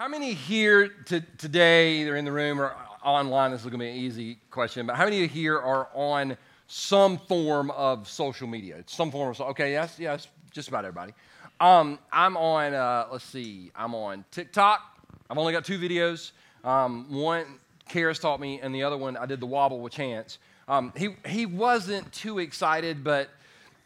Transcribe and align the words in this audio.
How 0.00 0.08
many 0.08 0.32
here 0.32 0.88
to, 0.88 1.20
today, 1.36 1.98
either 1.98 2.16
in 2.16 2.24
the 2.24 2.32
room 2.32 2.58
or 2.58 2.74
online, 3.04 3.50
this 3.50 3.60
is 3.60 3.66
going 3.66 3.80
to 3.80 3.84
be 3.84 3.90
an 3.90 3.96
easy 3.96 4.38
question, 4.50 4.86
but 4.86 4.96
how 4.96 5.04
many 5.04 5.16
of 5.16 5.22
you 5.24 5.28
here 5.28 5.58
are 5.58 5.90
on 5.92 6.38
some 6.68 7.18
form 7.18 7.70
of 7.72 8.08
social 8.08 8.48
media? 8.48 8.76
It's 8.78 8.96
some 8.96 9.10
form 9.10 9.28
of, 9.28 9.36
social. 9.36 9.50
okay, 9.50 9.72
yes, 9.72 9.98
yes, 9.98 10.26
just 10.52 10.68
about 10.68 10.86
everybody. 10.86 11.12
Um, 11.60 11.98
I'm 12.10 12.38
on, 12.38 12.72
uh, 12.72 13.08
let's 13.12 13.26
see, 13.26 13.72
I'm 13.76 13.94
on 13.94 14.24
TikTok. 14.30 14.80
I've 15.28 15.36
only 15.36 15.52
got 15.52 15.66
two 15.66 15.78
videos. 15.78 16.32
Um, 16.64 17.04
one, 17.12 17.58
Karis 17.90 18.18
taught 18.18 18.40
me, 18.40 18.58
and 18.62 18.74
the 18.74 18.82
other 18.82 18.96
one, 18.96 19.18
I 19.18 19.26
did 19.26 19.38
the 19.38 19.44
wobble 19.44 19.80
with 19.80 19.92
Chance. 19.92 20.38
Um, 20.66 20.94
he, 20.96 21.14
he 21.26 21.44
wasn't 21.44 22.10
too 22.10 22.38
excited, 22.38 23.04
but 23.04 23.28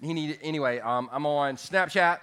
he 0.01 0.15
needed, 0.15 0.39
anyway, 0.45 0.79
um, 0.79 1.11
I'm 1.11 1.27
on 1.27 1.57
Snapchat. 1.57 2.21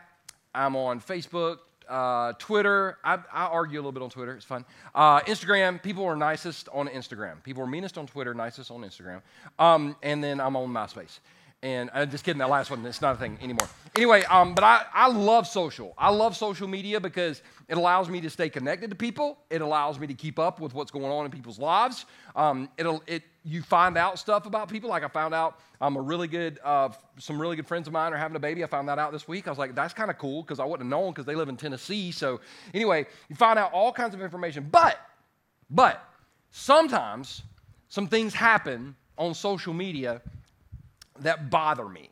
I'm 0.56 0.78
on 0.78 1.02
Facebook, 1.02 1.58
uh, 1.92 2.34
Twitter. 2.40 2.98
I, 3.04 3.16
I, 3.32 3.46
argue 3.46 3.78
a 3.78 3.82
little 3.82 3.92
bit 3.92 4.02
on 4.02 4.10
Twitter. 4.10 4.34
It's 4.34 4.46
fun. 4.46 4.66
Uh, 4.96 5.20
Instagram. 5.22 5.84
People 5.84 6.06
are 6.06 6.16
nicest 6.16 6.70
on 6.74 6.88
Instagram. 6.88 7.44
People 7.44 7.62
are 7.64 7.68
meanest 7.68 7.98
on 7.98 8.08
Twitter, 8.08 8.34
nicest 8.34 8.72
on 8.72 8.82
Instagram. 8.82 9.22
Um, 9.60 9.96
and 10.02 10.24
then 10.24 10.40
I'm 10.40 10.56
on 10.56 10.70
MySpace. 10.70 11.20
And 11.64 11.92
I'm 11.94 12.10
just 12.10 12.24
kidding, 12.24 12.40
that 12.40 12.50
last 12.50 12.72
one, 12.72 12.84
it's 12.88 13.02
not 13.02 13.16
a 13.16 13.20
thing 13.20 13.38
anymore. 13.40 13.68
Anyway, 13.96 14.24
um, 14.24 14.56
but 14.56 14.64
I, 14.64 14.84
I 14.94 15.10
love 15.10 15.46
social. 15.46 15.94
I 15.96 16.10
love 16.10 16.36
social 16.36 16.68
media 16.68 17.00
because 17.00 17.44
it 17.68 17.78
allows 17.78 18.10
me 18.10 18.20
to 18.22 18.32
stay 18.32 18.50
connected 18.50 18.90
to 18.90 18.96
people. 18.96 19.38
It 19.52 19.62
allows 19.62 20.00
me 20.00 20.08
to 20.08 20.16
keep 20.16 20.40
up 20.40 20.60
with 20.60 20.74
what's 20.74 20.90
going 20.90 21.06
on 21.06 21.26
in 21.26 21.32
people's 21.32 21.60
lives. 21.60 22.06
Um, 22.36 22.68
it'll, 22.80 23.04
it, 23.06 23.24
you 23.44 23.62
find 23.62 23.98
out 23.98 24.20
stuff 24.20 24.46
about 24.46 24.70
people. 24.70 24.90
Like 24.90 25.04
I 25.04 25.08
found 25.08 25.34
out 25.34 25.60
I'm 25.80 25.96
a 25.96 26.02
really 26.02 26.28
good, 26.28 26.60
uh, 26.64 26.90
some 27.18 27.42
really 27.42 27.56
good 27.56 27.66
friends 27.66 27.88
of 27.88 27.94
mine 27.94 28.14
are 28.14 28.18
having 28.18 28.36
a 28.36 28.40
baby. 28.40 28.64
I 28.64 28.68
found 28.68 28.88
that 28.90 29.00
out 29.00 29.12
this 29.12 29.28
week. 29.28 29.48
I 29.48 29.50
was 29.50 29.58
like, 29.58 29.74
that's 29.74 29.94
kind 29.94 30.12
of 30.12 30.18
cool 30.18 30.44
because 30.44 30.60
I 30.60 30.66
wouldn't 30.66 30.88
have 30.88 30.90
known 30.90 31.12
because 31.12 31.26
they 31.26 31.36
live 31.36 31.50
in 31.50 31.58
Tennessee. 31.58 32.12
So 32.12 32.40
anyway, 32.74 33.08
you 33.30 33.36
find 33.36 33.58
out 33.58 33.74
all 33.74 33.92
kinds 33.92 34.14
of 34.14 34.22
information. 34.22 34.68
But, 34.72 34.98
but 35.70 36.08
sometimes 36.52 37.42
some 37.90 38.08
things 38.08 38.34
happen 38.34 38.96
on 39.18 39.34
social 39.34 39.74
media 39.74 40.22
that 41.20 41.50
bother 41.50 41.88
me. 41.88 42.10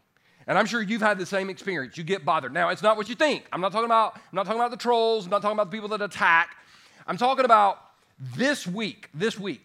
And 0.47 0.57
I'm 0.57 0.65
sure 0.65 0.81
you've 0.81 1.01
had 1.01 1.19
the 1.19 1.27
same 1.27 1.49
experience. 1.51 1.95
You 1.95 2.03
get 2.03 2.25
bothered. 2.25 2.51
Now, 2.51 2.69
it's 2.69 2.81
not 2.81 2.97
what 2.97 3.07
you 3.07 3.13
think. 3.13 3.45
I'm 3.53 3.61
not 3.61 3.71
talking 3.71 3.85
about, 3.85 4.15
I'm 4.15 4.21
not 4.33 4.45
talking 4.47 4.59
about 4.59 4.71
the 4.71 4.77
trolls. 4.77 5.25
I'm 5.25 5.29
not 5.29 5.43
talking 5.43 5.55
about 5.55 5.69
the 5.69 5.77
people 5.77 5.89
that 5.89 6.01
attack. 6.01 6.55
I'm 7.05 7.17
talking 7.17 7.45
about 7.45 7.79
this 8.35 8.65
week, 8.65 9.09
this 9.13 9.39
week, 9.39 9.61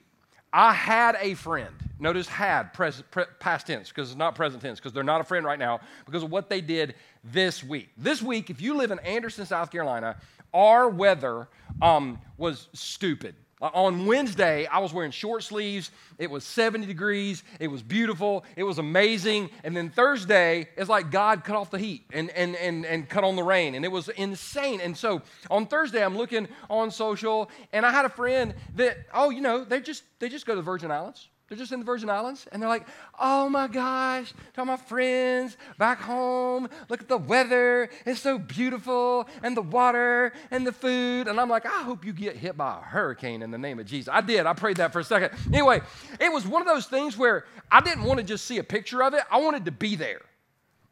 I 0.57 0.73
had 0.73 1.17
a 1.21 1.35
friend. 1.35 1.75
Notice 1.99 2.29
had, 2.29 2.73
pres, 2.73 3.03
pre, 3.11 3.25
past 3.41 3.67
tense, 3.67 3.89
because 3.89 4.11
it's 4.11 4.19
not 4.19 4.37
present 4.37 4.63
tense, 4.63 4.79
because 4.79 4.93
they're 4.93 5.03
not 5.03 5.21
a 5.21 5.25
friend 5.25 5.45
right 5.45 5.59
now, 5.59 5.81
because 6.07 6.23
of 6.23 6.31
what 6.31 6.49
they 6.49 6.61
did 6.61 6.95
this 7.25 7.65
week. 7.65 7.89
This 7.99 8.23
week, 8.23 8.51
if 8.51 8.61
you 8.61 8.75
live 8.75 8.93
in 8.93 9.01
Anderson, 9.01 9.47
South 9.47 9.73
Carolina, 9.73 10.17
our 10.53 10.89
weather 10.89 11.49
um, 11.83 12.21
was 12.39 12.69
stupid. 12.73 13.35
Uh, 13.65 13.71
on 13.73 14.05
Wednesday, 14.05 14.67
I 14.67 14.81
was 14.81 14.93
wearing 14.93 15.11
short 15.11 15.43
sleeves. 15.43 15.91
It 16.19 16.31
was 16.31 16.45
70 16.45 16.87
degrees. 16.87 17.43
It 17.59 17.69
was 17.69 17.83
beautiful. 17.83 18.45
It 18.57 18.63
was 18.63 18.77
amazing. 18.77 19.49
And 19.65 19.75
then 19.75 19.89
Thursday, 19.89 20.69
it's 20.77 20.91
like 20.91 21.11
God 21.11 21.45
cut 21.45 21.57
off 21.57 21.71
the 21.71 21.79
heat 21.79 22.05
and, 22.13 22.29
and, 22.33 22.57
and, 22.57 22.85
and 22.85 23.09
cut 23.09 23.25
on 23.25 23.37
the 23.37 23.43
rain. 23.43 23.75
And 23.75 23.83
it 23.83 23.91
was 23.91 24.11
insane. 24.11 24.83
And 24.83 24.95
so 24.95 25.23
on 25.51 25.65
Thursday, 25.65 26.05
I'm 26.05 26.15
looking 26.15 26.47
on 26.69 26.91
social, 26.91 27.51
and 27.73 27.87
I 27.87 27.91
had 27.91 28.05
a 28.05 28.11
friend 28.11 28.55
that, 28.75 28.99
oh, 29.15 29.31
you 29.31 29.41
know, 29.41 29.65
they 29.65 29.81
just, 29.81 30.05
they 30.19 30.29
just 30.29 30.45
go 30.45 30.53
to 30.53 30.57
the 30.57 30.63
Virgin 30.63 30.91
Islands. 30.91 31.31
They're 31.49 31.59
just 31.59 31.73
in 31.73 31.81
the 31.81 31.85
Virgin 31.85 32.09
Islands 32.09 32.47
and 32.51 32.63
they're 32.63 32.69
like, 32.69 32.87
oh 33.21 33.51
my 33.51 33.69
gosh, 33.69 34.33
to 34.55 34.65
my 34.65 34.77
friends 34.77 35.59
back 35.79 36.01
home, 36.01 36.69
look 36.89 37.03
at 37.03 37.09
the 37.09 37.19
weather. 37.19 37.91
It's 38.07 38.21
so 38.21 38.39
beautiful 38.39 39.29
and 39.43 39.55
the 39.55 39.63
water 39.63 40.33
and 40.51 40.67
the 40.67 40.73
food. 40.73 41.29
And 41.29 41.39
I'm 41.39 41.51
like, 41.51 41.67
I 41.67 41.83
hope 41.83 42.05
you 42.05 42.15
get 42.15 42.37
hit 42.37 42.57
by 42.57 42.79
a 42.79 42.81
hurricane 42.81 43.43
in 43.43 43.51
the 43.51 43.59
name 43.59 43.79
of 43.79 43.85
Jesus. 43.85 44.09
I 44.13 44.23
did. 44.23 44.47
I 44.47 44.55
prayed 44.55 44.79
that 44.79 44.93
for 44.93 45.01
a 45.01 45.05
second. 45.05 45.33
Anyway, 45.53 45.83
it 46.19 46.33
was 46.33 46.47
one 46.47 46.63
of 46.63 46.69
those 46.69 46.87
things 46.87 47.19
where 47.19 47.45
I 47.71 47.83
didn't 47.83 48.05
want 48.05 48.21
to 48.21 48.25
just 48.25 48.47
see 48.47 48.59
a 48.59 48.65
picture 48.65 49.03
of 49.03 49.13
it, 49.13 49.23
I 49.31 49.39
wanted 49.39 49.67
to 49.67 49.71
be 49.71 49.97
there. 49.97 50.23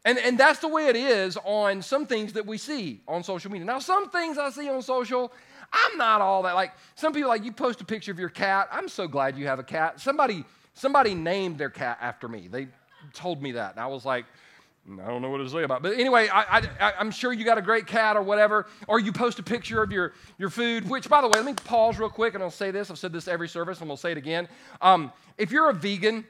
And, 0.05 0.19
and 0.19 0.37
that's 0.37 0.59
the 0.59 0.67
way 0.67 0.87
it 0.87 0.97
is 0.97 1.37
on 1.45 1.81
some 1.81 2.05
things 2.05 2.33
that 2.33 2.45
we 2.45 2.57
see 2.57 3.01
on 3.07 3.23
social 3.23 3.49
media. 3.49 3.65
Now, 3.65 3.79
some 3.79 4.09
things 4.09 4.37
I 4.37 4.49
see 4.49 4.69
on 4.69 4.81
social, 4.81 5.31
I'm 5.73 5.97
not 5.97 6.21
all 6.21 6.43
that. 6.43 6.53
Like 6.53 6.73
some 6.95 7.11
people, 7.13 7.29
like 7.29 7.43
you 7.43 7.51
post 7.51 7.81
a 7.81 7.85
picture 7.85 8.11
of 8.11 8.19
your 8.19 8.29
cat. 8.29 8.69
I'm 8.71 8.87
so 8.87 9.07
glad 9.07 9.37
you 9.37 9.47
have 9.47 9.59
a 9.59 9.63
cat. 9.63 9.99
Somebody, 9.99 10.45
somebody 10.73 11.15
named 11.15 11.57
their 11.57 11.71
cat 11.71 11.97
after 11.99 12.27
me. 12.27 12.47
They 12.47 12.67
told 13.13 13.41
me 13.41 13.53
that, 13.53 13.71
and 13.71 13.79
I 13.79 13.87
was 13.87 14.05
like, 14.05 14.25
I 14.85 15.07
don't 15.07 15.21
know 15.21 15.29
what 15.29 15.37
to 15.37 15.49
say 15.49 15.63
about 15.63 15.77
it. 15.77 15.83
But 15.83 15.93
anyway, 15.93 16.27
I, 16.29 16.67
I'm 16.99 17.09
sure 17.09 17.31
you 17.31 17.45
got 17.45 17.57
a 17.57 17.61
great 17.61 17.87
cat 17.87 18.17
or 18.17 18.21
whatever, 18.21 18.67
or 18.87 18.99
you 18.99 19.13
post 19.13 19.39
a 19.39 19.43
picture 19.43 19.81
of 19.81 19.93
your, 19.93 20.11
your 20.37 20.49
food, 20.49 20.89
which, 20.89 21.07
by 21.07 21.21
the 21.21 21.27
way, 21.27 21.39
let 21.39 21.45
me 21.45 21.53
pause 21.53 21.97
real 21.97 22.09
quick 22.09 22.33
and 22.33 22.43
I'll 22.43 22.51
say 22.51 22.69
this. 22.69 22.91
I've 22.91 22.99
said 22.99 23.13
this 23.13 23.29
every 23.29 23.47
service 23.47 23.79
and 23.79 23.89
we'll 23.89 23.95
say 23.95 24.11
it 24.11 24.17
again. 24.17 24.49
Um, 24.81 25.13
if 25.37 25.51
you're 25.51 25.69
a 25.69 25.73
vegan, 25.73 26.25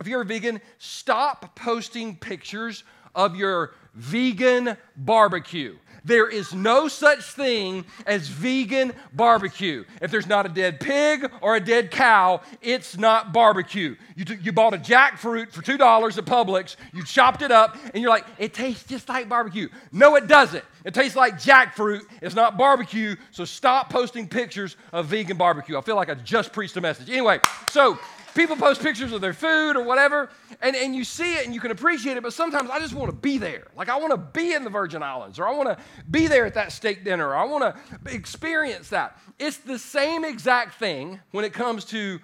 if 0.00 0.06
you're 0.06 0.20
a 0.20 0.26
vegan, 0.26 0.60
stop 0.76 1.56
posting 1.56 2.16
pictures 2.16 2.84
of 3.14 3.36
your 3.36 3.72
vegan 3.94 4.76
barbecue. 4.94 5.76
There 6.08 6.26
is 6.26 6.54
no 6.54 6.88
such 6.88 7.22
thing 7.22 7.84
as 8.06 8.28
vegan 8.28 8.94
barbecue. 9.12 9.84
If 10.00 10.10
there's 10.10 10.26
not 10.26 10.46
a 10.46 10.48
dead 10.48 10.80
pig 10.80 11.30
or 11.42 11.56
a 11.56 11.60
dead 11.60 11.90
cow, 11.90 12.40
it's 12.62 12.96
not 12.96 13.34
barbecue. 13.34 13.94
You, 14.16 14.24
t- 14.24 14.38
you 14.40 14.52
bought 14.52 14.72
a 14.72 14.78
jackfruit 14.78 15.52
for 15.52 15.60
$2 15.60 16.18
at 16.18 16.24
Publix, 16.24 16.76
you 16.94 17.04
chopped 17.04 17.42
it 17.42 17.50
up, 17.50 17.76
and 17.92 18.02
you're 18.02 18.10
like, 18.10 18.24
it 18.38 18.54
tastes 18.54 18.84
just 18.84 19.06
like 19.10 19.28
barbecue. 19.28 19.68
No, 19.92 20.16
it 20.16 20.28
doesn't. 20.28 20.64
It 20.86 20.94
tastes 20.94 21.14
like 21.14 21.34
jackfruit. 21.34 22.00
It's 22.22 22.34
not 22.34 22.56
barbecue, 22.56 23.14
so 23.30 23.44
stop 23.44 23.90
posting 23.90 24.26
pictures 24.28 24.76
of 24.92 25.06
vegan 25.06 25.36
barbecue. 25.36 25.76
I 25.76 25.82
feel 25.82 25.96
like 25.96 26.08
I 26.08 26.14
just 26.14 26.54
preached 26.54 26.78
a 26.78 26.80
message. 26.80 27.10
Anyway, 27.10 27.40
so 27.68 27.98
people 28.38 28.54
post 28.54 28.80
pictures 28.80 29.10
of 29.10 29.20
their 29.20 29.32
food 29.32 29.76
or 29.76 29.82
whatever, 29.82 30.30
and, 30.62 30.76
and 30.76 30.94
you 30.94 31.02
see 31.02 31.34
it 31.34 31.44
and 31.44 31.52
you 31.52 31.60
can 31.60 31.72
appreciate 31.72 32.16
it, 32.16 32.22
but 32.22 32.32
sometimes 32.32 32.70
I 32.70 32.78
just 32.78 32.94
want 32.94 33.10
to 33.10 33.16
be 33.16 33.36
there. 33.36 33.66
Like 33.76 33.88
I 33.88 33.96
want 33.96 34.12
to 34.12 34.16
be 34.16 34.54
in 34.54 34.62
the 34.62 34.70
Virgin 34.70 35.02
Islands, 35.02 35.40
or 35.40 35.48
I 35.48 35.52
want 35.52 35.68
to 35.68 35.76
be 36.08 36.28
there 36.28 36.46
at 36.46 36.54
that 36.54 36.70
steak 36.70 37.02
dinner, 37.04 37.28
or 37.28 37.36
I 37.36 37.44
want 37.44 37.64
to 37.64 38.14
experience 38.14 38.90
that. 38.90 39.18
It's 39.40 39.56
the 39.56 39.78
same 39.78 40.24
exact 40.24 40.78
thing 40.78 41.18
when 41.32 41.44
it 41.44 41.52
comes 41.52 41.84
to 41.86 42.20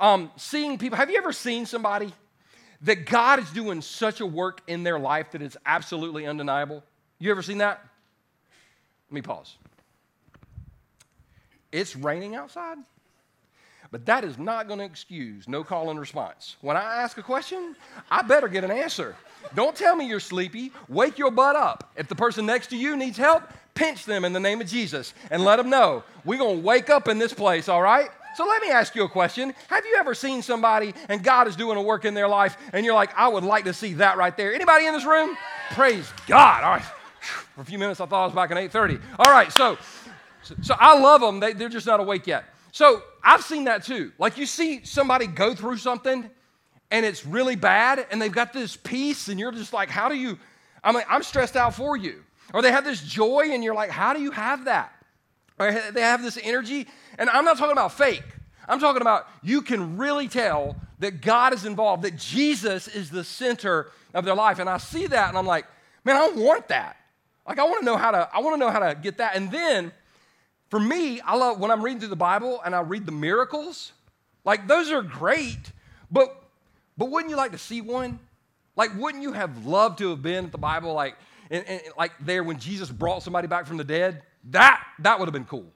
um, 0.00 0.30
seeing 0.36 0.78
people. 0.78 0.96
Have 0.96 1.10
you 1.10 1.18
ever 1.18 1.32
seen 1.32 1.66
somebody 1.66 2.14
that 2.82 3.04
God 3.04 3.38
is 3.38 3.50
doing 3.50 3.82
such 3.82 4.20
a 4.22 4.26
work 4.26 4.62
in 4.68 4.84
their 4.84 4.98
life 4.98 5.32
that 5.32 5.42
it's 5.42 5.56
absolutely 5.66 6.26
undeniable? 6.26 6.82
You 7.18 7.30
ever 7.30 7.42
seen 7.42 7.58
that? 7.58 7.84
Let 9.10 9.14
me 9.14 9.20
pause. 9.22 9.56
It's 11.70 11.94
raining 11.94 12.36
outside. 12.36 12.78
But 13.90 14.04
that 14.06 14.24
is 14.24 14.38
not 14.38 14.66
going 14.66 14.80
to 14.80 14.84
excuse 14.84 15.48
no 15.48 15.64
call 15.64 15.90
and 15.90 15.98
response. 15.98 16.56
When 16.60 16.76
I 16.76 17.02
ask 17.02 17.16
a 17.16 17.22
question, 17.22 17.74
I 18.10 18.22
better 18.22 18.48
get 18.48 18.64
an 18.64 18.70
answer. 18.70 19.16
Don't 19.54 19.74
tell 19.74 19.96
me 19.96 20.06
you're 20.06 20.20
sleepy. 20.20 20.72
Wake 20.88 21.18
your 21.18 21.30
butt 21.30 21.56
up. 21.56 21.90
If 21.96 22.08
the 22.08 22.14
person 22.14 22.44
next 22.44 22.66
to 22.68 22.76
you 22.76 22.96
needs 22.96 23.16
help, 23.16 23.44
pinch 23.74 24.04
them 24.04 24.24
in 24.24 24.32
the 24.32 24.40
name 24.40 24.60
of 24.60 24.66
Jesus 24.66 25.14
and 25.30 25.44
let 25.44 25.56
them 25.56 25.70
know 25.70 26.02
we're 26.24 26.38
going 26.38 26.58
to 26.58 26.62
wake 26.62 26.90
up 26.90 27.08
in 27.08 27.18
this 27.18 27.32
place, 27.32 27.68
all 27.68 27.80
right? 27.80 28.10
So 28.36 28.46
let 28.46 28.60
me 28.62 28.70
ask 28.70 28.94
you 28.94 29.04
a 29.04 29.08
question. 29.08 29.54
Have 29.68 29.84
you 29.86 29.96
ever 29.98 30.14
seen 30.14 30.42
somebody 30.42 30.94
and 31.08 31.24
God 31.24 31.48
is 31.48 31.56
doing 31.56 31.78
a 31.78 31.82
work 31.82 32.04
in 32.04 32.12
their 32.12 32.28
life 32.28 32.58
and 32.72 32.84
you're 32.84 32.94
like, 32.94 33.16
I 33.16 33.28
would 33.28 33.44
like 33.44 33.64
to 33.64 33.72
see 33.72 33.94
that 33.94 34.18
right 34.18 34.36
there? 34.36 34.52
Anybody 34.52 34.86
in 34.86 34.92
this 34.92 35.06
room? 35.06 35.36
Praise 35.70 36.08
God. 36.26 36.62
All 36.62 36.72
right. 36.72 36.82
For 37.54 37.62
a 37.62 37.64
few 37.64 37.78
minutes, 37.78 38.00
I 38.00 38.06
thought 38.06 38.22
I 38.22 38.26
was 38.26 38.34
back 38.34 38.50
in 38.50 38.56
8:30. 38.56 39.00
All 39.18 39.32
right, 39.32 39.50
so, 39.50 39.76
so 40.62 40.76
I 40.78 40.98
love 40.98 41.20
them. 41.20 41.40
They, 41.40 41.52
they're 41.52 41.68
just 41.68 41.86
not 41.86 41.98
awake 41.98 42.26
yet. 42.26 42.44
So 42.72 43.02
I've 43.22 43.42
seen 43.42 43.64
that 43.64 43.84
too. 43.84 44.12
Like 44.18 44.38
you 44.38 44.46
see 44.46 44.84
somebody 44.84 45.26
go 45.26 45.54
through 45.54 45.78
something 45.78 46.28
and 46.90 47.06
it's 47.06 47.26
really 47.26 47.56
bad 47.56 48.06
and 48.10 48.20
they've 48.20 48.32
got 48.32 48.52
this 48.52 48.76
peace 48.76 49.28
and 49.28 49.38
you're 49.38 49.52
just 49.52 49.72
like, 49.72 49.88
how 49.88 50.08
do 50.08 50.14
you? 50.14 50.38
I 50.82 50.92
mean, 50.92 51.02
I'm 51.08 51.22
stressed 51.22 51.56
out 51.56 51.74
for 51.74 51.96
you. 51.96 52.22
Or 52.54 52.62
they 52.62 52.72
have 52.72 52.84
this 52.84 53.02
joy 53.02 53.50
and 53.50 53.62
you're 53.62 53.74
like, 53.74 53.90
how 53.90 54.14
do 54.14 54.20
you 54.20 54.30
have 54.30 54.64
that? 54.66 54.92
Or 55.58 55.70
they 55.72 56.00
have 56.00 56.22
this 56.22 56.38
energy. 56.42 56.86
And 57.18 57.28
I'm 57.28 57.44
not 57.44 57.58
talking 57.58 57.72
about 57.72 57.92
fake. 57.92 58.24
I'm 58.68 58.80
talking 58.80 59.02
about 59.02 59.26
you 59.42 59.62
can 59.62 59.96
really 59.96 60.28
tell 60.28 60.76
that 60.98 61.20
God 61.20 61.52
is 61.52 61.64
involved, 61.64 62.02
that 62.02 62.16
Jesus 62.16 62.88
is 62.88 63.10
the 63.10 63.24
center 63.24 63.90
of 64.14 64.24
their 64.24 64.34
life. 64.34 64.58
And 64.58 64.68
I 64.68 64.78
see 64.78 65.06
that 65.06 65.28
and 65.28 65.38
I'm 65.38 65.46
like, 65.46 65.66
man, 66.04 66.16
I 66.16 66.28
want 66.28 66.68
that. 66.68 66.96
Like 67.46 67.58
I 67.58 67.64
want 67.64 67.80
to 67.80 67.84
know 67.84 67.96
how 67.96 68.10
to, 68.10 68.28
I 68.32 68.40
want 68.40 68.54
to 68.54 68.58
know 68.58 68.70
how 68.70 68.80
to 68.80 68.94
get 68.94 69.18
that. 69.18 69.36
And 69.36 69.50
then 69.50 69.92
for 70.68 70.80
me, 70.80 71.20
I 71.20 71.36
love 71.36 71.58
when 71.58 71.70
I'm 71.70 71.82
reading 71.82 72.00
through 72.00 72.08
the 72.08 72.16
Bible 72.16 72.60
and 72.64 72.74
I 72.74 72.80
read 72.80 73.06
the 73.06 73.12
miracles, 73.12 73.92
like 74.44 74.68
those 74.68 74.90
are 74.90 75.02
great, 75.02 75.72
but 76.10 76.44
but 76.96 77.10
wouldn't 77.10 77.30
you 77.30 77.36
like 77.36 77.52
to 77.52 77.58
see 77.58 77.80
one? 77.80 78.18
Like, 78.76 78.90
wouldn't 78.96 79.22
you 79.22 79.32
have 79.32 79.66
loved 79.66 79.98
to 79.98 80.10
have 80.10 80.22
been 80.22 80.46
at 80.46 80.52
the 80.52 80.58
Bible, 80.58 80.92
like, 80.92 81.16
and, 81.50 81.64
and, 81.66 81.80
like 81.96 82.12
there 82.20 82.44
when 82.44 82.58
Jesus 82.58 82.90
brought 82.90 83.22
somebody 83.22 83.48
back 83.48 83.66
from 83.66 83.76
the 83.76 83.84
dead? 83.84 84.22
That 84.50 84.84
that 85.00 85.18
would 85.18 85.26
have 85.26 85.32
been 85.32 85.44
cool. 85.44 85.66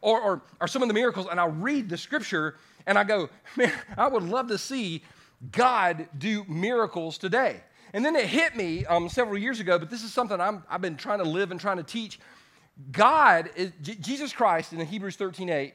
Or, 0.00 0.20
or, 0.20 0.42
or 0.60 0.68
some 0.68 0.82
of 0.82 0.88
the 0.88 0.94
miracles, 0.94 1.26
and 1.28 1.40
I 1.40 1.46
read 1.46 1.88
the 1.88 1.96
scripture 1.96 2.56
and 2.86 2.96
I 2.96 3.04
go, 3.04 3.28
man, 3.56 3.72
I 3.96 4.06
would 4.08 4.22
love 4.22 4.48
to 4.48 4.58
see 4.58 5.02
God 5.50 6.08
do 6.16 6.44
miracles 6.48 7.18
today. 7.18 7.60
And 7.92 8.04
then 8.04 8.14
it 8.14 8.26
hit 8.26 8.54
me 8.56 8.86
um, 8.86 9.08
several 9.08 9.38
years 9.38 9.60
ago, 9.60 9.78
but 9.78 9.90
this 9.90 10.04
is 10.04 10.12
something 10.12 10.40
I'm, 10.40 10.62
I've 10.70 10.80
been 10.80 10.96
trying 10.96 11.18
to 11.18 11.24
live 11.24 11.50
and 11.50 11.60
trying 11.60 11.78
to 11.78 11.82
teach 11.82 12.20
God, 12.92 13.50
is, 13.56 13.72
J- 13.82 13.96
Jesus 13.96 14.32
Christ 14.32 14.72
in 14.72 14.80
Hebrews 14.80 15.16
13 15.16 15.48
8, 15.48 15.74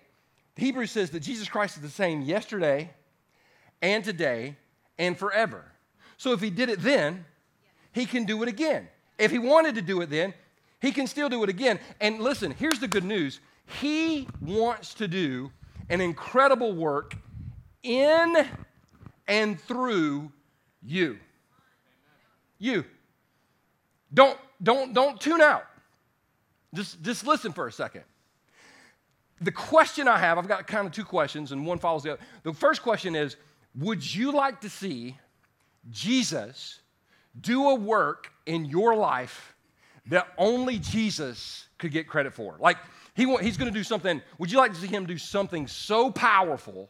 Hebrews 0.56 0.92
says 0.92 1.10
that 1.12 1.22
Jesus 1.22 1.50
Christ 1.50 1.78
is 1.78 1.82
the 1.82 1.90
same 1.90 2.22
yesterday 2.22 2.92
and 3.82 4.04
today 4.04 4.56
and 4.98 5.18
forever. 5.18 5.66
So 6.18 6.32
if 6.32 6.42
he 6.42 6.50
did 6.50 6.70
it 6.70 6.80
then, 6.82 7.26
he 7.92 8.06
can 8.06 8.26
do 8.26 8.42
it 8.44 8.50
again. 8.50 8.88
If 9.18 9.32
he 9.32 9.40
wanted 9.40 9.76
to 9.76 9.82
do 9.82 10.02
it 10.02 10.10
then, 10.10 10.34
he 10.82 10.92
can 10.92 11.08
still 11.08 11.30
do 11.30 11.44
it 11.44 11.50
again. 11.50 11.80
And 12.02 12.20
listen, 12.20 12.52
here's 12.52 12.80
the 12.80 12.88
good 12.88 13.04
news 13.06 13.40
He 13.82 14.28
wants 14.42 14.94
to 14.96 15.08
do 15.08 15.52
an 15.90 16.02
incredible 16.02 16.74
work 16.74 17.16
in 17.84 18.48
and 19.28 19.60
through 19.62 20.32
you. 20.86 21.20
You. 22.60 22.86
Don't, 24.14 24.38
don't, 24.62 24.94
don't 24.94 25.20
tune 25.20 25.42
out. 25.42 25.64
Just, 26.74 27.02
just 27.02 27.26
listen 27.26 27.52
for 27.52 27.68
a 27.68 27.72
second. 27.72 28.04
The 29.42 29.52
question 29.52 30.08
I 30.08 30.18
have, 30.18 30.38
I've 30.38 30.48
got 30.48 30.68
kind 30.68 30.88
of 30.88 30.94
two 30.94 31.04
questions, 31.04 31.52
and 31.52 31.66
one 31.66 31.78
follows 31.78 32.04
the 32.04 32.14
other. 32.14 32.22
The 32.44 32.54
first 32.54 32.82
question 32.82 33.16
is 33.16 33.36
Would 33.76 34.16
you 34.16 34.32
like 34.32 34.62
to 34.62 34.70
see 34.70 35.18
Jesus 35.90 36.80
do 37.40 37.70
a 37.70 37.76
work 37.76 38.32
in 38.46 38.66
your 38.66 38.96
life 38.96 39.56
that 40.08 40.28
only 40.38 40.80
Jesus 40.80 41.68
could 41.78 41.92
get 41.92 42.08
credit 42.08 42.34
for? 42.34 42.56
Like, 42.60 42.78
he, 43.16 43.26
he's 43.38 43.58
going 43.58 43.72
to 43.72 43.78
do 43.78 43.84
something. 43.84 44.22
Would 44.40 44.52
you 44.52 44.58
like 44.58 44.74
to 44.74 44.80
see 44.80 44.88
him 44.88 45.06
do 45.06 45.18
something 45.18 45.68
so 45.68 46.10
powerful 46.10 46.90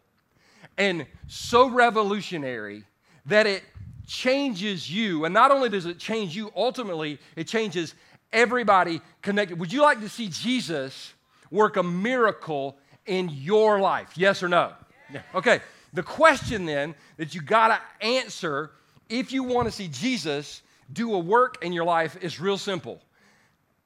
and 0.77 1.05
so 1.27 1.69
revolutionary 1.69 2.83
that 3.25 3.45
it 3.47 3.63
changes 4.07 4.89
you? 4.89 5.25
And 5.25 5.33
not 5.33 5.51
only 5.51 5.69
does 5.69 5.85
it 5.85 5.99
change 5.99 6.35
you, 6.35 6.51
ultimately, 6.55 7.19
it 7.35 7.47
changes 7.47 7.95
everybody 8.33 9.01
connected. 9.21 9.59
Would 9.59 9.71
you 9.71 9.81
like 9.81 10.01
to 10.01 10.09
see 10.09 10.27
Jesus 10.27 11.13
work 11.51 11.77
a 11.77 11.83
miracle 11.83 12.77
in 13.05 13.29
your 13.29 13.79
life? 13.79 14.11
Yes 14.15 14.43
or 14.43 14.49
no? 14.49 14.73
Yeah. 15.13 15.21
Okay. 15.35 15.61
The 15.93 16.03
question 16.03 16.65
then 16.65 16.95
that 17.17 17.35
you 17.35 17.41
got 17.41 17.67
to 17.67 18.05
answer 18.05 18.71
if 19.09 19.31
you 19.31 19.43
want 19.43 19.67
to 19.67 19.71
see 19.71 19.87
Jesus 19.87 20.61
do 20.91 21.13
a 21.13 21.19
work 21.19 21.63
in 21.63 21.71
your 21.71 21.85
life 21.85 22.17
is 22.21 22.39
real 22.39 22.57
simple 22.57 23.01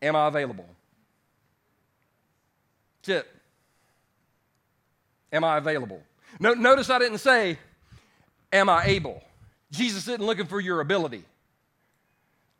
Am 0.02 0.16
I 0.16 0.28
available? 0.28 0.68
That's 3.02 3.26
it. 3.26 3.32
Am 5.34 5.44
I 5.44 5.58
available? 5.58 6.02
No, 6.40 6.54
notice 6.54 6.90
I 6.90 7.00
didn't 7.00 7.18
say, 7.18 7.58
Am 8.54 8.70
I 8.70 8.86
able? 8.86 9.22
Jesus 9.72 10.08
isn't 10.08 10.24
looking 10.24 10.46
for 10.46 10.60
your 10.60 10.80
ability. 10.80 11.24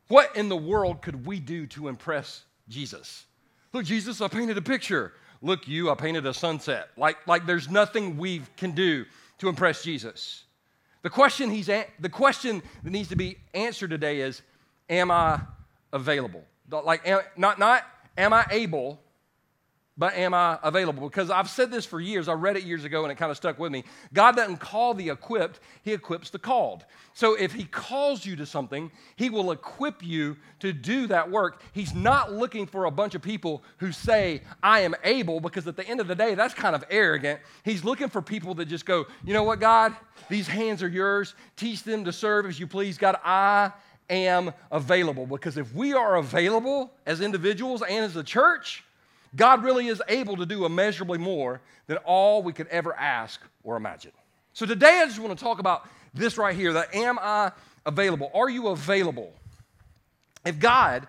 What 0.08 0.36
in 0.36 0.48
the 0.48 0.56
world 0.56 1.02
could 1.02 1.26
we 1.26 1.38
do 1.38 1.66
to 1.68 1.88
impress 1.88 2.44
Jesus? 2.68 3.26
Look, 3.72 3.84
Jesus, 3.84 4.20
I 4.20 4.28
painted 4.28 4.56
a 4.56 4.62
picture. 4.62 5.12
Look, 5.42 5.68
you, 5.68 5.90
I 5.90 5.94
painted 5.94 6.26
a 6.26 6.34
sunset. 6.34 6.88
Like, 6.96 7.26
like 7.26 7.46
there's 7.46 7.68
nothing 7.68 8.16
we 8.16 8.42
can 8.56 8.72
do 8.72 9.04
to 9.38 9.48
impress 9.48 9.82
Jesus. 9.82 10.44
The 11.02 11.10
question, 11.10 11.50
he's 11.50 11.66
the 11.66 12.08
question 12.10 12.62
that 12.82 12.90
needs 12.90 13.08
to 13.10 13.16
be 13.16 13.38
answered 13.54 13.90
today 13.90 14.20
is 14.20 14.42
Am 14.90 15.10
I 15.10 15.40
available? 15.92 16.42
Like, 16.70 17.06
am, 17.06 17.20
not, 17.36 17.58
not 17.58 17.84
am 18.16 18.32
I 18.32 18.46
able, 18.50 19.00
but 19.98 20.14
am 20.14 20.32
I 20.32 20.58
available? 20.62 21.08
Because 21.08 21.28
I've 21.28 21.50
said 21.50 21.72
this 21.72 21.84
for 21.84 22.00
years. 22.00 22.28
I 22.28 22.34
read 22.34 22.56
it 22.56 22.62
years 22.62 22.84
ago 22.84 23.02
and 23.02 23.10
it 23.10 23.16
kind 23.16 23.32
of 23.32 23.36
stuck 23.36 23.58
with 23.58 23.72
me. 23.72 23.82
God 24.14 24.36
doesn't 24.36 24.58
call 24.58 24.94
the 24.94 25.10
equipped, 25.10 25.58
He 25.82 25.92
equips 25.92 26.30
the 26.30 26.38
called. 26.38 26.84
So 27.14 27.34
if 27.34 27.52
He 27.52 27.64
calls 27.64 28.24
you 28.24 28.36
to 28.36 28.46
something, 28.46 28.92
He 29.16 29.28
will 29.28 29.50
equip 29.50 30.04
you 30.04 30.36
to 30.60 30.72
do 30.72 31.08
that 31.08 31.28
work. 31.28 31.62
He's 31.72 31.94
not 31.94 32.32
looking 32.32 32.64
for 32.64 32.84
a 32.84 32.90
bunch 32.92 33.16
of 33.16 33.22
people 33.22 33.64
who 33.78 33.90
say, 33.90 34.42
I 34.62 34.80
am 34.80 34.94
able, 35.02 35.40
because 35.40 35.66
at 35.66 35.76
the 35.76 35.86
end 35.86 36.00
of 36.00 36.06
the 36.06 36.14
day, 36.14 36.36
that's 36.36 36.54
kind 36.54 36.76
of 36.76 36.84
arrogant. 36.90 37.40
He's 37.64 37.82
looking 37.82 38.08
for 38.08 38.22
people 38.22 38.54
that 38.54 38.66
just 38.66 38.86
go, 38.86 39.06
you 39.24 39.34
know 39.34 39.42
what, 39.42 39.58
God? 39.58 39.96
These 40.28 40.46
hands 40.46 40.80
are 40.82 40.88
yours. 40.88 41.34
Teach 41.56 41.82
them 41.82 42.04
to 42.04 42.12
serve 42.12 42.46
as 42.46 42.60
you 42.60 42.68
please. 42.68 42.98
God, 42.98 43.16
I 43.24 43.72
am 44.08 44.52
available. 44.70 45.26
Because 45.26 45.58
if 45.58 45.74
we 45.74 45.92
are 45.92 46.16
available 46.16 46.92
as 47.04 47.20
individuals 47.20 47.82
and 47.82 48.04
as 48.04 48.14
a 48.16 48.22
church, 48.22 48.84
God 49.36 49.62
really 49.62 49.88
is 49.88 50.02
able 50.08 50.36
to 50.36 50.46
do 50.46 50.64
immeasurably 50.64 51.18
more 51.18 51.60
than 51.86 51.98
all 51.98 52.42
we 52.42 52.52
could 52.52 52.68
ever 52.68 52.94
ask 52.94 53.40
or 53.62 53.76
imagine. 53.76 54.12
So 54.52 54.66
today 54.66 55.00
I 55.02 55.06
just 55.06 55.18
want 55.18 55.36
to 55.38 55.42
talk 55.42 55.58
about 55.58 55.88
this 56.14 56.38
right 56.38 56.56
here 56.56 56.72
that 56.72 56.94
am 56.94 57.18
I 57.20 57.52
available? 57.86 58.30
Are 58.34 58.48
you 58.48 58.68
available? 58.68 59.32
If 60.44 60.58
God 60.58 61.06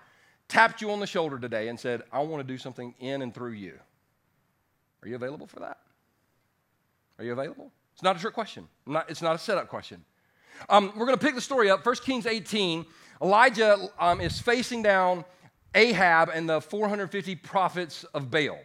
tapped 0.48 0.82
you 0.82 0.92
on 0.92 1.00
the 1.00 1.08
shoulder 1.08 1.40
today 1.40 1.68
and 1.68 1.80
said, 1.80 2.04
I 2.12 2.20
want 2.20 2.46
to 2.46 2.54
do 2.54 2.58
something 2.58 2.94
in 3.00 3.22
and 3.22 3.34
through 3.34 3.54
you, 3.54 3.74
are 5.02 5.08
you 5.08 5.16
available 5.16 5.48
for 5.48 5.62
that? 5.62 5.78
Are 7.18 7.26
you 7.26 7.32
available? 7.34 7.72
It's 7.94 8.04
not 8.04 8.16
a 8.16 8.20
trick 8.20 8.34
question. 8.34 8.68
Not, 8.86 9.10
it's 9.10 9.22
not 9.22 9.36
a 9.36 9.38
setup 9.40 9.68
question. 9.68 10.04
Um, 10.68 10.92
we're 10.96 11.06
going 11.06 11.18
to 11.18 11.26
pick 11.26 11.36
the 11.36 11.42
story 11.42 11.70
up. 11.70 11.86
1 11.86 11.96
Kings 11.98 12.26
18. 12.26 12.86
Elijah 13.22 13.90
um, 14.00 14.22
is 14.22 14.40
facing 14.40 14.82
down 14.82 15.26
Ahab 15.76 16.30
and 16.34 16.50
the 16.50 16.62
450 16.62 17.36
prophets 17.36 18.04
of 18.14 18.32
Baal. 18.32 18.58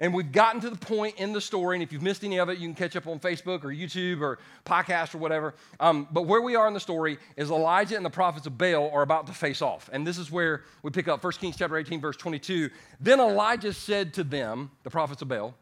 And 0.00 0.12
we've 0.12 0.32
gotten 0.32 0.60
to 0.62 0.70
the 0.70 0.76
point 0.76 1.16
in 1.18 1.32
the 1.32 1.40
story, 1.40 1.76
and 1.76 1.82
if 1.82 1.92
you've 1.92 2.02
missed 2.02 2.24
any 2.24 2.38
of 2.38 2.48
it, 2.48 2.58
you 2.58 2.66
can 2.66 2.74
catch 2.74 2.96
up 2.96 3.06
on 3.06 3.20
Facebook 3.20 3.62
or 3.62 3.68
YouTube 3.68 4.20
or 4.20 4.38
podcast 4.64 5.14
or 5.14 5.18
whatever. 5.18 5.54
Um, 5.78 6.08
but 6.10 6.22
where 6.22 6.40
we 6.42 6.56
are 6.56 6.66
in 6.66 6.74
the 6.74 6.80
story 6.80 7.18
is 7.36 7.50
Elijah 7.50 7.94
and 7.94 8.04
the 8.04 8.10
prophets 8.10 8.46
of 8.46 8.58
Baal 8.58 8.90
are 8.90 9.02
about 9.02 9.28
to 9.28 9.32
face 9.32 9.62
off. 9.62 9.88
And 9.92 10.04
this 10.04 10.18
is 10.18 10.28
where 10.28 10.62
we 10.82 10.90
pick 10.90 11.06
up 11.08 11.22
1 11.22 11.32
Kings 11.34 11.56
chapter 11.56 11.76
18, 11.76 12.00
verse 12.00 12.16
22. 12.16 12.70
Then 12.98 13.20
Elijah 13.20 13.72
said 13.72 14.14
to 14.14 14.24
them, 14.24 14.72
the 14.82 14.90
prophets 14.90 15.22
of 15.22 15.28
Baal, 15.28 15.54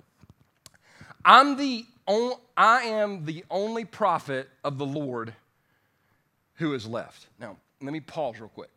I'm 1.23 1.58
the 1.58 1.85
on, 2.06 2.32
I 2.56 2.85
am 2.85 3.26
the 3.26 3.44
only 3.50 3.85
prophet 3.85 4.49
of 4.64 4.79
the 4.79 4.87
Lord 4.87 5.35
who 6.55 6.73
is 6.73 6.87
left. 6.87 7.26
Now, 7.38 7.58
let 7.82 7.93
me 7.93 8.00
pause 8.00 8.41
real 8.41 8.49
quick 8.49 8.70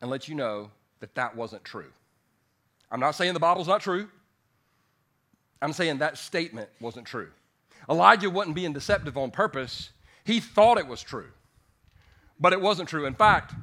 and 0.00 0.10
let 0.10 0.28
you 0.28 0.34
know 0.34 0.70
that 1.00 1.14
that 1.14 1.36
wasn't 1.36 1.64
true. 1.64 1.92
I'm 2.90 3.00
not 3.00 3.14
saying 3.14 3.34
the 3.34 3.40
Bible's 3.40 3.68
not 3.68 3.80
true. 3.80 4.08
I'm 5.60 5.72
saying 5.72 5.98
that 5.98 6.18
statement 6.18 6.68
wasn't 6.80 7.06
true. 7.06 7.28
Elijah 7.90 8.30
wasn't 8.30 8.54
being 8.54 8.72
deceptive 8.72 9.16
on 9.16 9.30
purpose. 9.30 9.90
He 10.24 10.40
thought 10.40 10.78
it 10.78 10.86
was 10.86 11.02
true, 11.02 11.28
but 12.38 12.52
it 12.52 12.60
wasn't 12.60 12.88
true. 12.88 13.06
In 13.06 13.14
fact, 13.14 13.54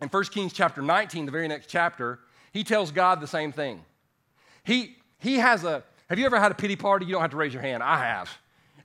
in 0.00 0.08
1 0.08 0.24
Kings 0.24 0.52
chapter 0.52 0.82
19, 0.82 1.26
the 1.26 1.32
very 1.32 1.48
next 1.48 1.66
chapter, 1.68 2.20
he 2.52 2.64
tells 2.64 2.90
God 2.90 3.20
the 3.20 3.26
same 3.26 3.52
thing. 3.52 3.84
He, 4.64 4.96
he 5.18 5.36
has 5.36 5.64
a, 5.64 5.82
have 6.08 6.18
you 6.18 6.26
ever 6.26 6.38
had 6.38 6.52
a 6.52 6.54
pity 6.54 6.76
party? 6.76 7.06
You 7.06 7.12
don't 7.12 7.22
have 7.22 7.30
to 7.30 7.36
raise 7.36 7.52
your 7.52 7.62
hand. 7.62 7.82
I 7.82 7.98
have. 7.98 8.30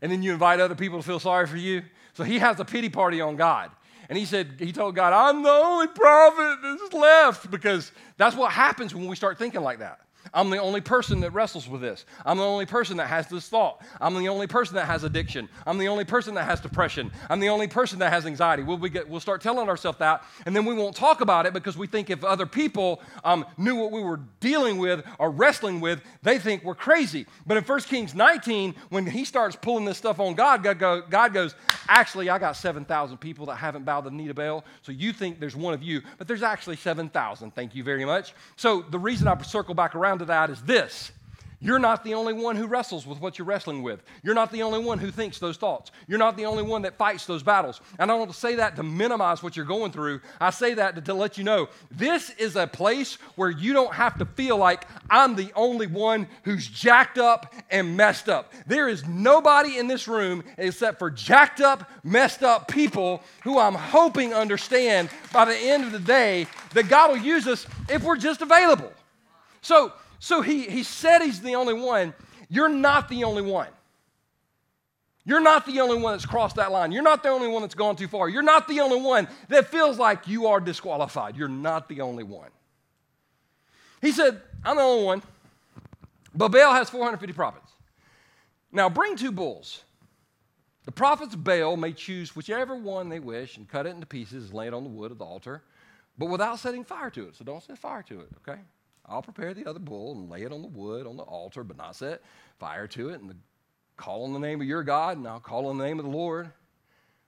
And 0.01 0.11
then 0.11 0.23
you 0.23 0.33
invite 0.33 0.59
other 0.59 0.75
people 0.75 0.99
to 0.99 1.05
feel 1.05 1.19
sorry 1.19 1.47
for 1.47 1.57
you. 1.57 1.83
So 2.13 2.23
he 2.23 2.39
has 2.39 2.59
a 2.59 2.65
pity 2.65 2.89
party 2.89 3.21
on 3.21 3.35
God. 3.35 3.71
And 4.09 4.17
he 4.17 4.25
said, 4.25 4.55
he 4.59 4.71
told 4.71 4.95
God, 4.95 5.13
I'm 5.13 5.43
the 5.43 5.49
only 5.49 5.87
prophet 5.87 6.59
that's 6.63 6.93
left 6.93 7.51
because 7.51 7.91
that's 8.17 8.35
what 8.35 8.51
happens 8.51 8.93
when 8.93 9.07
we 9.07 9.15
start 9.15 9.37
thinking 9.37 9.61
like 9.61 9.79
that. 9.79 9.99
I'm 10.35 10.49
the 10.49 10.57
only 10.57 10.81
person 10.81 11.21
that 11.21 11.31
wrestles 11.31 11.67
with 11.69 11.79
this. 11.79 12.05
I'm 12.25 12.37
the 12.37 12.43
only 12.43 12.65
person 12.65 12.97
that 12.97 13.07
has 13.07 13.27
this 13.27 13.47
thought. 13.47 13.81
I'm 14.01 14.13
the 14.15 14.27
only 14.27 14.47
person 14.47 14.75
that 14.75 14.85
has 14.85 15.05
addiction. 15.05 15.47
I'm 15.65 15.77
the 15.77 15.87
only 15.87 16.03
person 16.03 16.35
that 16.35 16.43
has 16.43 16.59
depression. 16.59 17.09
I'm 17.29 17.39
the 17.39 17.47
only 17.47 17.67
person 17.67 17.99
that 17.99 18.11
has 18.11 18.25
anxiety. 18.25 18.61
We'll, 18.61 18.77
we 18.77 18.89
get, 18.89 19.09
we'll 19.09 19.21
start 19.21 19.41
telling 19.41 19.69
ourselves 19.69 19.97
that, 19.99 20.25
and 20.45 20.53
then 20.53 20.65
we 20.65 20.73
won't 20.73 20.95
talk 20.95 21.21
about 21.21 21.45
it 21.45 21.53
because 21.53 21.77
we 21.77 21.87
think 21.87 22.09
if 22.09 22.23
other 22.25 22.45
people 22.45 23.01
um, 23.23 23.45
knew 23.57 23.75
what 23.75 23.93
we 23.93 24.01
were 24.01 24.19
dealing 24.41 24.77
with 24.77 25.05
or 25.19 25.31
wrestling 25.31 25.79
with, 25.79 26.01
they 26.21 26.37
think 26.37 26.65
we're 26.65 26.75
crazy. 26.75 27.25
But 27.47 27.55
in 27.55 27.63
1 27.63 27.79
Kings 27.81 28.13
19, 28.13 28.75
when 28.89 29.05
he 29.05 29.23
starts 29.23 29.55
pulling 29.55 29.85
this 29.85 29.97
stuff 29.97 30.19
on 30.19 30.35
God, 30.35 30.63
God, 30.63 30.79
go, 30.79 31.01
God 31.09 31.33
goes, 31.33 31.55
Actually, 31.87 32.29
I 32.29 32.39
got 32.39 32.57
7,000 32.57 33.17
people 33.17 33.45
that 33.45 33.57
haven't 33.57 33.85
bowed 33.85 34.05
the 34.05 34.11
knee 34.11 34.27
to 34.27 34.33
Baal, 34.33 34.65
so 34.81 34.91
you 34.91 35.13
think 35.13 35.39
there's 35.39 35.55
one 35.55 35.73
of 35.73 35.83
you, 35.83 36.01
but 36.17 36.27
there's 36.27 36.43
actually 36.43 36.75
7,000. 36.77 37.53
Thank 37.53 37.75
you 37.75 37.83
very 37.83 38.05
much. 38.05 38.33
So 38.55 38.81
the 38.81 38.99
reason 38.99 39.27
I 39.27 39.39
circle 39.43 39.75
back 39.75 39.95
around 39.95 40.19
to 40.19 40.24
that 40.27 40.49
is 40.49 40.61
this 40.63 41.11
you're 41.65 41.79
not 41.79 42.03
the 42.03 42.13
only 42.13 42.33
one 42.33 42.55
who 42.55 42.67
wrestles 42.67 43.07
with 43.07 43.19
what 43.19 43.39
you're 43.39 43.47
wrestling 43.47 43.81
with. 43.81 44.03
You're 44.21 44.35
not 44.35 44.51
the 44.51 44.61
only 44.61 44.77
one 44.77 44.99
who 44.99 45.09
thinks 45.09 45.39
those 45.39 45.57
thoughts. 45.57 45.89
You're 46.07 46.19
not 46.19 46.37
the 46.37 46.45
only 46.45 46.61
one 46.61 46.83
that 46.83 46.95
fights 46.95 47.25
those 47.25 47.41
battles. 47.41 47.81
And 47.97 48.11
I 48.11 48.17
don't 48.17 48.35
say 48.35 48.53
that 48.55 48.75
to 48.75 48.83
minimize 48.83 49.41
what 49.41 49.55
you're 49.55 49.65
going 49.65 49.91
through. 49.91 50.21
I 50.39 50.51
say 50.51 50.75
that 50.75 50.93
to, 50.93 51.01
to, 51.01 51.15
let 51.15 51.39
you 51.39 51.43
know 51.43 51.69
this 51.89 52.29
is 52.37 52.55
a 52.55 52.67
place 52.67 53.15
where 53.35 53.49
you 53.49 53.73
don't 53.73 53.93
have 53.95 54.15
to 54.19 54.25
feel 54.25 54.57
like 54.57 54.85
I'm 55.09 55.35
the 55.35 55.51
only 55.55 55.87
one 55.87 56.27
who's 56.43 56.67
jacked 56.67 57.17
up 57.17 57.51
and 57.71 57.97
messed 57.97 58.29
up. 58.29 58.53
There 58.67 58.87
is 58.87 59.07
nobody 59.07 59.79
in 59.79 59.87
this 59.87 60.07
room 60.07 60.43
except 60.59 60.99
for 60.99 61.09
jacked 61.09 61.61
up, 61.61 61.89
messed 62.03 62.43
up 62.43 62.67
people 62.67 63.23
who 63.43 63.57
I'm 63.57 63.73
hoping 63.73 64.35
understand 64.35 65.09
by 65.33 65.45
the 65.45 65.57
end 65.57 65.85
of 65.85 65.91
the 65.91 65.99
day 65.99 66.45
that 66.73 66.89
God 66.89 67.09
will 67.09 67.25
use 67.25 67.47
us 67.47 67.65
if 67.89 68.03
we're 68.03 68.17
just 68.17 68.41
available. 68.41 68.93
So, 69.61 69.93
so 70.19 70.41
he, 70.41 70.63
he 70.63 70.83
said 70.83 71.21
he's 71.21 71.41
the 71.41 71.55
only 71.55 71.73
one. 71.73 72.13
You're 72.49 72.69
not 72.69 73.09
the 73.09 73.23
only 73.23 73.41
one. 73.41 73.69
You're 75.25 75.41
not 75.41 75.65
the 75.65 75.79
only 75.79 75.97
one 75.97 76.13
that's 76.13 76.25
crossed 76.25 76.57
that 76.57 76.71
line. 76.71 76.91
You're 76.91 77.01
not 77.01 77.23
the 77.23 77.29
only 77.29 77.47
one 77.47 77.63
that's 77.63 77.73
gone 77.73 77.95
too 77.95 78.07
far. 78.07 78.29
You're 78.29 78.43
not 78.43 78.67
the 78.67 78.79
only 78.81 79.01
one 79.01 79.27
that 79.49 79.67
feels 79.67 79.97
like 79.97 80.27
you 80.27 80.47
are 80.47 80.59
disqualified. 80.59 81.35
You're 81.35 81.47
not 81.47 81.89
the 81.89 82.01
only 82.01 82.23
one. 82.23 82.49
He 84.01 84.11
said, 84.11 84.39
I'm 84.63 84.75
the 84.75 84.83
only 84.83 85.03
one, 85.03 85.23
but 86.35 86.49
Baal 86.49 86.73
has 86.73 86.91
450 86.91 87.33
prophets. 87.33 87.71
Now 88.71 88.87
bring 88.87 89.15
two 89.15 89.31
bulls. 89.31 89.83
The 90.85 90.91
prophets 90.91 91.33
of 91.33 91.43
Baal 91.43 91.75
may 91.75 91.91
choose 91.91 92.35
whichever 92.35 92.75
one 92.75 93.09
they 93.09 93.19
wish 93.19 93.57
and 93.57 93.67
cut 93.67 93.87
it 93.87 93.89
into 93.89 94.05
pieces 94.05 94.45
and 94.45 94.53
lay 94.53 94.67
it 94.67 94.73
on 94.75 94.83
the 94.83 94.89
wood 94.89 95.11
of 95.11 95.17
the 95.17 95.25
altar, 95.25 95.63
but 96.19 96.27
without 96.27 96.59
setting 96.59 96.83
fire 96.83 97.09
to 97.09 97.27
it. 97.27 97.35
So 97.35 97.43
don't 97.43 97.63
set 97.63 97.79
fire 97.79 98.03
to 98.03 98.19
it, 98.19 98.29
okay? 98.47 98.59
I'll 99.07 99.21
prepare 99.21 99.53
the 99.53 99.69
other 99.69 99.79
bull 99.79 100.13
and 100.13 100.29
lay 100.29 100.43
it 100.43 100.51
on 100.51 100.61
the 100.61 100.67
wood 100.67 101.05
on 101.07 101.17
the 101.17 101.23
altar, 101.23 101.63
but 101.63 101.77
not 101.77 101.95
set 101.95 102.21
fire 102.59 102.87
to 102.87 103.09
it. 103.09 103.21
And 103.21 103.29
the, 103.29 103.35
call 103.97 104.25
on 104.25 104.33
the 104.33 104.39
name 104.39 104.61
of 104.61 104.67
your 104.67 104.83
God, 104.83 105.17
and 105.17 105.27
I'll 105.27 105.39
call 105.39 105.67
on 105.67 105.77
the 105.77 105.85
name 105.85 105.99
of 105.99 106.05
the 106.05 106.11
Lord. 106.11 106.51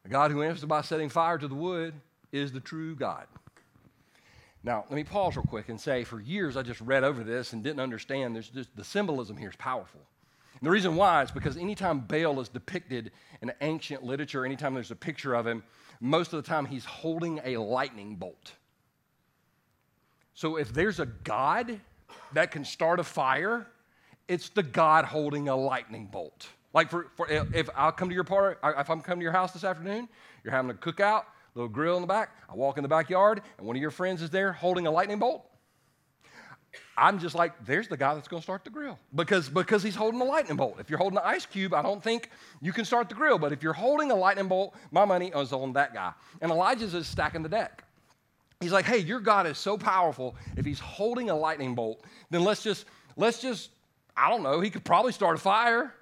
The 0.04 0.10
God 0.10 0.32
who 0.32 0.42
answers 0.42 0.66
by 0.66 0.82
setting 0.82 1.10
fire 1.10 1.38
to 1.38 1.48
the 1.48 1.56
wood 1.56 1.94
is 2.32 2.52
the 2.52 2.60
true 2.60 2.96
God. 2.96 3.28
Now, 4.64 4.84
let 4.90 4.96
me 4.96 5.04
pause 5.04 5.36
real 5.36 5.46
quick 5.46 5.70
and 5.70 5.80
say 5.80 6.04
for 6.04 6.20
years 6.20 6.58
I 6.58 6.62
just 6.62 6.82
read 6.82 7.04
over 7.04 7.24
this 7.24 7.54
and 7.54 7.64
didn't 7.64 7.80
understand. 7.80 8.36
There's 8.36 8.50
just, 8.50 8.76
the 8.76 8.84
symbolism 8.84 9.38
here 9.38 9.50
is 9.50 9.56
powerful. 9.56 10.02
And 10.60 10.66
the 10.66 10.72
reason 10.72 10.96
why 10.96 11.22
is 11.22 11.32
because 11.32 11.56
anytime 11.56 12.00
Baal 12.00 12.40
is 12.42 12.50
depicted 12.50 13.12
in 13.42 13.54
ancient 13.62 14.04
literature, 14.04 14.44
anytime 14.44 14.74
there's 14.74 14.92
a 14.92 14.96
picture 14.96 15.36
of 15.36 15.46
him, 15.46 15.64
most 16.02 16.34
of 16.34 16.44
the 16.44 16.48
time 16.48 16.66
he's 16.66 16.86
holding 16.86 17.40
a 17.46 17.58
lightning 17.58 18.16
bolt. 18.16 18.54
So 20.38 20.58
if 20.58 20.72
there's 20.72 21.00
a 21.00 21.08
God 21.08 21.80
that 22.34 22.52
can 22.52 22.64
start 22.64 23.00
a 23.00 23.04
fire, 23.04 23.66
it's 24.28 24.50
the 24.50 24.62
God 24.62 25.04
holding 25.04 25.50
a 25.50 25.56
lightning 25.56 26.06
bolt. 26.06 26.48
Like 26.76 26.92
for, 26.92 27.08
for 27.16 27.28
if 27.28 27.68
I'll 27.76 27.92
come 27.92 28.08
to 28.10 28.14
your 28.14 28.24
party, 28.24 28.56
if 28.64 28.88
I'm 28.92 29.02
coming 29.02 29.22
to 29.22 29.24
your 29.24 29.32
house 29.32 29.52
this 29.52 29.64
afternoon, 29.64 30.08
you're 30.44 30.54
having 30.54 30.70
a 30.70 30.76
cookout, 30.76 31.24
little 31.56 31.68
grill 31.68 31.96
in 31.96 32.02
the 32.02 32.08
back. 32.08 32.38
I 32.48 32.54
walk 32.54 32.78
in 32.78 32.84
the 32.84 32.88
backyard, 32.88 33.42
and 33.58 33.66
one 33.66 33.76
of 33.76 33.82
your 33.82 33.90
friends 33.90 34.22
is 34.22 34.30
there 34.30 34.54
holding 34.54 34.86
a 34.86 34.92
lightning 34.92 35.18
bolt. 35.18 35.44
I'm 36.96 37.18
just 37.18 37.34
like, 37.34 37.66
there's 37.66 37.88
the 37.88 37.98
guy 37.98 38.14
that's 38.14 38.28
going 38.28 38.42
to 38.42 38.44
start 38.44 38.64
the 38.64 38.70
grill 38.70 39.00
because, 39.16 39.50
because 39.50 39.82
he's 39.82 39.96
holding 39.96 40.22
a 40.22 40.24
lightning 40.24 40.56
bolt. 40.56 40.76
If 40.80 40.88
you're 40.88 41.00
holding 41.00 41.18
an 41.18 41.24
ice 41.26 41.48
cube, 41.48 41.74
I 41.74 41.82
don't 41.82 42.04
think 42.04 42.30
you 42.62 42.72
can 42.74 42.86
start 42.86 43.10
the 43.10 43.16
grill. 43.16 43.40
But 43.40 43.54
if 43.54 43.64
you're 43.64 43.74
holding 43.74 44.12
a 44.12 44.16
lightning 44.16 44.48
bolt, 44.48 44.76
my 44.92 45.04
money 45.04 45.32
is 45.36 45.52
on 45.52 45.74
that 45.74 45.96
guy. 45.96 46.14
And 46.42 46.52
Elijah's 46.52 46.94
is 46.94 47.08
stacking 47.08 47.42
the 47.42 47.50
deck. 47.50 47.86
He's 48.60 48.72
like, 48.72 48.86
hey, 48.86 48.98
your 48.98 49.20
God 49.20 49.46
is 49.46 49.58
so 49.58 49.78
powerful. 49.78 50.36
If 50.56 50.66
he's 50.66 50.80
holding 50.80 51.30
a 51.30 51.36
lightning 51.36 51.76
bolt, 51.76 52.04
then 52.30 52.44
let's 52.44 52.64
just, 52.64 52.86
let's 53.16 53.40
just, 53.40 53.70
I 54.16 54.30
don't 54.30 54.42
know, 54.42 54.62
he 54.62 54.70
could 54.70 54.84
probably 54.84 55.12
start 55.12 55.36
a 55.36 55.40
fire. 55.40 55.94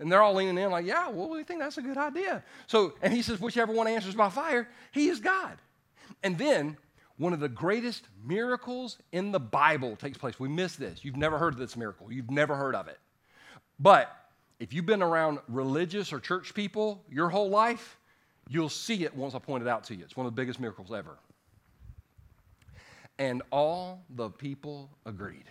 And 0.00 0.10
they're 0.10 0.22
all 0.22 0.34
leaning 0.34 0.58
in, 0.58 0.70
like, 0.70 0.86
yeah, 0.86 1.08
well, 1.08 1.28
we 1.28 1.44
think 1.44 1.60
that's 1.60 1.78
a 1.78 1.82
good 1.82 1.96
idea. 1.96 2.42
So, 2.66 2.94
and 3.00 3.12
he 3.12 3.22
says, 3.22 3.40
whichever 3.40 3.72
one 3.72 3.86
answers 3.86 4.14
by 4.14 4.28
fire, 4.28 4.68
he 4.92 5.08
is 5.08 5.20
God. 5.20 5.56
And 6.22 6.36
then 6.36 6.76
one 7.16 7.32
of 7.32 7.38
the 7.38 7.48
greatest 7.48 8.08
miracles 8.24 8.98
in 9.12 9.30
the 9.30 9.38
Bible 9.38 9.94
takes 9.94 10.18
place. 10.18 10.40
We 10.40 10.48
miss 10.48 10.74
this. 10.76 11.04
You've 11.04 11.16
never 11.16 11.38
heard 11.38 11.54
of 11.54 11.60
this 11.60 11.76
miracle, 11.76 12.10
you've 12.10 12.30
never 12.30 12.56
heard 12.56 12.74
of 12.74 12.88
it. 12.88 12.98
But 13.78 14.10
if 14.58 14.72
you've 14.72 14.86
been 14.86 15.02
around 15.02 15.38
religious 15.48 16.12
or 16.12 16.20
church 16.20 16.54
people 16.54 17.04
your 17.10 17.28
whole 17.28 17.50
life, 17.50 17.98
you'll 18.48 18.68
see 18.68 19.04
it 19.04 19.14
once 19.14 19.34
I 19.34 19.38
point 19.38 19.62
it 19.62 19.68
out 19.68 19.84
to 19.84 19.94
you. 19.94 20.04
It's 20.04 20.16
one 20.16 20.26
of 20.26 20.34
the 20.34 20.40
biggest 20.40 20.58
miracles 20.58 20.92
ever. 20.92 21.18
And 23.18 23.42
all 23.50 24.04
the 24.10 24.30
people 24.30 24.90
agreed. 25.06 25.44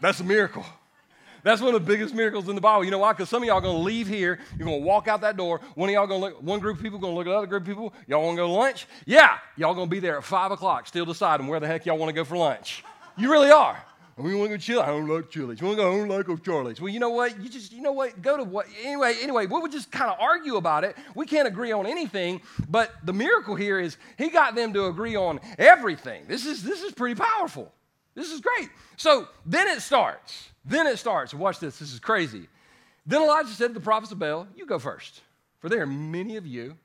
That's 0.00 0.20
a 0.20 0.24
miracle. 0.24 0.64
That's 1.44 1.60
one 1.60 1.74
of 1.74 1.84
the 1.84 1.92
biggest 1.92 2.14
miracles 2.14 2.48
in 2.48 2.54
the 2.54 2.60
Bible. 2.60 2.84
You 2.84 2.90
know 2.90 2.98
why? 2.98 3.12
Because 3.12 3.28
some 3.28 3.42
of 3.42 3.46
y'all 3.46 3.58
are 3.58 3.60
going 3.60 3.76
to 3.76 3.82
leave 3.82 4.08
here. 4.08 4.38
You're 4.58 4.66
going 4.66 4.80
to 4.80 4.86
walk 4.86 5.08
out 5.08 5.20
that 5.20 5.36
door. 5.36 5.60
One 5.74 5.90
of 5.90 5.92
y'all 5.92 6.06
going 6.06 6.20
to 6.20 6.26
look. 6.28 6.42
One 6.42 6.58
group 6.58 6.78
of 6.78 6.82
people 6.82 6.98
going 6.98 7.12
to 7.12 7.18
look 7.18 7.26
at 7.26 7.32
other 7.34 7.46
group 7.46 7.62
of 7.62 7.68
people. 7.68 7.92
Y'all 8.06 8.22
want 8.22 8.36
to 8.36 8.42
go 8.42 8.46
to 8.46 8.52
lunch? 8.52 8.86
Yeah. 9.04 9.38
Y'all 9.56 9.74
going 9.74 9.86
to 9.86 9.90
be 9.90 10.00
there 10.00 10.16
at 10.16 10.24
five 10.24 10.50
o'clock, 10.50 10.86
still 10.86 11.04
deciding 11.04 11.46
where 11.46 11.60
the 11.60 11.66
heck 11.66 11.84
y'all 11.84 11.98
want 11.98 12.08
to 12.08 12.14
go 12.14 12.24
for 12.24 12.36
lunch. 12.36 12.82
You 13.18 13.30
really 13.30 13.50
are. 13.50 13.82
We 14.16 14.34
want 14.34 14.50
to 14.50 14.56
go 14.56 14.60
chill. 14.60 14.80
I 14.80 14.86
don't 14.86 15.08
like 15.08 15.28
Chili's. 15.28 15.60
We 15.60 15.66
want 15.66 15.78
to 15.78 15.82
go. 15.82 15.92
I 15.92 15.96
don't 15.96 16.08
like 16.08 16.28
O'Charley's. 16.28 16.80
Well, 16.80 16.88
you 16.88 17.00
know 17.00 17.10
what? 17.10 17.42
You 17.42 17.48
just, 17.48 17.72
you 17.72 17.82
know 17.82 17.92
what? 17.92 18.22
Go 18.22 18.36
to 18.36 18.44
what? 18.44 18.66
Anyway, 18.84 19.16
anyway, 19.20 19.46
we 19.46 19.60
would 19.60 19.72
just 19.72 19.90
kind 19.90 20.08
of 20.08 20.18
argue 20.20 20.54
about 20.56 20.84
it. 20.84 20.96
We 21.16 21.26
can't 21.26 21.48
agree 21.48 21.72
on 21.72 21.84
anything. 21.84 22.40
But 22.68 22.92
the 23.02 23.12
miracle 23.12 23.56
here 23.56 23.80
is 23.80 23.96
he 24.16 24.28
got 24.30 24.54
them 24.54 24.72
to 24.74 24.86
agree 24.86 25.16
on 25.16 25.40
everything. 25.58 26.26
This 26.28 26.46
is 26.46 26.62
this 26.62 26.82
is 26.82 26.92
pretty 26.92 27.16
powerful. 27.16 27.72
This 28.14 28.30
is 28.30 28.40
great. 28.40 28.70
So 28.96 29.26
then 29.44 29.66
it 29.66 29.80
starts. 29.80 30.48
Then 30.64 30.86
it 30.86 30.98
starts. 30.98 31.34
Watch 31.34 31.58
this. 31.58 31.78
This 31.78 31.92
is 31.92 31.98
crazy. 31.98 32.48
Then 33.06 33.22
Elijah 33.22 33.48
said 33.48 33.68
to 33.68 33.74
the 33.74 33.80
prophets 33.80 34.12
of 34.12 34.20
Baal, 34.20 34.46
You 34.54 34.64
go 34.64 34.78
first, 34.78 35.22
for 35.58 35.68
there 35.68 35.82
are 35.82 35.86
many 35.86 36.36
of 36.36 36.46
you. 36.46 36.76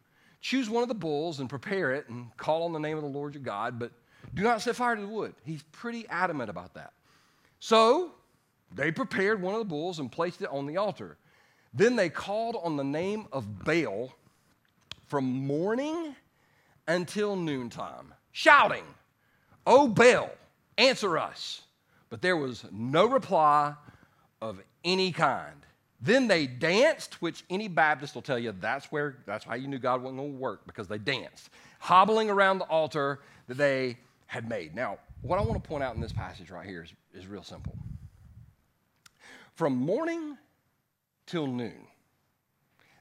Choose 0.42 0.70
one 0.70 0.84
of 0.84 0.90
the 0.90 0.96
bulls 0.96 1.40
and 1.40 1.50
prepare 1.50 1.92
it 1.92 2.08
and 2.10 2.36
call 2.38 2.64
on 2.64 2.74
the 2.74 2.80
name 2.80 2.98
of 2.98 3.04
the 3.04 3.10
Lord 3.10 3.36
your 3.36 3.44
God, 3.44 3.78
but 3.78 3.92
do 4.34 4.42
not 4.42 4.62
set 4.62 4.76
fire 4.76 4.96
to 4.96 5.02
the 5.02 5.08
wood. 5.08 5.36
He's 5.44 5.64
pretty 5.64 6.08
adamant 6.08 6.50
about 6.50 6.74
that. 6.76 6.94
So 7.60 8.12
they 8.74 8.92
prepared 8.92 9.42
one 9.42 9.54
of 9.54 9.60
the 9.60 9.66
bulls 9.66 10.00
and 10.00 10.12
placed 10.12 10.42
it 10.42 10.50
on 10.52 10.66
the 10.66 10.78
altar. 10.78 11.18
Then 11.74 11.96
they 11.96 12.10
called 12.10 12.58
on 12.62 12.78
the 12.78 12.84
name 12.84 13.28
of 13.32 13.64
Baal 13.64 14.14
from 15.08 15.26
morning 15.26 16.16
until 16.88 17.36
noontime, 17.36 18.14
shouting, 18.32 18.84
O 19.68 19.88
Baal, 19.88 20.32
answer 20.78 21.18
us. 21.18 21.62
But 22.10 22.22
there 22.22 22.38
was 22.38 22.66
no 22.72 23.06
reply 23.06 23.76
of 24.42 24.60
any 24.84 25.12
kind. 25.12 25.56
Then 26.02 26.28
they 26.28 26.48
danced, 26.48 27.22
which 27.22 27.44
any 27.50 27.68
Baptist 27.68 28.16
will 28.16 28.22
tell 28.22 28.40
you 28.40 28.54
that's 28.60 28.92
where 28.92 29.18
that's 29.26 29.46
why 29.46 29.56
you 29.56 29.68
knew 29.68 29.78
God 29.78 30.02
wasn't 30.02 30.20
going 30.20 30.32
to 30.32 30.38
work 30.38 30.66
because 30.66 30.88
they 30.88 30.98
danced, 30.98 31.50
hobbling 31.80 32.30
around 32.30 32.60
the 32.60 32.66
altar 32.66 33.20
that 33.48 33.58
they 33.58 33.98
had 34.26 34.48
made. 34.48 34.74
Now, 34.76 34.98
what 35.22 35.38
I 35.38 35.42
want 35.42 35.62
to 35.62 35.68
point 35.68 35.84
out 35.84 35.96
in 35.96 36.02
this 36.02 36.14
passage 36.14 36.50
right 36.50 36.66
here 36.66 36.84
is, 36.84 36.94
is 37.14 37.28
real 37.28 37.44
simple. 37.44 37.78
From 39.56 39.76
morning 39.76 40.38
till 41.26 41.48
noon, 41.48 41.88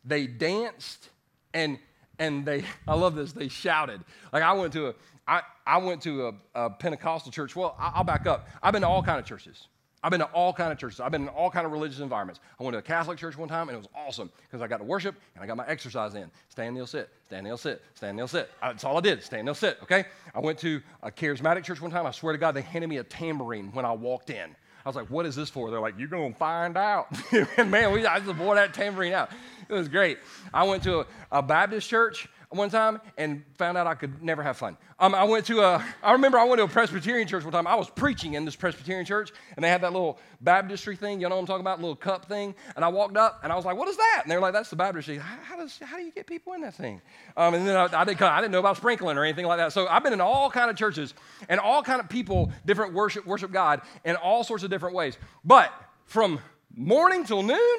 they 0.05 0.27
danced 0.27 1.11
and 1.55 1.79
and 2.19 2.45
they 2.45 2.65
I 2.89 2.95
love 2.95 3.15
this, 3.15 3.33
they 3.33 3.49
shouted. 3.49 4.01
Like 4.33 4.43
I 4.43 4.53
went 4.53 4.73
to 4.75 4.89
a 4.89 4.95
I, 5.29 5.43
I 5.67 5.77
went 5.77 6.03
to 6.03 6.29
a, 6.29 6.33
a 6.55 6.71
Pentecostal 6.71 7.31
church. 7.31 7.55
Well, 7.55 7.77
I, 7.79 7.99
will 7.99 8.05
back 8.05 8.27
up. 8.27 8.49
I've 8.63 8.73
been 8.73 8.81
to 8.81 8.89
all 8.89 9.03
kind 9.03 9.21
of 9.21 9.27
churches. 9.27 9.69
I've 10.09 10.11
been 10.11 10.21
to 10.21 10.27
all 10.29 10.55
kind 10.55 10.73
of 10.73 10.79
churches. 10.79 11.01
I've 11.01 11.13
been 11.13 11.25
in 11.25 11.29
all 11.29 11.51
kind 11.51 11.67
of 11.67 11.73
religious 11.73 11.99
environments. 11.99 12.41
I 12.59 12.63
went 12.63 12.73
to 12.73 12.79
a 12.79 12.83
Catholic 12.83 13.19
church 13.19 13.37
one 13.37 13.47
time, 13.47 13.69
and 13.69 13.77
it 13.77 13.79
was 13.79 13.91
awesome 13.95 14.33
because 14.41 14.63
I 14.63 14.67
got 14.67 14.79
to 14.79 14.85
worship 14.85 15.15
and 15.35 15.45
I 15.45 15.47
got 15.47 15.59
my 15.59 15.67
exercise 15.67 16.15
in. 16.15 16.31
Stand, 16.49 16.75
kneel, 16.75 16.87
sit. 16.87 17.11
Stand, 17.27 17.45
kneel, 17.45 17.59
sit. 17.59 17.83
Stand, 17.95 18.17
kneel, 18.17 18.27
sit. 18.27 18.51
That's 18.63 18.85
all 18.85 18.97
I 18.97 19.03
did. 19.03 19.23
Stand, 19.23 19.45
kneel, 19.45 19.55
sit. 19.55 19.77
Okay. 19.83 20.07
I 20.35 20.41
went 20.41 20.59
to 20.61 20.81
a 21.03 21.11
charismatic 21.11 21.63
church 21.63 21.83
one 21.83 21.91
time. 21.91 22.07
I 22.07 22.11
swear 22.13 22.33
to 22.33 22.39
God, 22.39 22.53
they 22.53 22.63
handed 22.63 22.89
me 22.89 22.97
a 22.97 23.05
tambourine 23.05 23.71
when 23.73 23.85
I 23.85 23.93
walked 23.93 24.31
in. 24.31 24.57
I 24.83 24.89
was 24.89 24.97
like, 24.97 25.11
"What 25.11 25.27
is 25.27 25.37
this 25.37 25.51
for?" 25.51 25.71
They're 25.71 25.79
like, 25.79 25.99
"You're 25.99 26.09
gonna 26.09 26.33
find 26.33 26.79
out." 26.79 27.09
and 27.59 27.71
man, 27.71 27.93
we, 27.93 28.07
I 28.07 28.19
just 28.19 28.35
wore 28.39 28.55
that 28.55 28.73
tambourine 28.73 29.13
out. 29.13 29.31
It 29.69 29.75
was 29.75 29.89
great. 29.89 30.21
I 30.55 30.63
went 30.63 30.83
to 30.85 31.01
a, 31.01 31.07
a 31.31 31.43
Baptist 31.43 31.87
church 31.87 32.31
one 32.51 32.71
time 32.71 33.01
and 33.19 33.45
found 33.57 33.77
out 33.77 33.87
I 33.87 33.95
could 33.95 34.23
never 34.23 34.43
have 34.43 34.57
fun. 34.57 34.77
Um, 34.99 35.15
I 35.15 35.25
went 35.25 35.47
to 35.47 35.61
a, 35.61 35.85
I 36.03 36.13
remember 36.13 36.39
I 36.39 36.45
went 36.45 36.59
to 36.59 36.65
a 36.65 36.69
Presbyterian 36.69 37.29
church 37.29 37.45
one 37.45 37.53
time. 37.53 37.67
I 37.67 37.75
was 37.75 37.91
preaching 37.91 38.35
in 38.35 38.45
this 38.45 38.57
Presbyterian 38.57 39.05
church, 39.05 39.33
and 39.55 39.65
they 39.65 39.69
had 39.69 39.83
that 39.83 39.93
little 39.93 40.19
baptistry 40.41 40.97
thing. 40.97 41.21
You 41.21 41.29
know 41.29 41.35
what 41.35 41.43
I'm 41.43 41.47
talking 41.47 41.61
about? 41.61 41.81
Little 41.81 41.95
cup 41.95 42.27
thing. 42.27 42.55
And 42.75 42.85
I 42.85 42.89
walked 42.89 43.17
up, 43.17 43.41
and 43.43 43.53
I 43.53 43.57
was 43.57 43.65
like, 43.65 43.77
"What 43.77 43.89
is 43.89 43.97
that?" 43.97 44.21
And 44.23 44.31
they 44.31 44.37
were 44.37 44.41
like, 44.41 44.55
"That's 44.55 44.71
the 44.71 44.77
baptistry." 44.77 45.19
How, 45.19 45.37
how 45.43 45.57
does, 45.57 45.79
how 45.79 45.99
do 45.99 46.03
you 46.03 46.11
get 46.11 46.27
people 46.27 46.55
in 46.55 46.63
that 46.63 46.75
thing? 46.75 47.03
Um, 47.37 47.55
and 47.55 47.69
then 47.69 47.77
I, 47.77 47.85
I, 47.85 48.05
didn't, 48.05 48.23
I 48.23 48.41
didn't 48.41 48.53
know 48.53 48.61
about 48.61 48.79
sprinkling 48.79 49.19
or 49.19 49.25
anything 49.25 49.47
like 49.47 49.59
that. 49.59 49.73
So 49.73 49.87
I've 49.87 50.03
been 50.03 50.15
in 50.15 50.21
all 50.21 50.51
kind 50.51 50.71
of 50.71 50.77
churches 50.77 51.15
and 51.49 51.61
all 51.61 51.83
kind 51.83 52.01
of 52.01 52.09
people, 52.09 52.51
different 52.65 52.95
worship, 52.95 53.27
worship 53.27 53.53
God 53.53 53.83
in 54.05 54.17
all 54.17 54.43
sorts 54.43 54.65
of 54.65 54.71
different 54.71 54.95
ways. 54.95 55.19
But 55.45 55.73
from 56.07 56.41
morning 56.75 57.25
till 57.25 57.43
noon, 57.43 57.79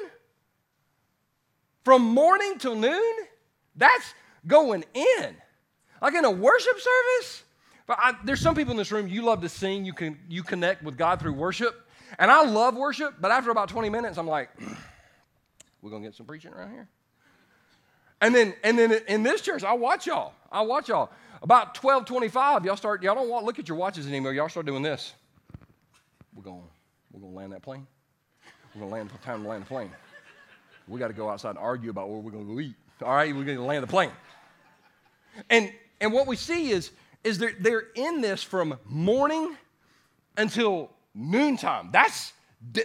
from 1.84 2.02
morning 2.02 2.58
till 2.58 2.76
noon, 2.76 3.14
that's 3.76 4.14
going 4.46 4.84
in. 4.94 5.36
Like 6.00 6.14
in 6.14 6.24
a 6.24 6.30
worship 6.30 6.78
service. 6.78 7.42
But 7.86 7.98
I, 8.00 8.14
there's 8.24 8.40
some 8.40 8.54
people 8.54 8.70
in 8.70 8.76
this 8.76 8.92
room, 8.92 9.08
you 9.08 9.22
love 9.22 9.40
to 9.42 9.48
sing, 9.48 9.84
you, 9.84 9.92
can, 9.92 10.18
you 10.28 10.42
connect 10.42 10.82
with 10.82 10.96
God 10.96 11.20
through 11.20 11.32
worship. 11.32 11.88
And 12.18 12.30
I 12.30 12.44
love 12.44 12.76
worship, 12.76 13.14
but 13.20 13.30
after 13.30 13.50
about 13.50 13.68
20 13.68 13.88
minutes, 13.90 14.16
I'm 14.16 14.26
like, 14.26 14.50
we're 15.82 15.90
going 15.90 16.02
to 16.02 16.08
get 16.08 16.14
some 16.14 16.26
preaching 16.26 16.52
around 16.52 16.70
here. 16.70 16.88
And 18.20 18.34
then, 18.34 18.54
and 18.62 18.78
then 18.78 18.92
in 19.08 19.22
this 19.22 19.40
church, 19.40 19.64
I 19.64 19.72
watch 19.72 20.06
y'all. 20.06 20.34
I 20.52 20.62
watch 20.62 20.88
y'all. 20.88 21.10
About 21.42 21.74
12, 21.74 22.04
25, 22.04 22.64
y'all 22.66 22.76
start, 22.76 23.02
y'all 23.02 23.14
don't 23.14 23.28
want 23.28 23.46
look 23.46 23.58
at 23.58 23.66
your 23.66 23.78
watches 23.78 24.06
anymore. 24.06 24.34
Y'all 24.34 24.48
start 24.48 24.66
doing 24.66 24.82
this. 24.82 25.14
We're 26.34 26.42
going, 26.42 26.62
we're 27.12 27.20
going 27.20 27.32
to 27.32 27.38
land 27.38 27.52
that 27.52 27.62
plane. 27.62 27.86
We're 28.74 28.80
going 28.80 28.90
to 28.90 28.94
land, 28.94 29.10
time 29.24 29.42
to 29.42 29.48
land 29.48 29.62
the 29.62 29.66
plane. 29.66 29.90
We 30.86 30.98
got 30.98 31.08
to 31.08 31.14
go 31.14 31.30
outside 31.30 31.50
and 31.50 31.58
argue 31.58 31.90
about 31.90 32.08
where 32.08 32.18
we're 32.18 32.30
going 32.30 32.46
to 32.46 32.54
go 32.54 32.60
eat. 32.60 32.74
All 33.02 33.14
right, 33.14 33.34
we're 33.34 33.44
going 33.44 33.56
to 33.56 33.64
land 33.64 33.82
the 33.82 33.86
plane. 33.86 34.10
And, 35.48 35.72
and 36.00 36.12
what 36.12 36.26
we 36.26 36.36
see 36.36 36.70
is, 36.70 36.90
is 37.24 37.38
they're, 37.38 37.54
they're 37.58 37.84
in 37.94 38.20
this 38.20 38.42
from 38.42 38.78
morning 38.84 39.56
until 40.36 40.90
noontime. 41.14 41.90
That's, 41.92 42.32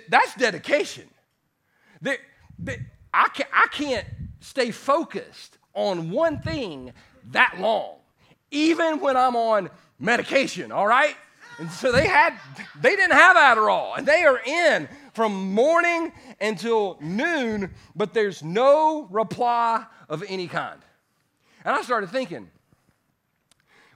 that's 0.07 0.35
dedication. 0.35 1.09
They, 2.01 2.17
they, 2.57 2.77
I, 3.13 3.27
can, 3.29 3.47
I 3.53 3.67
can't 3.71 4.05
stay 4.39 4.71
focused 4.71 5.57
on 5.73 6.11
one 6.11 6.39
thing 6.39 6.93
that 7.31 7.57
long. 7.59 7.95
Even 8.51 9.01
when 9.01 9.17
I'm 9.17 9.35
on 9.35 9.69
medication, 9.99 10.71
all 10.71 10.87
right? 10.87 11.15
And 11.59 11.69
so 11.69 11.91
they 11.91 12.07
had, 12.07 12.33
they 12.81 12.95
didn't 12.95 13.13
have 13.17 13.35
Adderall, 13.35 13.97
and 13.97 14.05
they 14.05 14.23
are 14.23 14.39
in 14.39 14.87
from 15.13 15.53
morning 15.53 16.11
until 16.39 16.97
noon, 17.01 17.73
but 17.95 18.13
there's 18.13 18.43
no 18.43 19.07
reply 19.09 19.85
of 20.09 20.23
any 20.27 20.47
kind. 20.47 20.81
And 21.63 21.75
I 21.75 21.81
started 21.81 22.09
thinking, 22.09 22.49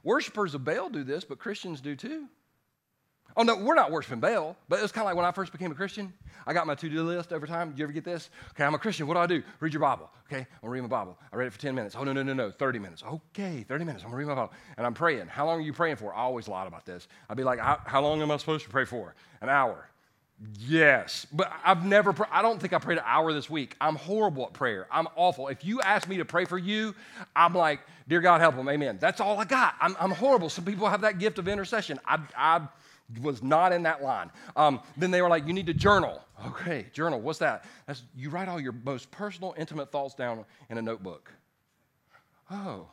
worshipers 0.03 0.55
of 0.55 0.63
Baal 0.63 0.89
do 0.89 1.03
this, 1.03 1.23
but 1.23 1.39
Christians 1.39 1.81
do 1.81 1.95
too. 1.95 2.27
Oh, 3.37 3.43
no, 3.43 3.55
we're 3.55 3.75
not 3.75 3.91
worshiping 3.91 4.19
Baal, 4.19 4.57
but 4.67 4.81
it's 4.81 4.91
kind 4.91 5.03
of 5.03 5.05
like 5.05 5.15
when 5.15 5.25
I 5.25 5.31
first 5.31 5.51
became 5.51 5.71
a 5.71 5.75
Christian. 5.75 6.11
I 6.47 6.53
got 6.53 6.65
my 6.65 6.73
to 6.75 6.89
do 6.89 7.03
list 7.03 7.31
over 7.31 7.45
time. 7.45 7.69
Did 7.69 7.79
you 7.79 7.83
ever 7.85 7.93
get 7.93 8.03
this? 8.03 8.31
Okay, 8.51 8.63
I'm 8.63 8.73
a 8.73 8.79
Christian. 8.79 9.05
What 9.05 9.13
do 9.13 9.19
I 9.19 9.27
do? 9.27 9.43
Read 9.59 9.71
your 9.71 9.81
Bible. 9.81 10.09
Okay, 10.25 10.39
I'm 10.39 10.61
to 10.63 10.69
read 10.69 10.81
my 10.81 10.87
Bible. 10.87 11.17
I 11.31 11.35
read 11.35 11.45
it 11.47 11.53
for 11.53 11.59
10 11.59 11.75
minutes. 11.75 11.95
Oh, 11.97 12.03
no, 12.03 12.11
no, 12.11 12.23
no, 12.23 12.33
no, 12.33 12.49
30 12.49 12.79
minutes. 12.79 13.03
Okay, 13.03 13.63
30 13.67 13.85
minutes. 13.85 14.03
I'm 14.03 14.09
to 14.09 14.17
read 14.17 14.27
my 14.27 14.35
Bible. 14.35 14.53
And 14.77 14.85
I'm 14.85 14.95
praying. 14.95 15.27
How 15.27 15.45
long 15.45 15.59
are 15.59 15.63
you 15.63 15.73
praying 15.73 15.97
for? 15.97 16.13
I 16.13 16.21
always 16.21 16.47
lied 16.47 16.67
about 16.67 16.85
this. 16.85 17.07
I'd 17.29 17.37
be 17.37 17.43
like, 17.43 17.59
how 17.59 18.01
long 18.01 18.21
am 18.21 18.31
I 18.31 18.37
supposed 18.37 18.65
to 18.65 18.71
pray 18.71 18.85
for? 18.85 19.13
An 19.41 19.49
hour. 19.49 19.88
Yes, 20.57 21.27
but 21.33 21.51
I've 21.65 21.85
never, 21.85 22.15
I 22.31 22.41
don't 22.41 22.61
think 22.61 22.71
I 22.71 22.77
prayed 22.77 22.97
an 22.97 23.03
hour 23.05 23.33
this 23.33 23.49
week. 23.49 23.75
I'm 23.81 23.95
horrible 23.95 24.45
at 24.45 24.53
prayer. 24.53 24.87
I'm 24.89 25.07
awful. 25.15 25.49
If 25.49 25.65
you 25.65 25.81
ask 25.81 26.07
me 26.07 26.17
to 26.17 26.25
pray 26.25 26.45
for 26.45 26.57
you, 26.57 26.95
I'm 27.35 27.53
like, 27.53 27.81
Dear 28.07 28.21
God, 28.21 28.41
help 28.41 28.55
them. 28.55 28.67
Amen. 28.69 28.97
That's 28.99 29.21
all 29.21 29.37
I 29.39 29.45
got. 29.45 29.75
I'm, 29.79 29.95
I'm 29.99 30.11
horrible. 30.11 30.49
Some 30.49 30.65
people 30.65 30.87
have 30.87 31.01
that 31.01 31.19
gift 31.19 31.37
of 31.39 31.47
intercession. 31.47 31.99
I, 32.05 32.19
I 32.35 32.61
was 33.21 33.43
not 33.43 33.71
in 33.73 33.83
that 33.83 34.01
line. 34.01 34.31
Um, 34.55 34.79
then 34.97 35.11
they 35.11 35.21
were 35.21 35.29
like, 35.29 35.45
You 35.45 35.53
need 35.53 35.67
to 35.67 35.73
journal. 35.73 36.21
Okay, 36.47 36.85
journal. 36.93 37.19
What's 37.19 37.39
that? 37.39 37.65
That's, 37.85 38.03
you 38.15 38.29
write 38.29 38.47
all 38.47 38.61
your 38.61 38.71
most 38.71 39.11
personal, 39.11 39.53
intimate 39.57 39.91
thoughts 39.91 40.15
down 40.15 40.45
in 40.69 40.77
a 40.77 40.81
notebook. 40.81 41.31
Oh, 42.49 42.87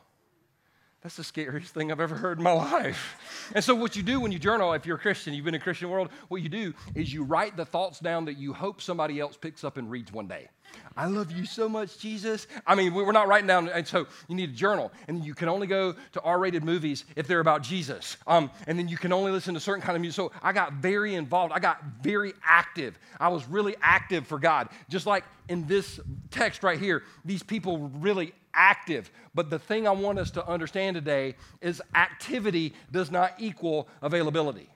that's 1.01 1.15
the 1.15 1.23
scariest 1.23 1.73
thing 1.73 1.91
I've 1.91 1.99
ever 1.99 2.15
heard 2.15 2.39
in 2.39 2.43
my 2.43 2.51
life. 2.53 3.51
And 3.53 3.63
so, 3.63 3.75
what 3.75 3.95
you 3.95 4.03
do 4.03 4.19
when 4.19 4.31
you 4.31 4.39
journal, 4.39 4.73
if 4.73 4.85
you're 4.85 4.97
a 4.97 4.99
Christian, 4.99 5.33
you've 5.33 5.45
been 5.45 5.55
in 5.55 5.61
a 5.61 5.63
Christian 5.63 5.89
world, 5.89 6.09
what 6.27 6.41
you 6.41 6.49
do 6.49 6.73
is 6.95 7.13
you 7.13 7.23
write 7.23 7.55
the 7.55 7.65
thoughts 7.65 7.99
down 7.99 8.25
that 8.25 8.37
you 8.37 8.53
hope 8.53 8.81
somebody 8.81 9.19
else 9.19 9.37
picks 9.37 9.63
up 9.63 9.77
and 9.77 9.89
reads 9.91 10.11
one 10.11 10.27
day. 10.27 10.49
I 10.95 11.05
love 11.05 11.31
you 11.31 11.45
so 11.45 11.69
much, 11.69 11.99
Jesus. 11.99 12.47
I 12.65 12.75
mean, 12.75 12.93
we're 12.93 13.11
not 13.11 13.27
writing 13.27 13.47
down, 13.47 13.69
and 13.69 13.87
so 13.87 14.07
you 14.27 14.35
need 14.35 14.49
a 14.49 14.53
journal, 14.53 14.91
and 15.07 15.23
you 15.23 15.33
can 15.35 15.47
only 15.47 15.67
go 15.67 15.93
to 16.13 16.21
R-rated 16.21 16.63
movies 16.63 17.05
if 17.15 17.27
they're 17.27 17.39
about 17.39 17.61
Jesus. 17.61 18.17
Um, 18.25 18.51
and 18.65 18.77
then 18.77 18.87
you 18.87 18.97
can 18.97 19.13
only 19.13 19.31
listen 19.31 19.53
to 19.53 19.59
certain 19.59 19.81
kind 19.81 19.95
of 19.95 20.01
music. 20.01 20.15
So 20.15 20.31
I 20.41 20.53
got 20.53 20.73
very 20.73 21.15
involved. 21.15 21.53
I 21.53 21.59
got 21.59 21.83
very 22.01 22.33
active. 22.43 22.97
I 23.19 23.29
was 23.29 23.47
really 23.47 23.75
active 23.81 24.27
for 24.27 24.39
God, 24.39 24.69
just 24.89 25.05
like 25.05 25.23
in 25.47 25.67
this 25.67 25.99
text 26.31 26.63
right 26.63 26.79
here. 26.79 27.03
These 27.23 27.43
people 27.43 27.89
really 27.99 28.33
active. 28.57 29.09
But 29.33 29.49
the 29.49 29.59
thing 29.59 29.87
I 29.87 29.91
want 29.91 30.19
us 30.19 30.31
to 30.31 30.45
understand 30.45 30.95
today 30.95 31.35
is 31.61 31.81
activity 31.95 32.73
does 32.91 33.11
not 33.11 33.33
equal 33.37 33.87
availability. 34.01 34.67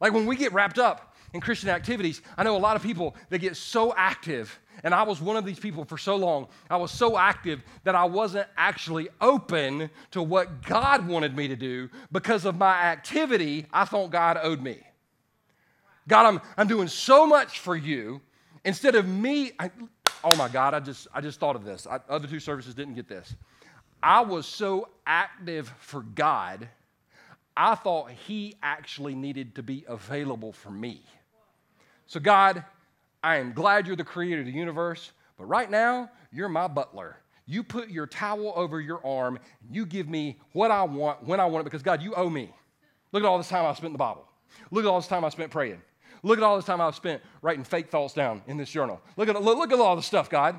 Like 0.00 0.12
when 0.12 0.26
we 0.26 0.36
get 0.36 0.52
wrapped 0.52 0.78
up 0.78 1.16
in 1.32 1.40
Christian 1.40 1.70
activities, 1.70 2.20
I 2.36 2.44
know 2.44 2.56
a 2.56 2.58
lot 2.58 2.76
of 2.76 2.82
people 2.82 3.16
that 3.30 3.38
get 3.38 3.56
so 3.56 3.94
active, 3.96 4.60
and 4.82 4.94
I 4.94 5.02
was 5.02 5.20
one 5.20 5.36
of 5.36 5.44
these 5.44 5.58
people 5.58 5.84
for 5.84 5.96
so 5.96 6.14
long. 6.14 6.48
I 6.68 6.76
was 6.76 6.90
so 6.90 7.16
active 7.16 7.62
that 7.84 7.94
I 7.94 8.04
wasn't 8.04 8.46
actually 8.56 9.08
open 9.20 9.88
to 10.10 10.22
what 10.22 10.62
God 10.62 11.08
wanted 11.08 11.34
me 11.34 11.48
to 11.48 11.56
do 11.56 11.88
because 12.12 12.44
of 12.44 12.56
my 12.58 12.74
activity 12.74 13.66
I 13.72 13.86
thought 13.86 14.10
God 14.10 14.38
owed 14.42 14.60
me. 14.60 14.78
God, 16.06 16.26
I'm, 16.26 16.40
I'm 16.56 16.68
doing 16.68 16.88
so 16.88 17.26
much 17.26 17.60
for 17.60 17.74
you. 17.74 18.20
Instead 18.64 18.94
of 18.94 19.08
me, 19.08 19.52
I, 19.58 19.70
oh 20.24 20.34
my 20.34 20.48
God, 20.48 20.74
I 20.74 20.80
just, 20.80 21.06
I 21.14 21.20
just 21.20 21.38
thought 21.38 21.54
of 21.54 21.64
this. 21.64 21.86
I, 21.86 22.00
other 22.08 22.26
two 22.26 22.40
services 22.40 22.74
didn't 22.74 22.94
get 22.94 23.08
this. 23.08 23.34
I 24.02 24.22
was 24.22 24.46
so 24.46 24.88
active 25.06 25.72
for 25.78 26.02
God, 26.02 26.68
I 27.56 27.74
thought 27.74 28.10
He 28.10 28.56
actually 28.62 29.14
needed 29.14 29.54
to 29.54 29.62
be 29.62 29.84
available 29.86 30.52
for 30.52 30.70
me. 30.70 31.02
So, 32.06 32.20
God, 32.20 32.64
I 33.22 33.36
am 33.36 33.52
glad 33.52 33.86
you're 33.86 33.96
the 33.96 34.04
creator 34.04 34.40
of 34.40 34.46
the 34.46 34.52
universe, 34.52 35.12
but 35.38 35.44
right 35.44 35.70
now, 35.70 36.10
you're 36.32 36.48
my 36.48 36.66
butler. 36.66 37.16
You 37.46 37.62
put 37.62 37.88
your 37.88 38.06
towel 38.06 38.52
over 38.56 38.80
your 38.80 39.04
arm, 39.06 39.38
and 39.66 39.74
you 39.74 39.86
give 39.86 40.08
me 40.08 40.38
what 40.52 40.70
I 40.70 40.82
want 40.82 41.22
when 41.24 41.40
I 41.40 41.46
want 41.46 41.62
it 41.62 41.64
because, 41.64 41.82
God, 41.82 42.02
you 42.02 42.14
owe 42.14 42.28
me. 42.28 42.52
Look 43.12 43.22
at 43.22 43.26
all 43.26 43.38
this 43.38 43.48
time 43.48 43.64
I 43.64 43.72
spent 43.72 43.86
in 43.86 43.92
the 43.92 43.98
Bible. 43.98 44.26
Look 44.70 44.84
at 44.84 44.88
all 44.88 44.98
this 44.98 45.08
time 45.08 45.24
I 45.24 45.28
spent 45.28 45.50
praying. 45.50 45.80
Look 46.24 46.38
at 46.38 46.42
all 46.42 46.56
this 46.56 46.64
time 46.64 46.80
I've 46.80 46.94
spent 46.94 47.22
writing 47.42 47.64
fake 47.64 47.90
thoughts 47.90 48.14
down 48.14 48.42
in 48.46 48.56
this 48.56 48.70
journal. 48.70 49.00
Look 49.16 49.28
at, 49.28 49.40
look, 49.40 49.58
look 49.58 49.72
at 49.72 49.78
all 49.78 49.94
the 49.94 50.02
stuff, 50.02 50.30
God. 50.30 50.58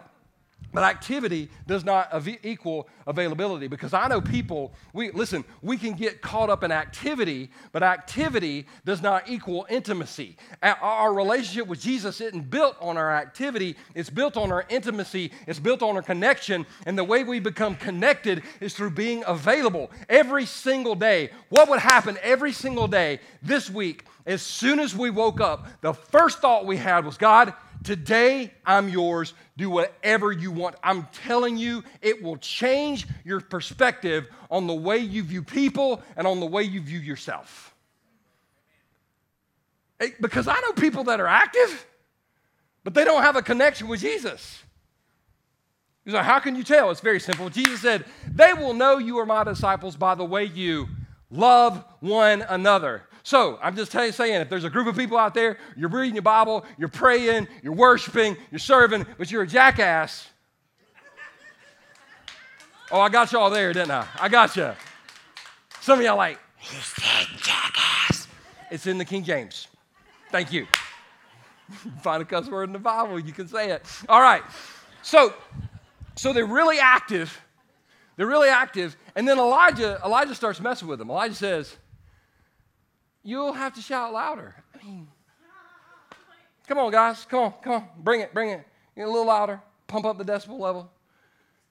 But 0.76 0.84
activity 0.84 1.50
does 1.68 1.86
not 1.86 2.10
equal 2.44 2.90
availability 3.08 3.68
because 3.68 3.94
I 3.94 4.10
know 4.10 4.20
people, 4.20 4.74
we 4.92 5.10
listen, 5.12 5.46
we 5.62 5.78
can 5.78 5.94
get 5.94 6.22
caught 6.22 6.50
up 6.50 6.66
in 6.66 6.72
activity, 6.74 7.50
but 7.72 7.82
activity 7.82 8.68
does 8.84 9.02
not 9.02 9.30
equal 9.30 9.66
intimacy. 9.70 10.36
Our 10.62 11.14
relationship 11.14 11.68
with 11.68 11.80
Jesus 11.80 12.20
isn't 12.20 12.50
built 12.50 12.76
on 12.82 12.98
our 12.98 13.16
activity, 13.16 13.78
it's 13.94 14.10
built 14.10 14.36
on 14.36 14.52
our 14.52 14.66
intimacy, 14.68 15.32
it's 15.48 15.60
built 15.60 15.82
on 15.82 15.96
our 15.96 16.02
connection, 16.02 16.66
and 16.86 16.98
the 16.98 17.06
way 17.06 17.24
we 17.24 17.40
become 17.40 17.76
connected 17.76 18.44
is 18.60 18.74
through 18.74 18.92
being 18.92 19.24
available 19.26 19.92
every 20.10 20.46
single 20.46 20.96
day. 20.96 21.30
What 21.48 21.70
would 21.70 21.80
happen 21.80 22.18
every 22.22 22.52
single 22.52 22.90
day 22.90 23.22
this 23.42 23.70
week 23.70 24.04
as 24.26 24.42
soon 24.42 24.82
as 24.82 24.94
we 24.94 25.10
woke 25.10 25.40
up? 25.40 25.68
The 25.80 25.94
first 25.94 26.40
thought 26.40 26.66
we 26.66 26.76
had 26.76 27.06
was, 27.06 27.16
God, 27.16 27.54
Today, 27.84 28.52
I'm 28.66 28.90
yours. 28.90 29.34
Do 29.58 29.70
whatever 29.70 30.32
you 30.32 30.52
want. 30.52 30.76
I'm 30.84 31.08
telling 31.26 31.58
you, 31.58 31.84
it 32.02 32.22
will 32.22 32.38
change 32.38 33.08
your 33.24 33.42
perspective 33.42 34.28
on 34.50 34.68
the 34.68 34.74
way 34.74 34.98
you 34.98 35.24
view 35.24 35.44
people 35.44 36.02
and 36.18 36.26
on 36.26 36.40
the 36.40 36.46
way 36.46 36.64
you 36.64 36.82
view 36.82 37.00
yourself. 37.00 37.74
Because 40.20 40.48
I 40.48 40.60
know 40.62 40.74
people 40.74 41.06
that 41.06 41.20
are 41.20 41.28
active, 41.28 41.86
but 42.84 42.94
they 42.94 43.06
don't 43.06 43.24
have 43.24 43.36
a 43.36 43.42
connection 43.42 43.88
with 43.88 44.02
Jesus. 44.02 44.64
He's 46.04 46.14
like, 46.14 46.26
How 46.26 46.40
can 46.40 46.56
you 46.56 46.64
tell? 46.64 46.92
It's 46.92 47.02
very 47.02 47.20
simple. 47.20 47.50
Jesus 47.50 47.82
said, 47.82 48.06
They 48.28 48.54
will 48.54 48.74
know 48.74 48.98
you 48.98 49.18
are 49.20 49.26
my 49.26 49.44
disciples 49.44 49.96
by 49.96 50.16
the 50.16 50.26
way 50.26 50.46
you 50.46 50.88
love 51.32 51.84
one 52.00 52.44
another. 52.44 53.04
So 53.26 53.58
I'm 53.60 53.76
just 53.76 53.92
saying, 53.92 54.14
if 54.14 54.50
there's 54.50 54.66
a 54.66 54.70
group 54.70 54.86
of 54.86 54.96
people 54.96 55.18
out 55.18 55.34
there, 55.34 55.58
you're 55.76 55.90
reading 55.90 56.14
your 56.14 56.22
Bible, 56.22 56.64
you're 56.78 56.88
praying, 56.88 57.48
you're 57.64 57.74
worshiping, 57.74 58.38
you're 58.52 58.60
serving, 58.60 59.04
but 59.18 59.32
you're 59.32 59.42
a 59.42 59.48
jackass. 59.48 60.28
Oh, 62.92 63.02
I 63.02 63.10
got 63.10 63.32
y'all 63.32 63.50
there, 63.50 63.74
didn't 63.74 63.90
I? 63.90 64.06
I 64.20 64.30
got 64.30 64.56
you. 64.56 64.72
Some 65.82 65.98
of 65.98 66.06
y'all 66.06 66.18
like, 66.18 66.38
he 66.60 66.76
said 66.76 67.26
jackass. 67.38 68.28
It's 68.70 68.86
in 68.86 69.00
the 69.00 69.06
King 69.06 69.24
James. 69.24 69.70
Thank 70.32 70.54
you. 70.54 70.68
Find 72.04 72.22
a 72.22 72.26
cuss 72.26 72.48
word 72.48 72.70
in 72.70 72.74
the 72.74 72.80
Bible, 72.80 73.20
you 73.20 73.34
can 73.34 73.48
say 73.48 73.72
it. 73.72 73.84
All 74.08 74.22
right. 74.22 74.44
So, 75.02 75.34
so 76.16 76.32
they're 76.32 76.46
really 76.46 76.78
active. 76.78 77.42
They're 78.18 78.28
really 78.28 78.50
active. 78.50 78.96
And 79.16 79.28
then 79.28 79.40
Elijah, 79.40 80.00
Elijah 80.06 80.36
starts 80.36 80.62
messing 80.62 80.88
with 80.88 81.00
them. 81.00 81.10
Elijah 81.10 81.34
says, 81.34 81.76
you'll 83.26 83.54
have 83.54 83.74
to 83.74 83.82
shout 83.82 84.14
louder. 84.14 84.56
I 84.74 84.86
mean, 84.86 85.08
come 86.68 86.78
on, 86.78 86.92
guys. 86.92 87.26
Come 87.26 87.40
on, 87.40 87.54
come 87.62 87.74
on. 87.74 87.88
Bring 87.98 88.22
it, 88.22 88.34
bring 88.34 88.52
it. 88.52 88.66
Get 88.96 89.08
a 89.08 89.10
little 89.10 89.26
louder. 89.26 89.60
Pump 89.88 90.06
up 90.06 90.18
the 90.18 90.24
decibel 90.24 90.60
level. 90.60 90.90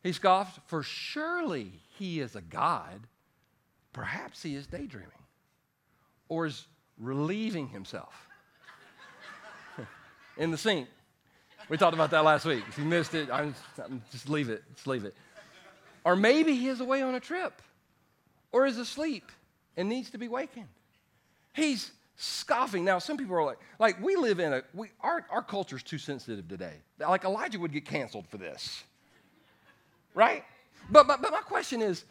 He 0.02 0.12
scoffed, 0.12 0.60
For 0.68 0.82
surely 0.82 1.80
he 1.98 2.20
is 2.20 2.36
a 2.36 2.42
God. 2.42 3.06
Perhaps 3.92 4.42
he 4.42 4.54
is 4.56 4.66
daydreaming 4.66 5.10
or 6.28 6.46
is 6.46 6.66
relieving 6.98 7.68
himself 7.68 8.28
in 10.36 10.50
the 10.50 10.58
sink. 10.58 10.88
We 11.68 11.78
talked 11.78 11.94
about 11.94 12.10
that 12.10 12.24
last 12.24 12.44
week. 12.44 12.64
If 12.68 12.76
you 12.76 12.84
missed 12.84 13.14
it, 13.14 13.30
I'm, 13.30 13.54
I'm, 13.82 14.02
just 14.10 14.28
leave 14.28 14.50
it. 14.50 14.62
Just 14.74 14.86
leave 14.86 15.04
it. 15.04 15.14
Or 16.04 16.16
maybe 16.16 16.54
he 16.56 16.68
is 16.68 16.80
away 16.80 17.00
on 17.00 17.14
a 17.14 17.20
trip 17.20 17.62
or 18.52 18.66
is 18.66 18.76
asleep 18.76 19.30
and 19.76 19.88
needs 19.88 20.10
to 20.10 20.18
be 20.18 20.28
wakened. 20.28 20.68
He's 21.54 21.92
scoffing. 22.16 22.84
Now, 22.84 22.98
some 22.98 23.16
people 23.16 23.34
are 23.36 23.44
like, 23.44 23.58
like 23.78 24.02
we 24.02 24.16
live 24.16 24.40
in 24.40 24.52
a, 24.52 24.62
we, 24.74 24.88
our, 25.00 25.24
our 25.30 25.42
culture's 25.42 25.82
too 25.82 25.98
sensitive 25.98 26.46
today. 26.48 26.74
Like 26.98 27.24
Elijah 27.24 27.58
would 27.58 27.72
get 27.72 27.86
canceled 27.86 28.26
for 28.28 28.36
this, 28.36 28.84
right? 30.14 30.44
But, 30.90 31.06
but, 31.06 31.22
but 31.22 31.32
my 31.32 31.40
question 31.40 31.80
is, 31.80 32.04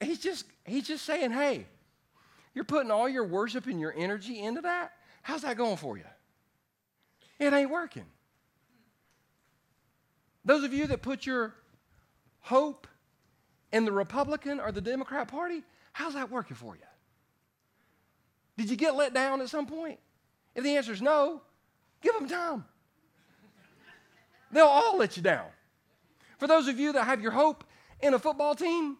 he's 0.00 0.18
just, 0.18 0.44
he's 0.64 0.86
just 0.86 1.04
saying, 1.04 1.30
hey, 1.30 1.66
you're 2.54 2.64
putting 2.64 2.90
all 2.90 3.08
your 3.08 3.24
worship 3.24 3.66
and 3.66 3.80
your 3.80 3.94
energy 3.96 4.40
into 4.40 4.60
that? 4.62 4.92
How's 5.22 5.42
that 5.42 5.56
going 5.56 5.76
for 5.76 5.96
you? 5.96 6.04
It 7.38 7.52
ain't 7.52 7.70
working. 7.70 8.06
Those 10.44 10.64
of 10.64 10.72
you 10.72 10.86
that 10.88 11.02
put 11.02 11.26
your 11.26 11.54
hope 12.40 12.86
in 13.72 13.84
the 13.84 13.92
Republican 13.92 14.58
or 14.58 14.72
the 14.72 14.80
Democrat 14.80 15.28
Party, 15.28 15.62
how's 15.92 16.14
that 16.14 16.30
working 16.30 16.56
for 16.56 16.74
you? 16.74 16.87
Did 18.58 18.68
you 18.68 18.76
get 18.76 18.94
let 18.94 19.14
down 19.14 19.40
at 19.40 19.48
some 19.48 19.64
point? 19.64 19.98
If 20.54 20.64
the 20.64 20.76
answer 20.76 20.92
is 20.92 21.00
no, 21.00 21.40
give 22.02 22.12
them 22.12 22.28
time. 22.28 22.66
They'll 24.52 24.66
all 24.66 24.98
let 24.98 25.16
you 25.16 25.22
down. 25.22 25.46
For 26.36 26.46
those 26.46 26.68
of 26.68 26.78
you 26.78 26.92
that 26.92 27.04
have 27.04 27.22
your 27.22 27.32
hope 27.32 27.64
in 28.00 28.12
a 28.12 28.18
football 28.18 28.54
team, 28.54 28.98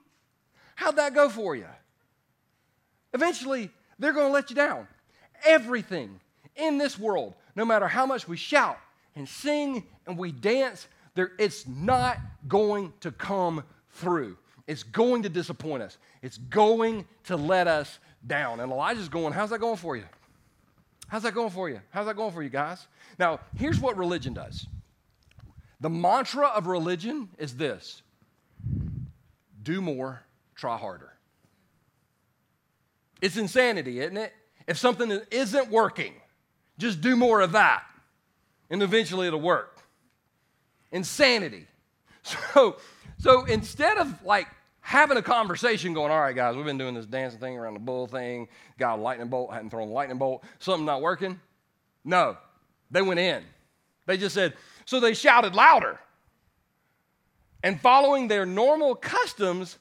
How'd 0.78 0.94
that 0.94 1.12
go 1.12 1.28
for 1.28 1.56
you? 1.56 1.66
Eventually, 3.12 3.68
they're 3.98 4.12
going 4.12 4.28
to 4.28 4.32
let 4.32 4.48
you 4.48 4.54
down. 4.54 4.86
Everything 5.44 6.20
in 6.54 6.78
this 6.78 6.96
world, 6.96 7.34
no 7.56 7.64
matter 7.64 7.88
how 7.88 8.06
much 8.06 8.28
we 8.28 8.36
shout 8.36 8.78
and 9.16 9.28
sing 9.28 9.82
and 10.06 10.16
we 10.16 10.30
dance, 10.30 10.86
there, 11.16 11.32
it's 11.36 11.66
not 11.66 12.18
going 12.46 12.92
to 13.00 13.10
come 13.10 13.64
through. 13.90 14.38
It's 14.68 14.84
going 14.84 15.24
to 15.24 15.28
disappoint 15.28 15.82
us. 15.82 15.98
It's 16.22 16.38
going 16.38 17.04
to 17.24 17.36
let 17.36 17.66
us 17.66 17.98
down. 18.26 18.60
And 18.60 18.70
Elijah's 18.72 19.08
going, 19.08 19.32
How's 19.32 19.50
that 19.50 19.58
going 19.58 19.76
for 19.76 19.96
you? 19.96 20.04
How's 21.08 21.22
that 21.22 21.34
going 21.34 21.50
for 21.50 21.68
you? 21.68 21.80
How's 21.90 22.06
that 22.06 22.16
going 22.16 22.32
for 22.32 22.42
you 22.42 22.50
guys? 22.50 22.86
Now, 23.18 23.40
here's 23.56 23.80
what 23.80 23.96
religion 23.96 24.34
does 24.34 24.66
the 25.80 25.90
mantra 25.90 26.46
of 26.48 26.66
religion 26.66 27.28
is 27.38 27.56
this 27.56 28.02
do 29.62 29.80
more, 29.80 30.22
try 30.54 30.76
harder. 30.76 31.12
It's 33.20 33.36
insanity, 33.36 34.00
isn't 34.00 34.16
it? 34.16 34.32
If 34.66 34.78
something 34.78 35.20
isn't 35.30 35.70
working, 35.70 36.14
just 36.78 37.00
do 37.00 37.16
more 37.16 37.40
of 37.40 37.52
that, 37.52 37.82
and 38.70 38.82
eventually 38.82 39.26
it'll 39.26 39.40
work. 39.40 39.80
Insanity. 40.92 41.66
So, 42.52 42.76
so 43.16 43.46
instead 43.46 43.96
of 43.96 44.22
like 44.22 44.48
having 44.88 45.18
a 45.18 45.22
conversation 45.22 45.92
going, 45.92 46.10
all 46.10 46.18
right, 46.18 46.34
guys, 46.34 46.56
we've 46.56 46.64
been 46.64 46.78
doing 46.78 46.94
this 46.94 47.04
dancing 47.04 47.38
thing 47.38 47.58
around 47.58 47.74
the 47.74 47.80
bull 47.80 48.06
thing, 48.06 48.48
got 48.78 48.98
a 48.98 49.02
lightning 49.02 49.28
bolt, 49.28 49.52
hadn't 49.52 49.68
thrown 49.68 49.88
a 49.88 49.92
lightning 49.92 50.16
bolt, 50.16 50.42
something 50.60 50.86
not 50.86 51.02
working. 51.02 51.38
No, 52.06 52.38
they 52.90 53.02
went 53.02 53.20
in. 53.20 53.44
They 54.06 54.16
just 54.16 54.34
said, 54.34 54.54
so 54.86 54.98
they 54.98 55.12
shouted 55.12 55.54
louder. 55.54 56.00
And 57.62 57.78
following 57.78 58.28
their 58.28 58.46
normal 58.46 58.94
customs, 58.94 59.76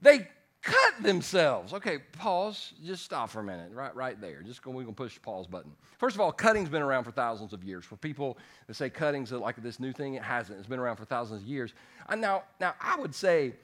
they 0.00 0.28
cut 0.62 1.02
themselves. 1.02 1.72
Okay, 1.72 1.98
pause. 2.12 2.72
Just 2.84 3.04
stop 3.04 3.30
for 3.30 3.40
a 3.40 3.44
minute, 3.44 3.72
right, 3.72 3.96
right 3.96 4.20
there. 4.20 4.42
Just 4.42 4.62
go, 4.62 4.70
we're 4.70 4.84
gonna 4.84 4.92
push 4.92 5.14
the 5.14 5.20
pause 5.22 5.48
button. 5.48 5.72
First 5.98 6.14
of 6.14 6.20
all, 6.20 6.30
cutting's 6.30 6.68
been 6.68 6.82
around 6.82 7.02
for 7.02 7.10
thousands 7.10 7.52
of 7.52 7.64
years. 7.64 7.84
For 7.84 7.96
people 7.96 8.38
that 8.68 8.74
say 8.74 8.90
cutting's 8.90 9.32
like 9.32 9.60
this 9.60 9.80
new 9.80 9.92
thing, 9.92 10.14
it 10.14 10.22
hasn't. 10.22 10.60
It's 10.60 10.68
been 10.68 10.78
around 10.78 10.98
for 10.98 11.04
thousands 11.04 11.42
of 11.42 11.48
years. 11.48 11.74
And 12.08 12.20
now, 12.20 12.44
now 12.60 12.74
I 12.80 12.96
would 12.96 13.12
say 13.12 13.54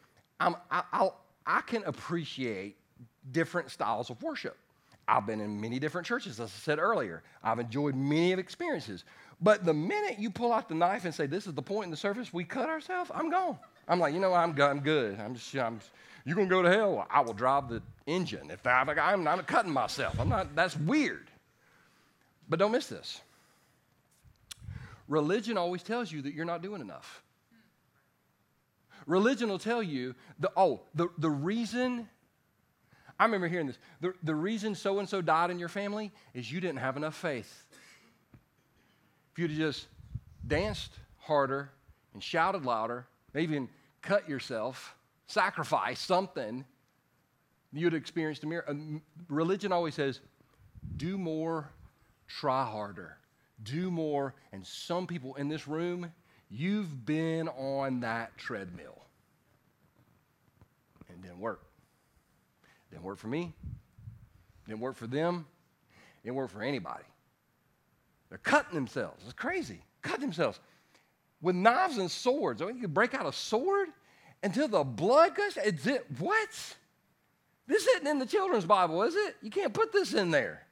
I'm, 0.42 0.56
I, 0.70 0.82
I'll, 0.92 1.20
I 1.46 1.60
can 1.60 1.84
appreciate 1.84 2.76
different 3.30 3.70
styles 3.70 4.10
of 4.10 4.20
worship. 4.22 4.56
I've 5.06 5.26
been 5.26 5.40
in 5.40 5.60
many 5.60 5.78
different 5.78 6.06
churches, 6.06 6.40
as 6.40 6.50
I 6.50 6.58
said 6.58 6.78
earlier. 6.78 7.22
I've 7.42 7.58
enjoyed 7.58 7.94
many 7.94 8.32
of 8.32 8.38
experiences. 8.38 9.04
But 9.40 9.64
the 9.64 9.74
minute 9.74 10.18
you 10.18 10.30
pull 10.30 10.52
out 10.52 10.68
the 10.68 10.74
knife 10.74 11.04
and 11.04 11.14
say, 11.14 11.26
"This 11.26 11.46
is 11.46 11.54
the 11.54 11.62
point 11.62 11.86
in 11.86 11.90
the 11.90 11.96
service 11.96 12.32
we 12.32 12.44
cut 12.44 12.68
ourselves," 12.68 13.10
I'm 13.12 13.30
gone. 13.30 13.58
I'm 13.88 13.98
like, 13.98 14.14
you 14.14 14.20
know, 14.20 14.32
I'm, 14.32 14.60
I'm 14.60 14.80
good. 14.80 15.18
I'm 15.18 15.34
just, 15.34 15.54
I'm, 15.56 15.80
you're 16.24 16.36
going 16.36 16.48
to 16.48 16.54
go 16.54 16.62
to 16.62 16.70
hell. 16.70 17.06
I 17.10 17.20
will 17.20 17.32
drive 17.32 17.68
the 17.68 17.82
engine. 18.06 18.50
If 18.50 18.64
I, 18.66 18.82
I'm 18.82 19.24
not 19.24 19.44
cutting 19.46 19.72
myself, 19.72 20.20
I'm 20.20 20.28
not, 20.28 20.54
that's 20.54 20.76
weird. 20.76 21.28
But 22.48 22.60
don't 22.60 22.70
miss 22.70 22.86
this. 22.86 23.20
Religion 25.08 25.58
always 25.58 25.82
tells 25.82 26.12
you 26.12 26.22
that 26.22 26.32
you're 26.32 26.44
not 26.44 26.62
doing 26.62 26.80
enough. 26.80 27.21
Religion 29.06 29.48
will 29.48 29.58
tell 29.58 29.82
you, 29.82 30.14
the, 30.38 30.50
oh, 30.56 30.82
the, 30.94 31.08
the 31.18 31.30
reason, 31.30 32.08
I 33.18 33.24
remember 33.24 33.48
hearing 33.48 33.66
this, 33.66 33.78
the, 34.00 34.14
the 34.22 34.34
reason 34.34 34.74
so 34.74 34.98
and 34.98 35.08
so 35.08 35.20
died 35.20 35.50
in 35.50 35.58
your 35.58 35.68
family 35.68 36.12
is 36.34 36.50
you 36.50 36.60
didn't 36.60 36.78
have 36.78 36.96
enough 36.96 37.16
faith. 37.16 37.64
If 39.32 39.38
you'd 39.38 39.50
have 39.50 39.58
just 39.58 39.86
danced 40.46 40.92
harder 41.18 41.70
and 42.14 42.22
shouted 42.22 42.64
louder, 42.64 43.06
maybe 43.32 43.54
even 43.54 43.68
cut 44.02 44.28
yourself, 44.28 44.94
sacrifice 45.26 46.00
something, 46.00 46.64
you'd 47.72 47.94
experienced 47.94 48.44
a 48.44 48.46
miracle. 48.46 49.00
Religion 49.28 49.72
always 49.72 49.94
says, 49.94 50.20
do 50.96 51.16
more, 51.16 51.70
try 52.28 52.64
harder, 52.64 53.16
do 53.62 53.90
more. 53.90 54.34
And 54.52 54.66
some 54.66 55.06
people 55.06 55.34
in 55.36 55.48
this 55.48 55.66
room, 55.66 56.12
you've 56.52 57.06
been 57.06 57.48
on 57.48 58.00
that 58.00 58.36
treadmill. 58.36 59.00
And 61.08 61.18
it 61.18 61.26
didn't 61.26 61.40
work. 61.40 61.62
It 62.62 62.94
Didn't 62.94 63.04
work 63.04 63.18
for 63.18 63.28
me, 63.28 63.52
It 64.66 64.68
didn't 64.68 64.80
work 64.80 64.96
for 64.96 65.06
them, 65.06 65.46
It 66.22 66.26
didn't 66.26 66.36
work 66.36 66.50
for 66.50 66.62
anybody. 66.62 67.04
They're 68.28 68.38
cutting 68.38 68.74
themselves. 68.74 69.22
It's 69.24 69.34
crazy. 69.34 69.80
Cut 70.02 70.20
themselves 70.20 70.58
with 71.42 71.56
knives 71.56 71.98
and 71.98 72.10
swords. 72.10 72.62
I 72.62 72.66
mean, 72.66 72.78
you 72.78 72.88
break 72.88 73.12
out 73.14 73.26
a 73.26 73.32
sword 73.32 73.88
until 74.42 74.68
the 74.68 74.84
blood 74.84 75.34
gush. 75.34 75.56
Is 75.58 75.86
it 75.86 76.06
what? 76.18 76.48
This 77.66 77.86
isn't 77.86 78.06
in 78.06 78.18
the 78.18 78.26
children's 78.26 78.64
Bible, 78.64 79.02
is 79.02 79.14
it? 79.14 79.36
You 79.42 79.50
can't 79.50 79.74
put 79.74 79.92
this 79.92 80.14
in 80.14 80.30
there. 80.30 80.62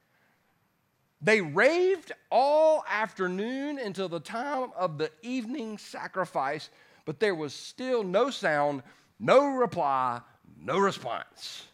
They 1.21 1.41
raved 1.41 2.11
all 2.31 2.83
afternoon 2.89 3.77
until 3.77 4.09
the 4.09 4.19
time 4.19 4.71
of 4.75 4.97
the 4.97 5.11
evening 5.21 5.77
sacrifice, 5.77 6.69
but 7.05 7.19
there 7.19 7.35
was 7.35 7.53
still 7.53 8.03
no 8.03 8.31
sound, 8.31 8.81
no 9.19 9.45
reply, 9.45 10.21
no 10.59 10.79
response. 10.79 11.67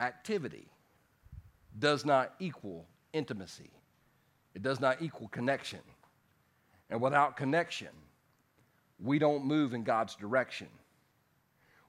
Activity 0.00 0.66
does 1.78 2.04
not 2.04 2.34
equal 2.38 2.86
intimacy, 3.12 3.70
it 4.54 4.62
does 4.62 4.80
not 4.80 5.00
equal 5.00 5.28
connection. 5.28 5.80
And 6.90 7.00
without 7.00 7.38
connection, 7.38 7.88
we 9.02 9.18
don't 9.18 9.46
move 9.46 9.72
in 9.72 9.82
God's 9.82 10.14
direction. 10.14 10.68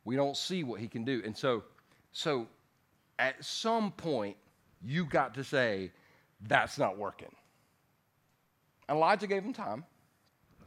We 0.06 0.16
don't 0.16 0.38
see 0.38 0.64
what 0.64 0.80
He 0.80 0.88
can 0.88 1.04
do. 1.04 1.22
And 1.26 1.36
so, 1.36 1.64
so 2.14 2.48
at 3.20 3.44
some 3.44 3.92
point, 3.92 4.38
you 4.84 5.06
got 5.06 5.34
to 5.36 5.44
say, 5.44 5.92
that's 6.48 6.78
not 6.78 6.98
working. 6.98 7.34
Elijah 8.90 9.28
gave 9.28 9.44
him 9.44 9.54
time. 9.54 9.84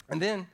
And 0.08 0.20
then 0.20 0.46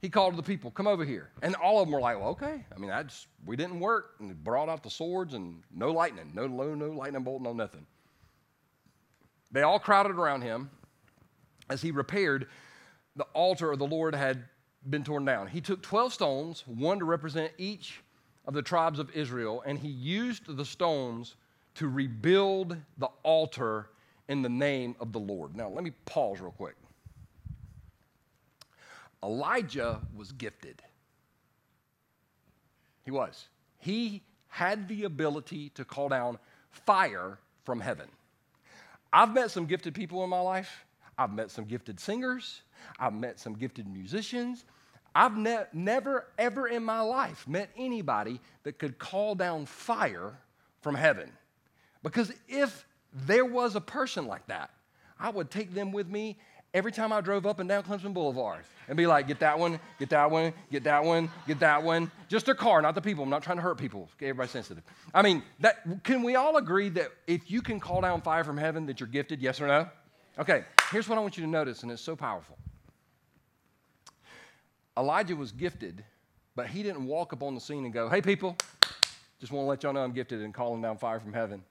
he 0.00 0.08
called 0.08 0.36
the 0.36 0.42
people, 0.42 0.70
come 0.70 0.86
over 0.86 1.04
here. 1.04 1.30
And 1.42 1.54
all 1.56 1.80
of 1.80 1.86
them 1.86 1.94
were 1.94 2.00
like, 2.00 2.18
well, 2.18 2.30
okay. 2.30 2.64
I 2.74 2.78
mean, 2.78 2.90
that's, 2.90 3.26
we 3.46 3.56
didn't 3.56 3.80
work. 3.80 4.16
And 4.20 4.42
brought 4.42 4.68
out 4.68 4.82
the 4.82 4.90
swords 4.90 5.34
and 5.34 5.62
no 5.74 5.90
lightning, 5.90 6.32
no, 6.34 6.46
no, 6.46 6.74
no 6.74 6.90
lightning 6.90 7.22
bolt, 7.22 7.42
no 7.42 7.52
nothing. 7.52 7.86
They 9.52 9.62
all 9.62 9.78
crowded 9.78 10.16
around 10.16 10.42
him 10.42 10.70
as 11.70 11.80
he 11.80 11.90
repaired 11.90 12.48
the 13.16 13.24
altar 13.32 13.72
of 13.72 13.78
the 13.78 13.86
Lord 13.86 14.14
had 14.14 14.44
been 14.90 15.04
torn 15.04 15.24
down. 15.24 15.46
He 15.46 15.60
took 15.60 15.82
12 15.82 16.12
stones, 16.12 16.64
one 16.66 16.98
to 16.98 17.04
represent 17.04 17.52
each 17.56 18.00
of 18.46 18.54
the 18.54 18.62
tribes 18.62 18.98
of 18.98 19.10
Israel, 19.12 19.62
and 19.64 19.78
he 19.78 19.88
used 19.88 20.54
the 20.54 20.64
stones 20.64 21.36
to 21.74 21.88
rebuild 21.88 22.76
the 22.98 23.08
altar 23.22 23.88
in 24.28 24.42
the 24.42 24.48
name 24.48 24.96
of 25.00 25.12
the 25.12 25.18
Lord. 25.18 25.56
Now, 25.56 25.68
let 25.68 25.84
me 25.84 25.92
pause 26.04 26.40
real 26.40 26.52
quick. 26.52 26.76
Elijah 29.22 30.00
was 30.14 30.32
gifted. 30.32 30.82
He 33.04 33.10
was. 33.10 33.48
He 33.78 34.22
had 34.48 34.88
the 34.88 35.04
ability 35.04 35.70
to 35.70 35.84
call 35.84 36.08
down 36.08 36.38
fire 36.70 37.38
from 37.64 37.80
heaven. 37.80 38.08
I've 39.12 39.32
met 39.32 39.50
some 39.50 39.66
gifted 39.66 39.94
people 39.94 40.22
in 40.24 40.30
my 40.30 40.40
life. 40.40 40.84
I've 41.16 41.32
met 41.32 41.50
some 41.50 41.64
gifted 41.64 42.00
singers. 42.00 42.62
I've 42.98 43.14
met 43.14 43.38
some 43.38 43.54
gifted 43.54 43.86
musicians. 43.86 44.64
I've 45.14 45.36
ne- 45.36 45.66
never, 45.72 46.26
ever 46.38 46.66
in 46.66 46.84
my 46.84 47.00
life 47.00 47.46
met 47.46 47.70
anybody 47.76 48.40
that 48.64 48.78
could 48.78 48.98
call 48.98 49.34
down 49.34 49.66
fire 49.66 50.38
from 50.80 50.94
heaven. 50.94 51.30
Because 52.04 52.30
if 52.46 52.86
there 53.12 53.44
was 53.44 53.74
a 53.74 53.80
person 53.80 54.28
like 54.28 54.46
that, 54.46 54.70
I 55.18 55.30
would 55.30 55.50
take 55.50 55.74
them 55.74 55.90
with 55.90 56.08
me 56.08 56.36
every 56.74 56.92
time 56.92 57.12
I 57.12 57.20
drove 57.20 57.46
up 57.46 57.60
and 57.60 57.68
down 57.68 57.82
Clemson 57.84 58.12
Boulevard 58.12 58.64
and 58.88 58.96
be 58.96 59.06
like, 59.06 59.26
get 59.26 59.38
that 59.40 59.58
one, 59.58 59.80
get 59.98 60.10
that 60.10 60.30
one, 60.30 60.52
get 60.70 60.84
that 60.84 61.02
one, 61.02 61.30
get 61.46 61.60
that 61.60 61.82
one. 61.82 62.10
Just 62.28 62.46
their 62.46 62.54
car, 62.54 62.82
not 62.82 62.94
the 62.94 63.00
people. 63.00 63.24
I'm 63.24 63.30
not 63.30 63.42
trying 63.42 63.56
to 63.56 63.62
hurt 63.62 63.78
people. 63.78 64.08
Everybody's 64.20 64.50
sensitive. 64.50 64.84
I 65.14 65.22
mean, 65.22 65.42
that, 65.60 66.04
can 66.04 66.22
we 66.22 66.34
all 66.34 66.58
agree 66.58 66.90
that 66.90 67.08
if 67.26 67.50
you 67.50 67.62
can 67.62 67.80
call 67.80 68.02
down 68.02 68.20
fire 68.20 68.44
from 68.44 68.58
heaven, 68.58 68.86
that 68.86 69.00
you're 69.00 69.08
gifted? 69.08 69.40
Yes 69.40 69.60
or 69.60 69.66
no? 69.66 69.88
Okay, 70.38 70.64
here's 70.90 71.08
what 71.08 71.16
I 71.16 71.20
want 71.22 71.38
you 71.38 71.44
to 71.44 71.50
notice, 71.50 71.84
and 71.84 71.92
it's 71.92 72.02
so 72.02 72.16
powerful. 72.16 72.58
Elijah 74.98 75.36
was 75.36 75.52
gifted, 75.52 76.04
but 76.54 76.66
he 76.66 76.82
didn't 76.82 77.06
walk 77.06 77.32
up 77.32 77.42
on 77.42 77.54
the 77.54 77.60
scene 77.60 77.84
and 77.84 77.94
go, 77.94 78.08
Hey, 78.08 78.20
people, 78.20 78.56
just 79.40 79.52
want 79.52 79.64
to 79.64 79.68
let 79.68 79.82
y'all 79.84 79.92
know 79.92 80.02
I'm 80.02 80.12
gifted 80.12 80.42
and 80.42 80.52
calling 80.52 80.82
down 80.82 80.98
fire 80.98 81.20
from 81.20 81.32
heaven. 81.32 81.62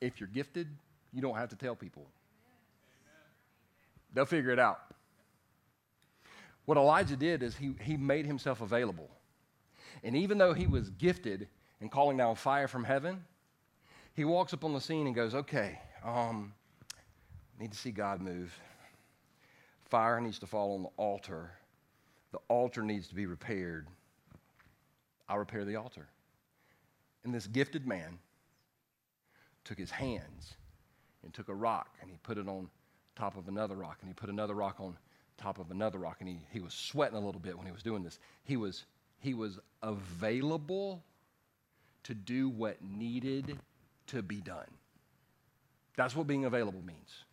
If 0.00 0.20
you're 0.20 0.28
gifted, 0.28 0.68
you 1.12 1.22
don't 1.22 1.36
have 1.36 1.48
to 1.50 1.56
tell 1.56 1.74
people, 1.74 2.06
they'll 4.12 4.26
figure 4.26 4.50
it 4.50 4.58
out. 4.58 4.80
What 6.66 6.76
Elijah 6.76 7.16
did 7.16 7.42
is 7.42 7.56
he, 7.56 7.74
he 7.80 7.96
made 7.96 8.26
himself 8.26 8.60
available. 8.60 9.08
And 10.02 10.16
even 10.16 10.36
though 10.36 10.52
he 10.52 10.66
was 10.66 10.90
gifted 10.90 11.48
and 11.80 11.90
calling 11.90 12.16
down 12.16 12.34
fire 12.34 12.68
from 12.68 12.84
heaven, 12.84 13.24
he 14.14 14.24
walks 14.24 14.52
up 14.52 14.64
on 14.64 14.72
the 14.72 14.80
scene 14.80 15.06
and 15.06 15.14
goes, 15.14 15.34
Okay, 15.34 15.78
um, 16.04 16.52
need 17.58 17.72
to 17.72 17.78
see 17.78 17.92
God 17.92 18.20
move. 18.20 18.58
Fire 19.84 20.20
needs 20.20 20.38
to 20.40 20.46
fall 20.46 20.74
on 20.74 20.82
the 20.82 20.88
altar 20.96 21.52
The 22.32 22.38
altar 22.48 22.82
needs 22.82 23.06
to 23.08 23.14
be 23.14 23.26
repaired. 23.26 23.86
I'll 25.28 25.38
repair 25.38 25.64
the 25.64 25.76
altar. 25.76 26.08
And 27.24 27.34
this 27.34 27.46
gifted 27.46 27.86
man 27.86 28.18
took 29.66 29.78
his 29.78 29.90
hands 29.90 30.54
and 31.22 31.34
took 31.34 31.48
a 31.48 31.54
rock 31.54 31.88
and 32.00 32.10
he 32.10 32.16
put 32.22 32.38
it 32.38 32.48
on 32.48 32.68
top 33.16 33.36
of 33.36 33.48
another 33.48 33.74
rock 33.74 33.98
and 34.00 34.08
he 34.08 34.14
put 34.14 34.30
another 34.30 34.54
rock 34.54 34.76
on 34.78 34.96
top 35.36 35.58
of 35.58 35.70
another 35.70 35.98
rock 35.98 36.16
and 36.20 36.28
he, 36.28 36.38
he 36.50 36.60
was 36.60 36.72
sweating 36.72 37.16
a 37.16 37.20
little 37.20 37.40
bit 37.40 37.56
when 37.56 37.66
he 37.66 37.72
was 37.72 37.82
doing 37.82 38.02
this. 38.02 38.18
He 38.44 38.56
was, 38.56 38.84
he 39.18 39.34
was 39.34 39.58
available 39.82 41.02
to 42.04 42.14
do 42.14 42.48
what 42.48 42.82
needed 42.82 43.58
to 44.06 44.22
be 44.22 44.40
done. 44.40 44.70
That's 45.96 46.14
what 46.14 46.26
being 46.26 46.44
available 46.44 46.82
means. 46.82 47.24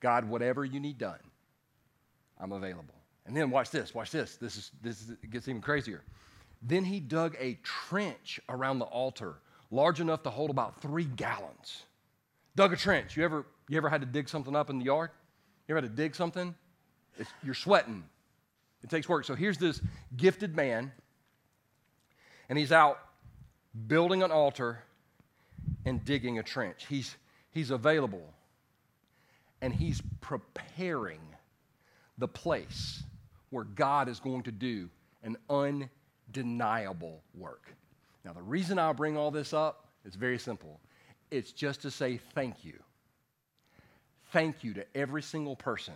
God, 0.00 0.28
whatever 0.28 0.64
you 0.64 0.78
need 0.78 0.98
done, 0.98 1.18
I'm 2.38 2.52
available. 2.52 2.94
And 3.26 3.36
then 3.36 3.50
watch 3.50 3.70
this, 3.70 3.94
watch 3.94 4.10
this. 4.10 4.36
This 4.36 4.56
is 4.56 4.70
this 4.82 5.00
is, 5.00 5.16
gets 5.30 5.48
even 5.48 5.60
crazier. 5.60 6.02
Then 6.62 6.84
he 6.84 7.00
dug 7.00 7.36
a 7.40 7.58
trench 7.62 8.38
around 8.48 8.78
the 8.78 8.84
altar, 8.84 9.36
large 9.70 10.00
enough 10.00 10.22
to 10.24 10.30
hold 10.30 10.50
about 10.50 10.80
three 10.80 11.04
gallons. 11.04 11.84
Dug 12.54 12.72
a 12.72 12.76
trench. 12.76 13.16
You 13.16 13.24
ever 13.24 13.46
you 13.68 13.76
ever 13.76 13.88
had 13.88 14.00
to 14.00 14.06
dig 14.06 14.28
something 14.28 14.54
up 14.54 14.70
in 14.70 14.78
the 14.78 14.84
yard? 14.84 15.10
You 15.66 15.74
ever 15.74 15.82
had 15.82 15.90
to 15.90 16.02
dig 16.02 16.14
something? 16.14 16.54
It's, 17.18 17.30
you're 17.42 17.54
sweating. 17.54 18.04
It 18.82 18.90
takes 18.90 19.08
work. 19.08 19.24
So 19.24 19.34
here's 19.34 19.58
this 19.58 19.80
gifted 20.16 20.54
man, 20.54 20.92
and 22.48 22.58
he's 22.58 22.72
out 22.72 22.98
building 23.86 24.22
an 24.22 24.30
altar 24.30 24.82
and 25.84 26.04
digging 26.04 26.38
a 26.38 26.42
trench. 26.42 26.86
He's, 26.88 27.16
he's 27.50 27.70
available 27.70 28.32
and 29.60 29.72
he's 29.72 30.02
preparing 30.20 31.20
the 32.18 32.28
place 32.28 33.02
where 33.50 33.64
God 33.64 34.08
is 34.08 34.20
going 34.20 34.42
to 34.44 34.52
do 34.52 34.88
an 35.22 35.36
undeniable 35.48 37.22
work. 37.34 37.74
Now, 38.26 38.32
the 38.32 38.42
reason 38.42 38.76
I 38.76 38.92
bring 38.92 39.16
all 39.16 39.30
this 39.30 39.54
up 39.54 39.86
is 40.04 40.16
very 40.16 40.38
simple 40.38 40.80
it's 41.30 41.52
just 41.52 41.82
to 41.82 41.90
say 41.90 42.18
thank 42.34 42.64
you. 42.64 42.74
Thank 44.32 44.62
you 44.62 44.74
to 44.74 44.84
every 44.96 45.22
single 45.22 45.56
person 45.56 45.94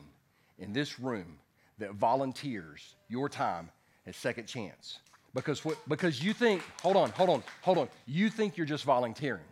in 0.58 0.72
this 0.72 0.98
room 0.98 1.38
that 1.78 1.94
volunteers 1.94 2.94
your 3.08 3.28
time 3.28 3.70
at 4.06 4.14
Second 4.14 4.46
Chance. 4.46 5.00
Because, 5.34 5.64
what, 5.64 5.76
because 5.88 6.22
you 6.22 6.32
think, 6.32 6.62
hold 6.82 6.96
on, 6.96 7.10
hold 7.10 7.30
on, 7.30 7.42
hold 7.62 7.78
on. 7.78 7.88
You 8.06 8.28
think 8.28 8.56
you're 8.56 8.66
just 8.66 8.84
volunteering. 8.84 9.44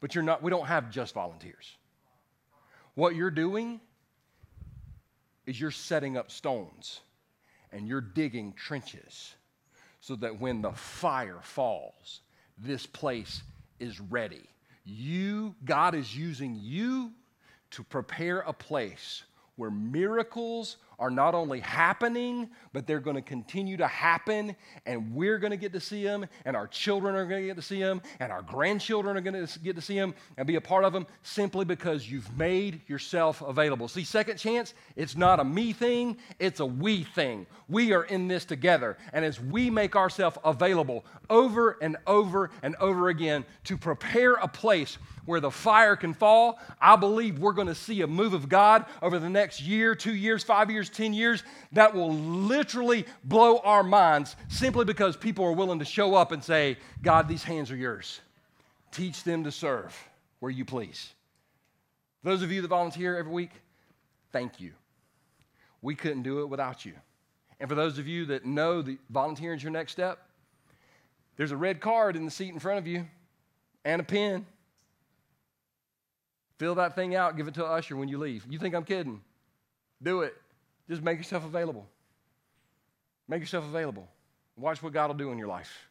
But 0.00 0.14
you're 0.14 0.24
not, 0.24 0.42
we 0.42 0.50
don't 0.50 0.66
have 0.66 0.90
just 0.90 1.14
volunteers. 1.14 1.76
What 2.94 3.14
you're 3.14 3.30
doing 3.30 3.80
is 5.46 5.60
you're 5.60 5.70
setting 5.70 6.16
up 6.16 6.30
stones 6.30 7.00
and 7.72 7.86
you're 7.86 8.00
digging 8.00 8.54
trenches 8.54 9.34
so 10.08 10.16
that 10.16 10.40
when 10.40 10.62
the 10.62 10.72
fire 10.72 11.40
falls, 11.42 12.22
this 12.56 12.86
place 12.86 13.42
is 13.78 14.00
ready. 14.00 14.40
You, 14.86 15.54
God 15.66 15.94
is 15.94 16.16
using 16.16 16.58
you 16.58 17.12
to 17.72 17.84
prepare 17.84 18.38
a 18.38 18.54
place 18.54 19.24
where 19.56 19.70
miracles 19.70 20.78
are 20.98 21.10
not 21.10 21.34
only 21.34 21.60
happening, 21.60 22.48
but 22.72 22.86
they're 22.86 23.00
going 23.00 23.16
to 23.16 23.22
continue 23.22 23.76
to 23.76 23.86
happen, 23.86 24.56
and 24.86 25.14
we're 25.14 25.38
going 25.38 25.52
to 25.52 25.56
get 25.56 25.72
to 25.72 25.80
see 25.80 26.02
them, 26.02 26.26
and 26.44 26.56
our 26.56 26.66
children 26.66 27.14
are 27.14 27.24
going 27.24 27.42
to 27.42 27.46
get 27.46 27.56
to 27.56 27.62
see 27.62 27.80
them, 27.80 28.02
and 28.20 28.32
our 28.32 28.42
grandchildren 28.42 29.16
are 29.16 29.20
going 29.20 29.46
to 29.46 29.58
get 29.60 29.76
to 29.76 29.82
see 29.82 29.98
them 29.98 30.14
and 30.36 30.46
be 30.46 30.56
a 30.56 30.60
part 30.60 30.84
of 30.84 30.92
them 30.92 31.06
simply 31.22 31.64
because 31.64 32.10
you've 32.10 32.36
made 32.36 32.80
yourself 32.88 33.42
available. 33.42 33.86
See, 33.86 34.04
second 34.04 34.38
chance, 34.38 34.74
it's 34.96 35.16
not 35.16 35.40
a 35.40 35.44
me 35.44 35.72
thing, 35.72 36.16
it's 36.38 36.60
a 36.60 36.66
we 36.66 37.04
thing. 37.04 37.46
We 37.68 37.92
are 37.92 38.04
in 38.04 38.28
this 38.28 38.44
together, 38.44 38.98
and 39.12 39.24
as 39.24 39.40
we 39.40 39.70
make 39.70 39.94
ourselves 39.94 40.38
available 40.44 41.04
over 41.30 41.78
and 41.80 41.96
over 42.06 42.50
and 42.62 42.74
over 42.76 43.08
again 43.08 43.44
to 43.64 43.76
prepare 43.76 44.34
a 44.34 44.48
place 44.48 44.98
where 45.26 45.40
the 45.40 45.50
fire 45.50 45.94
can 45.94 46.14
fall, 46.14 46.58
I 46.80 46.96
believe 46.96 47.38
we're 47.38 47.52
going 47.52 47.68
to 47.68 47.74
see 47.74 48.00
a 48.00 48.06
move 48.06 48.32
of 48.32 48.48
God 48.48 48.86
over 49.02 49.18
the 49.18 49.28
next 49.28 49.60
year, 49.60 49.94
two 49.94 50.14
years, 50.14 50.42
five 50.42 50.70
years, 50.70 50.87
10 50.90 51.12
years 51.12 51.42
that 51.72 51.94
will 51.94 52.12
literally 52.12 53.04
blow 53.24 53.58
our 53.58 53.82
minds 53.82 54.36
simply 54.48 54.84
because 54.84 55.16
people 55.16 55.44
are 55.44 55.52
willing 55.52 55.78
to 55.78 55.84
show 55.84 56.14
up 56.14 56.32
and 56.32 56.42
say, 56.42 56.76
God, 57.02 57.28
these 57.28 57.44
hands 57.44 57.70
are 57.70 57.76
yours. 57.76 58.20
Teach 58.92 59.24
them 59.24 59.44
to 59.44 59.52
serve 59.52 59.96
where 60.40 60.50
you 60.50 60.64
please. 60.64 61.12
Those 62.22 62.42
of 62.42 62.50
you 62.50 62.62
that 62.62 62.68
volunteer 62.68 63.16
every 63.16 63.32
week, 63.32 63.50
thank 64.32 64.60
you. 64.60 64.72
We 65.82 65.94
couldn't 65.94 66.22
do 66.22 66.40
it 66.40 66.48
without 66.48 66.84
you. 66.84 66.94
And 67.60 67.68
for 67.68 67.74
those 67.74 67.98
of 67.98 68.06
you 68.06 68.26
that 68.26 68.44
know 68.44 68.82
that 68.82 68.98
volunteering 69.10 69.56
is 69.56 69.62
your 69.62 69.72
next 69.72 69.92
step, 69.92 70.18
there's 71.36 71.52
a 71.52 71.56
red 71.56 71.80
card 71.80 72.16
in 72.16 72.24
the 72.24 72.30
seat 72.30 72.52
in 72.52 72.58
front 72.58 72.78
of 72.78 72.86
you 72.86 73.06
and 73.84 74.00
a 74.00 74.04
pen. 74.04 74.46
Fill 76.58 76.74
that 76.76 76.96
thing 76.96 77.14
out, 77.14 77.36
give 77.36 77.46
it 77.46 77.54
to 77.54 77.64
an 77.64 77.70
usher 77.70 77.96
when 77.96 78.08
you 78.08 78.18
leave. 78.18 78.44
You 78.48 78.58
think 78.58 78.74
I'm 78.74 78.84
kidding? 78.84 79.20
Do 80.02 80.22
it. 80.22 80.34
Just 80.88 81.02
make 81.02 81.18
yourself 81.18 81.44
available. 81.44 81.86
Make 83.28 83.40
yourself 83.40 83.64
available. 83.64 84.08
Watch 84.56 84.82
what 84.82 84.92
God 84.92 85.08
will 85.08 85.16
do 85.16 85.30
in 85.30 85.38
your 85.38 85.48
life. 85.48 85.88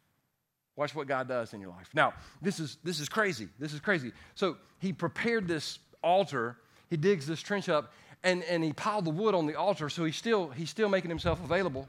Watch 0.75 0.93
what 0.93 1.07
God 1.07 1.27
does 1.27 1.53
in 1.53 1.61
your 1.61 1.69
life. 1.69 1.89
Now, 1.93 2.13
this 2.41 2.59
is 2.59 2.77
this 2.83 2.99
is 2.99 3.09
crazy. 3.09 3.47
This 3.59 3.73
is 3.73 3.79
crazy. 3.79 4.11
So 4.35 4.57
he 4.79 4.93
prepared 4.93 5.47
this 5.47 5.79
altar, 6.03 6.57
he 6.89 6.97
digs 6.97 7.25
this 7.25 7.41
trench 7.41 7.69
up, 7.69 7.93
and, 8.23 8.43
and 8.43 8.63
he 8.63 8.73
piled 8.73 9.05
the 9.05 9.11
wood 9.11 9.33
on 9.33 9.47
the 9.47 9.55
altar, 9.55 9.89
so 9.89 10.05
he's 10.05 10.15
still 10.15 10.49
he's 10.49 10.69
still 10.69 10.89
making 10.89 11.09
himself 11.09 11.43
available. 11.43 11.87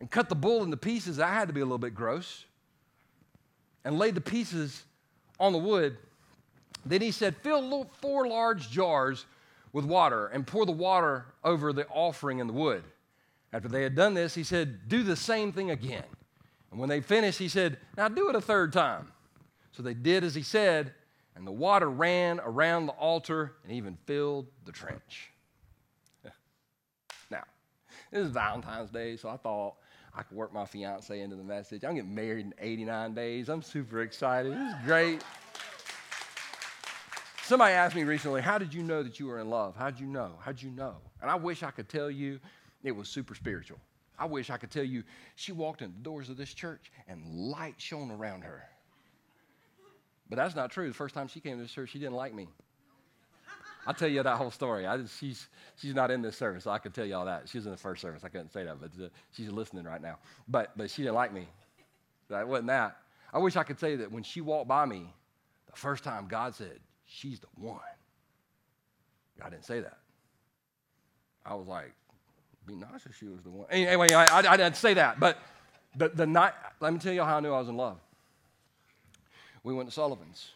And 0.00 0.10
cut 0.10 0.28
the 0.28 0.36
bull 0.36 0.62
into 0.62 0.76
pieces. 0.76 1.16
That 1.16 1.32
had 1.32 1.48
to 1.48 1.54
be 1.54 1.60
a 1.60 1.64
little 1.64 1.78
bit 1.78 1.94
gross. 1.94 2.44
And 3.84 3.98
laid 3.98 4.14
the 4.14 4.20
pieces 4.20 4.84
on 5.40 5.52
the 5.52 5.58
wood 5.58 5.96
then 6.88 7.02
he 7.02 7.10
said, 7.10 7.36
Fill 7.36 7.88
four 8.00 8.26
large 8.26 8.70
jars 8.70 9.26
with 9.72 9.84
water 9.84 10.26
and 10.28 10.46
pour 10.46 10.66
the 10.66 10.72
water 10.72 11.26
over 11.44 11.72
the 11.72 11.86
offering 11.88 12.40
and 12.40 12.48
the 12.48 12.54
wood. 12.54 12.84
After 13.52 13.68
they 13.68 13.82
had 13.82 13.94
done 13.94 14.14
this, 14.14 14.34
he 14.34 14.42
said, 14.42 14.88
Do 14.88 15.02
the 15.02 15.16
same 15.16 15.52
thing 15.52 15.70
again. 15.70 16.04
And 16.70 16.78
when 16.78 16.88
they 16.88 17.00
finished, 17.00 17.38
he 17.38 17.48
said, 17.48 17.78
Now 17.96 18.08
do 18.08 18.28
it 18.28 18.36
a 18.36 18.40
third 18.40 18.72
time. 18.72 19.12
So 19.72 19.82
they 19.82 19.94
did 19.94 20.24
as 20.24 20.34
he 20.34 20.42
said, 20.42 20.92
and 21.34 21.46
the 21.46 21.52
water 21.52 21.88
ran 21.88 22.40
around 22.40 22.86
the 22.86 22.92
altar 22.92 23.54
and 23.62 23.72
even 23.72 23.96
filled 24.06 24.48
the 24.64 24.72
trench. 24.72 25.30
now, 27.30 27.44
this 28.10 28.26
is 28.26 28.32
Valentine's 28.32 28.90
Day, 28.90 29.16
so 29.16 29.28
I 29.28 29.36
thought 29.36 29.76
I 30.14 30.22
could 30.22 30.36
work 30.36 30.52
my 30.52 30.64
fiance 30.64 31.20
into 31.20 31.36
the 31.36 31.44
message. 31.44 31.84
I'm 31.84 31.94
getting 31.94 32.12
married 32.14 32.46
in 32.46 32.54
89 32.58 33.14
days. 33.14 33.48
I'm 33.48 33.62
super 33.62 34.02
excited. 34.02 34.52
This 34.52 34.74
is 34.74 34.74
great. 34.84 35.22
Somebody 37.48 37.72
asked 37.72 37.96
me 37.96 38.04
recently, 38.04 38.42
How 38.42 38.58
did 38.58 38.74
you 38.74 38.82
know 38.82 39.02
that 39.02 39.18
you 39.18 39.26
were 39.26 39.40
in 39.40 39.48
love? 39.48 39.74
How'd 39.74 39.98
you 39.98 40.06
know? 40.06 40.32
How'd 40.40 40.60
you 40.60 40.68
know? 40.68 40.96
And 41.22 41.30
I 41.30 41.34
wish 41.34 41.62
I 41.62 41.70
could 41.70 41.88
tell 41.88 42.10
you 42.10 42.40
it 42.84 42.92
was 42.92 43.08
super 43.08 43.34
spiritual. 43.34 43.78
I 44.18 44.26
wish 44.26 44.50
I 44.50 44.58
could 44.58 44.70
tell 44.70 44.84
you 44.84 45.02
she 45.34 45.52
walked 45.52 45.80
in 45.80 45.90
the 45.90 46.02
doors 46.02 46.28
of 46.28 46.36
this 46.36 46.52
church 46.52 46.92
and 47.08 47.24
light 47.24 47.76
shone 47.78 48.10
around 48.10 48.42
her. 48.42 48.64
But 50.28 50.36
that's 50.36 50.54
not 50.54 50.70
true. 50.70 50.88
The 50.88 50.94
first 50.94 51.14
time 51.14 51.26
she 51.26 51.40
came 51.40 51.56
to 51.56 51.62
this 51.62 51.72
church, 51.72 51.88
she 51.88 51.98
didn't 51.98 52.16
like 52.16 52.34
me. 52.34 52.48
I'll 53.86 53.94
tell 53.94 54.10
you 54.10 54.22
that 54.22 54.36
whole 54.36 54.50
story. 54.50 54.86
I, 54.86 55.02
she's, 55.06 55.48
she's 55.80 55.94
not 55.94 56.10
in 56.10 56.20
this 56.20 56.36
service, 56.36 56.64
so 56.64 56.70
I 56.70 56.78
can 56.78 56.92
tell 56.92 57.06
you 57.06 57.14
all 57.14 57.24
that. 57.24 57.48
She 57.48 57.56
was 57.56 57.64
in 57.64 57.72
the 57.72 57.78
first 57.78 58.02
service. 58.02 58.24
I 58.24 58.28
couldn't 58.28 58.52
say 58.52 58.64
that, 58.64 58.78
but 58.78 58.90
uh, 59.02 59.08
she's 59.32 59.50
listening 59.50 59.84
right 59.84 60.02
now. 60.02 60.18
But, 60.48 60.76
but 60.76 60.90
she 60.90 61.00
didn't 61.00 61.14
like 61.14 61.32
me. 61.32 61.48
That 62.28 62.46
wasn't 62.46 62.66
that. 62.66 62.98
I 63.32 63.38
wish 63.38 63.56
I 63.56 63.62
could 63.62 63.80
say 63.80 63.96
that 63.96 64.12
when 64.12 64.22
she 64.22 64.42
walked 64.42 64.68
by 64.68 64.84
me, 64.84 65.14
the 65.70 65.76
first 65.76 66.04
time 66.04 66.28
God 66.28 66.54
said, 66.54 66.80
she's 67.08 67.40
the 67.40 67.48
one. 67.56 67.80
I 69.44 69.50
didn't 69.50 69.64
say 69.64 69.80
that. 69.80 69.98
I 71.44 71.54
was 71.54 71.66
like, 71.66 71.92
be 72.66 72.74
nice 72.74 73.06
if 73.06 73.16
she 73.16 73.26
was 73.26 73.42
the 73.42 73.50
one. 73.50 73.66
Anyway, 73.70 74.12
I, 74.12 74.24
I, 74.24 74.52
I 74.52 74.56
didn't 74.56 74.76
say 74.76 74.94
that. 74.94 75.18
But 75.18 75.38
the, 75.96 76.10
the 76.10 76.26
night, 76.26 76.52
let 76.80 76.92
me 76.92 76.98
tell 76.98 77.12
you 77.12 77.22
how 77.22 77.38
I 77.38 77.40
knew 77.40 77.52
I 77.52 77.58
was 77.58 77.68
in 77.68 77.76
love. 77.76 77.98
We 79.64 79.74
went 79.74 79.88
to 79.88 79.94
Sullivan's 79.94 80.50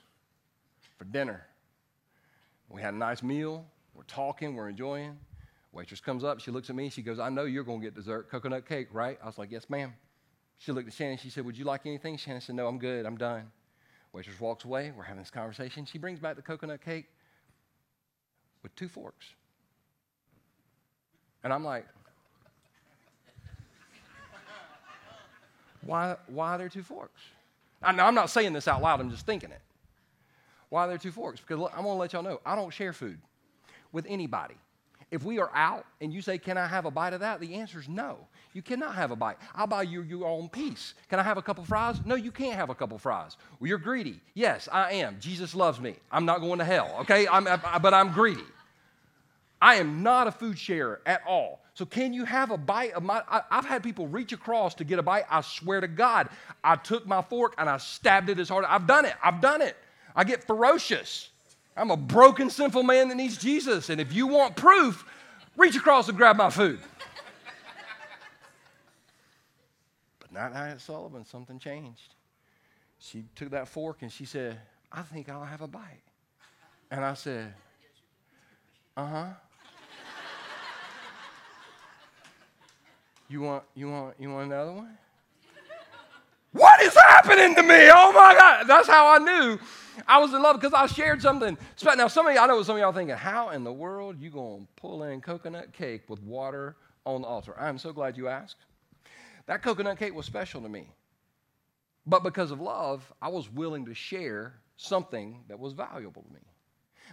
for 0.98 1.04
dinner. 1.04 1.46
We 2.68 2.82
had 2.82 2.94
a 2.94 2.96
nice 2.96 3.22
meal. 3.22 3.64
We're 3.94 4.04
talking, 4.04 4.54
we're 4.54 4.68
enjoying. 4.68 5.16
Waitress 5.72 6.00
comes 6.00 6.22
up, 6.22 6.38
she 6.40 6.50
looks 6.50 6.68
at 6.68 6.76
me, 6.76 6.90
she 6.90 7.00
goes, 7.00 7.18
I 7.18 7.30
know 7.30 7.44
you're 7.44 7.64
going 7.64 7.80
to 7.80 7.84
get 7.84 7.94
dessert, 7.94 8.30
coconut 8.30 8.68
cake, 8.68 8.88
right? 8.92 9.18
I 9.22 9.26
was 9.26 9.38
like, 9.38 9.50
Yes, 9.50 9.70
ma'am. 9.70 9.94
She 10.58 10.70
looked 10.70 10.86
at 10.86 10.92
Shannon, 10.94 11.16
she 11.16 11.30
said, 11.30 11.46
Would 11.46 11.56
you 11.56 11.64
like 11.64 11.86
anything? 11.86 12.18
Shannon 12.18 12.42
said, 12.42 12.54
No, 12.56 12.66
I'm 12.66 12.78
good, 12.78 13.06
I'm 13.06 13.16
done. 13.16 13.50
Waitress 14.12 14.38
walks 14.40 14.64
away. 14.64 14.92
We're 14.96 15.04
having 15.04 15.22
this 15.22 15.30
conversation. 15.30 15.86
She 15.86 15.98
brings 15.98 16.18
back 16.18 16.36
the 16.36 16.42
coconut 16.42 16.84
cake 16.84 17.06
with 18.62 18.74
two 18.76 18.88
forks. 18.88 19.26
And 21.44 21.52
I'm 21.52 21.64
like, 21.64 21.86
why, 25.84 26.16
why 26.28 26.54
are 26.54 26.58
there 26.58 26.68
two 26.68 26.82
forks? 26.82 27.20
I, 27.82 27.90
I'm 27.90 28.14
not 28.14 28.30
saying 28.30 28.52
this 28.52 28.68
out 28.68 28.80
loud, 28.80 29.00
I'm 29.00 29.10
just 29.10 29.26
thinking 29.26 29.50
it. 29.50 29.60
Why 30.68 30.84
are 30.84 30.88
there 30.88 30.98
two 30.98 31.10
forks? 31.10 31.40
Because 31.40 31.58
look, 31.58 31.72
I'm 31.76 31.82
going 31.84 31.96
to 31.96 32.00
let 32.00 32.12
y'all 32.12 32.22
know 32.22 32.40
I 32.46 32.54
don't 32.54 32.72
share 32.72 32.92
food 32.92 33.18
with 33.90 34.06
anybody. 34.08 34.54
If 35.12 35.22
we 35.24 35.38
are 35.38 35.50
out 35.54 35.84
and 36.00 36.12
you 36.12 36.22
say, 36.22 36.38
Can 36.38 36.56
I 36.58 36.66
have 36.66 36.86
a 36.86 36.90
bite 36.90 37.12
of 37.12 37.20
that? 37.20 37.38
The 37.38 37.54
answer 37.54 37.78
is 37.78 37.88
no. 37.88 38.18
You 38.54 38.62
cannot 38.62 38.94
have 38.94 39.10
a 39.10 39.16
bite. 39.16 39.36
I'll 39.54 39.66
buy 39.66 39.82
you 39.82 40.02
your 40.02 40.26
own 40.26 40.48
piece. 40.48 40.94
Can 41.08 41.20
I 41.20 41.22
have 41.22 41.36
a 41.36 41.42
couple 41.42 41.64
fries? 41.64 42.00
No, 42.04 42.14
you 42.14 42.32
can't 42.32 42.56
have 42.56 42.70
a 42.70 42.74
couple 42.74 42.98
fries. 42.98 43.36
Well, 43.60 43.68
you're 43.68 43.78
greedy. 43.78 44.20
Yes, 44.34 44.68
I 44.72 44.94
am. 44.94 45.18
Jesus 45.20 45.54
loves 45.54 45.78
me. 45.80 45.96
I'm 46.10 46.24
not 46.24 46.40
going 46.40 46.58
to 46.58 46.64
hell, 46.64 46.96
okay? 47.00 47.28
I'm, 47.28 47.46
I, 47.46 47.78
but 47.78 47.94
I'm 47.94 48.12
greedy. 48.12 48.44
I 49.60 49.76
am 49.76 50.02
not 50.02 50.26
a 50.26 50.32
food 50.32 50.58
sharer 50.58 51.02
at 51.06 51.22
all. 51.26 51.60
So, 51.74 51.84
can 51.86 52.12
you 52.12 52.24
have 52.24 52.50
a 52.50 52.58
bite 52.58 52.92
of 52.92 53.02
my? 53.02 53.22
I, 53.28 53.42
have 53.50 53.66
had 53.66 53.82
people 53.82 54.08
reach 54.08 54.32
across 54.32 54.74
to 54.76 54.84
get 54.84 54.98
a 54.98 55.02
bite. 55.02 55.24
I 55.30 55.42
swear 55.42 55.80
to 55.80 55.88
God, 55.88 56.30
I 56.64 56.76
took 56.76 57.06
my 57.06 57.22
fork 57.22 57.54
and 57.58 57.68
I 57.68 57.76
stabbed 57.76 58.30
it 58.30 58.38
as 58.38 58.48
hard. 58.48 58.64
I've 58.64 58.86
done 58.86 59.04
it. 59.04 59.14
I've 59.22 59.40
done 59.40 59.62
it. 59.62 59.76
I 60.16 60.24
get 60.24 60.44
ferocious. 60.44 61.28
I'm 61.76 61.90
a 61.90 61.96
broken, 61.96 62.50
sinful 62.50 62.82
man 62.82 63.08
that 63.08 63.16
needs 63.16 63.38
Jesus. 63.38 63.88
And 63.88 64.00
if 64.00 64.12
you 64.12 64.26
want 64.26 64.56
proof, 64.56 65.04
reach 65.56 65.76
across 65.76 66.08
and 66.08 66.16
grab 66.16 66.36
my 66.36 66.50
food. 66.50 66.78
but 70.20 70.32
not 70.32 70.54
at 70.54 70.80
Sullivan, 70.80 71.24
something 71.24 71.58
changed. 71.58 72.14
She 72.98 73.24
took 73.34 73.50
that 73.50 73.68
fork 73.68 74.02
and 74.02 74.12
she 74.12 74.24
said, 74.24 74.58
I 74.90 75.02
think 75.02 75.28
I'll 75.28 75.44
have 75.44 75.62
a 75.62 75.66
bite. 75.66 76.02
And 76.90 77.04
I 77.04 77.14
said, 77.14 77.54
Uh 78.96 79.06
huh. 79.06 79.26
you 83.28 83.40
want, 83.40 83.64
you 83.74 83.90
want, 83.90 84.14
you 84.20 84.30
want 84.30 84.46
another 84.46 84.72
one? 84.72 84.98
What 86.52 86.82
is 86.82 86.94
happening 86.94 87.54
to 87.54 87.62
me? 87.62 87.88
Oh 87.90 88.12
my 88.12 88.34
God. 88.38 88.64
That's 88.66 88.88
how 88.88 89.08
I 89.08 89.18
knew 89.18 89.58
I 90.06 90.18
was 90.18 90.32
in 90.32 90.42
love 90.42 90.60
because 90.60 90.72
I 90.74 90.86
shared 90.86 91.22
something. 91.22 91.56
Now, 91.96 92.08
some 92.08 92.26
of 92.26 92.34
y'all, 92.34 92.44
I 92.44 92.46
know 92.46 92.62
some 92.62 92.76
of 92.76 92.80
y'all 92.80 92.92
thinking, 92.92 93.16
how 93.16 93.50
in 93.50 93.64
the 93.64 93.72
world 93.72 94.20
you 94.20 94.30
going 94.30 94.62
to 94.62 94.68
pull 94.76 95.04
in 95.04 95.20
coconut 95.20 95.72
cake 95.72 96.02
with 96.08 96.22
water 96.22 96.76
on 97.04 97.22
the 97.22 97.28
altar? 97.28 97.58
I'm 97.58 97.78
so 97.78 97.92
glad 97.92 98.16
you 98.16 98.28
asked. 98.28 98.64
That 99.46 99.62
coconut 99.62 99.98
cake 99.98 100.14
was 100.14 100.26
special 100.26 100.60
to 100.62 100.68
me. 100.68 100.88
But 102.06 102.22
because 102.22 102.50
of 102.50 102.60
love, 102.60 103.12
I 103.20 103.28
was 103.28 103.50
willing 103.50 103.84
to 103.86 103.94
share 103.94 104.54
something 104.76 105.44
that 105.48 105.58
was 105.58 105.72
valuable 105.72 106.22
to 106.22 106.32
me. 106.32 106.40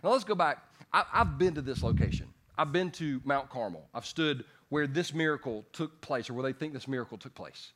Now, 0.04 0.12
let's 0.12 0.24
go 0.24 0.36
back. 0.36 0.64
I, 0.94 1.04
I've 1.14 1.38
been 1.38 1.54
to 1.56 1.62
this 1.62 1.84
location. 1.84 2.28
I've 2.58 2.72
been 2.72 2.92
to 2.92 3.22
Mount 3.24 3.50
Carmel. 3.50 3.88
I've 3.94 4.06
stood 4.06 4.44
where 4.70 4.88
this 4.88 5.14
miracle 5.14 5.66
took 5.74 6.02
place 6.02 6.30
or 6.30 6.34
where 6.34 6.44
they 6.44 6.58
think 6.58 6.74
this 6.74 6.88
miracle 6.88 7.18
took 7.18 7.34
place. 7.36 7.72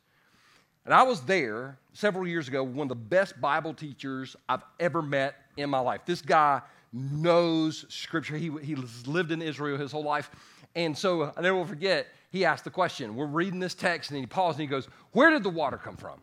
And 0.86 0.94
I 0.94 1.04
was 1.04 1.22
there 1.22 1.78
several 1.94 2.28
years 2.28 2.48
ago, 2.48 2.64
one 2.64 2.86
of 2.86 2.90
the 2.90 2.96
best 2.96 3.40
Bible 3.40 3.74
teachers 3.74 4.36
I've 4.50 4.64
ever 4.80 5.02
met 5.02 5.36
in 5.56 5.70
my 5.70 5.80
life. 5.80 6.02
This 6.06 6.22
guy 6.22 6.62
knows 6.92 7.86
Scripture. 7.90 8.38
He, 8.38 8.52
he 8.62 8.76
lived 9.06 9.32
in 9.32 9.42
Israel 9.42 9.78
his 9.78 9.92
whole 9.92 10.04
life. 10.04 10.30
And 10.76 10.98
so 10.98 11.32
I 11.38 11.42
never 11.42 11.56
will 11.56 11.66
forget, 11.66 12.08
he 12.32 12.46
asked 12.46 12.64
the 12.64 12.72
question. 12.72 13.16
We're 13.16 13.28
reading 13.28 13.60
this 13.60 13.76
text, 13.76 14.10
and 14.10 14.20
he 14.20 14.26
paused 14.26 14.60
and 14.60 14.68
he 14.68 14.68
goes, 14.68 14.88
Where 15.12 15.30
did 15.30 15.44
the 15.44 15.50
water 15.50 15.78
come 15.78 15.96
from? 15.96 16.20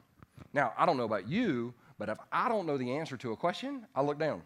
Now, 0.53 0.73
I 0.77 0.85
don't 0.85 0.97
know 0.97 1.05
about 1.05 1.29
you, 1.29 1.73
but 1.99 2.09
if 2.09 2.19
I 2.33 2.49
don't 2.49 2.67
know 2.67 2.77
the 2.77 2.97
answer 2.97 3.17
to 3.17 3.33
a 3.33 3.37
question, 3.37 3.87
I 3.95 4.03
look 4.03 4.19
down. 4.19 4.43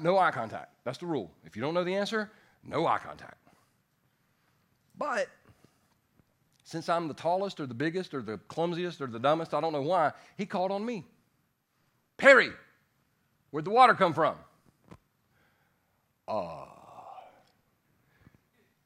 No 0.00 0.18
eye 0.18 0.32
contact. 0.32 0.72
That's 0.84 0.98
the 0.98 1.06
rule. 1.06 1.30
If 1.44 1.54
you 1.54 1.62
don't 1.62 1.74
know 1.74 1.84
the 1.84 1.94
answer, 1.94 2.32
no 2.64 2.86
eye 2.86 2.98
contact. 2.98 3.36
But 4.98 5.28
since 6.66 6.88
I'm 6.88 7.06
the 7.06 7.14
tallest 7.14 7.60
or 7.60 7.66
the 7.66 7.74
biggest 7.74 8.12
or 8.12 8.20
the 8.20 8.38
clumsiest 8.48 9.00
or 9.00 9.06
the 9.06 9.20
dumbest, 9.20 9.54
I 9.54 9.60
don't 9.60 9.72
know 9.72 9.82
why, 9.82 10.10
he 10.36 10.46
called 10.46 10.72
on 10.72 10.84
me. 10.84 11.04
Perry, 12.16 12.50
where'd 13.52 13.64
the 13.64 13.70
water 13.70 13.94
come 13.94 14.12
from? 14.12 14.34
Uh, 16.26 16.64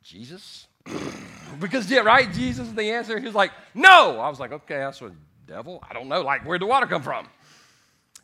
Jesus? 0.02 0.66
because, 1.58 1.90
yeah, 1.90 2.00
right? 2.00 2.30
Jesus 2.30 2.68
is 2.68 2.74
the 2.74 2.90
answer. 2.90 3.18
He 3.18 3.24
was 3.24 3.34
like, 3.34 3.50
no. 3.74 4.20
I 4.20 4.28
was 4.28 4.38
like, 4.38 4.52
okay, 4.52 4.76
that's 4.76 5.00
a 5.00 5.12
devil. 5.46 5.82
I 5.88 5.94
don't 5.94 6.08
know. 6.08 6.20
Like, 6.20 6.44
where'd 6.44 6.60
the 6.60 6.66
water 6.66 6.86
come 6.86 7.02
from? 7.02 7.28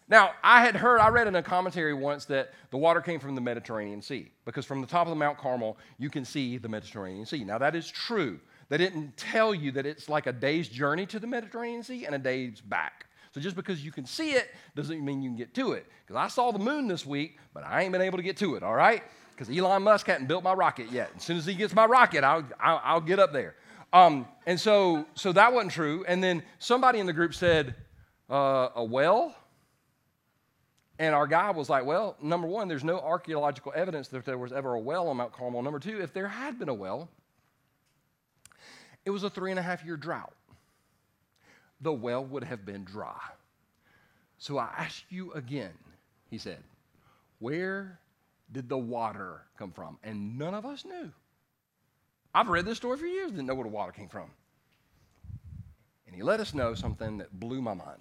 Now, 0.07 0.33
I 0.45 0.61
had 0.61 0.77
heard, 0.77 1.01
I 1.01 1.09
read 1.09 1.29
in 1.29 1.35
a 1.35 1.43
commentary 1.43 1.95
once 1.95 2.27
that 2.27 2.53
the 2.71 2.77
water 2.77 3.01
came 3.01 3.21
from 3.21 3.35
the 3.35 3.41
Mediterranean 3.41 4.03
Sea 4.03 4.31
because 4.45 4.67
from 4.67 4.83
the 4.83 4.87
top 4.87 5.07
of 5.07 5.11
the 5.11 5.17
Mount 5.17 5.39
Carmel, 5.39 5.79
you 5.99 6.11
can 6.11 6.27
see 6.27 6.59
the 6.59 6.69
Mediterranean 6.69 7.25
Sea. 7.25 7.43
Now, 7.43 7.57
that 7.57 7.75
is 7.75 7.91
true. 7.91 8.39
They 8.69 8.79
didn't 8.79 9.17
tell 9.17 9.55
you 9.55 9.73
that 9.73 9.87
it's 9.87 10.09
like 10.09 10.27
a 10.27 10.33
day's 10.33 10.69
journey 10.69 11.07
to 11.07 11.19
the 11.19 11.27
Mediterranean 11.27 11.83
Sea 11.83 12.05
and 12.05 12.15
a 12.15 12.19
day's 12.19 12.61
back. 12.61 13.07
So 13.33 13.41
just 13.41 13.55
because 13.55 13.85
you 13.85 13.93
can 13.93 14.07
see 14.07 14.31
it 14.31 14.55
doesn't 14.75 15.05
mean 15.05 15.23
you 15.23 15.29
can 15.31 15.37
get 15.37 15.55
to 15.55 15.73
it. 15.73 15.87
Because 16.05 16.17
I 16.17 16.29
saw 16.29 16.53
the 16.53 16.59
moon 16.59 16.89
this 16.89 17.05
week, 17.05 17.39
but 17.53 17.65
I 17.65 17.83
ain't 17.83 17.93
been 17.93 18.01
able 18.01 18.17
to 18.17 18.23
get 18.23 18.37
to 18.39 18.55
it, 18.55 18.63
all 18.63 18.75
right? 18.75 19.03
Because 19.31 19.55
Elon 19.55 19.83
Musk 19.83 20.07
hadn't 20.07 20.27
built 20.27 20.43
my 20.43 20.55
rocket 20.55 20.91
yet. 20.91 21.11
As 21.17 21.23
soon 21.23 21.37
as 21.37 21.45
he 21.45 21.55
gets 21.55 21.75
my 21.75 21.85
rocket, 21.85 22.25
I'll, 22.25 22.45
I'll, 22.59 22.81
I'll 22.83 23.01
get 23.01 23.19
up 23.19 23.33
there. 23.33 23.55
Um, 23.93 24.27
and 24.47 24.59
so, 24.59 25.07
so 25.15 25.33
that 25.33 25.53
wasn't 25.53 25.73
true. 25.73 26.05
And 26.09 26.25
then 26.25 26.43
somebody 26.59 26.99
in 26.99 27.07
the 27.07 27.13
group 27.13 27.35
said, 27.35 27.75
uh, 28.31 28.71
a 28.75 28.83
well? 28.83 29.37
And 30.99 31.15
our 31.15 31.27
guy 31.27 31.51
was 31.51 31.69
like, 31.69 31.85
well, 31.85 32.17
number 32.23 32.49
one, 32.49 32.69
there's 32.69 32.85
no 32.85 32.99
archaeological 32.99 33.73
evidence 33.77 34.09
that 34.09 34.25
there 34.25 34.39
was 34.39 34.53
ever 34.53 34.75
a 34.75 34.81
well 34.81 35.09
on 35.09 35.19
Mount 35.19 35.33
Carmel. 35.33 35.63
Number 35.63 35.79
two, 35.79 36.01
if 36.01 36.13
there 36.15 36.29
had 36.29 36.59
been 36.59 36.71
a 36.71 36.75
well, 36.75 37.11
it 39.07 39.11
was 39.11 39.23
a 39.23 39.31
three 39.31 39.51
and 39.51 39.59
a 39.59 39.63
half 39.63 39.85
year 39.85 39.97
drought. 39.97 40.35
The 41.81 41.93
well 41.93 42.25
would 42.25 42.45
have 42.45 42.67
been 42.67 42.85
dry. 42.85 43.21
So 44.39 44.59
I 44.59 44.69
ask 44.77 45.03
you 45.09 45.33
again, 45.33 45.73
he 46.29 46.37
said, 46.37 46.59
where 47.39 47.99
did 48.53 48.69
the 48.69 48.77
water 48.77 49.43
come 49.59 49.71
from? 49.71 49.99
And 50.03 50.37
none 50.37 50.55
of 50.55 50.67
us 50.67 50.85
knew. 50.85 51.11
I've 52.35 52.49
read 52.49 52.67
this 52.67 52.77
story 52.77 52.99
for 52.99 53.07
years, 53.07 53.31
didn't 53.31 53.47
know 53.47 53.55
where 53.55 53.65
the 53.65 53.71
water 53.71 53.93
came 53.93 54.09
from. 54.09 54.31
And 56.07 56.15
he 56.15 56.23
let 56.23 56.41
us 56.41 56.53
know 56.53 56.75
something 56.75 57.19
that 57.19 57.39
blew 57.39 57.63
my 57.63 57.75
mind. 57.75 58.01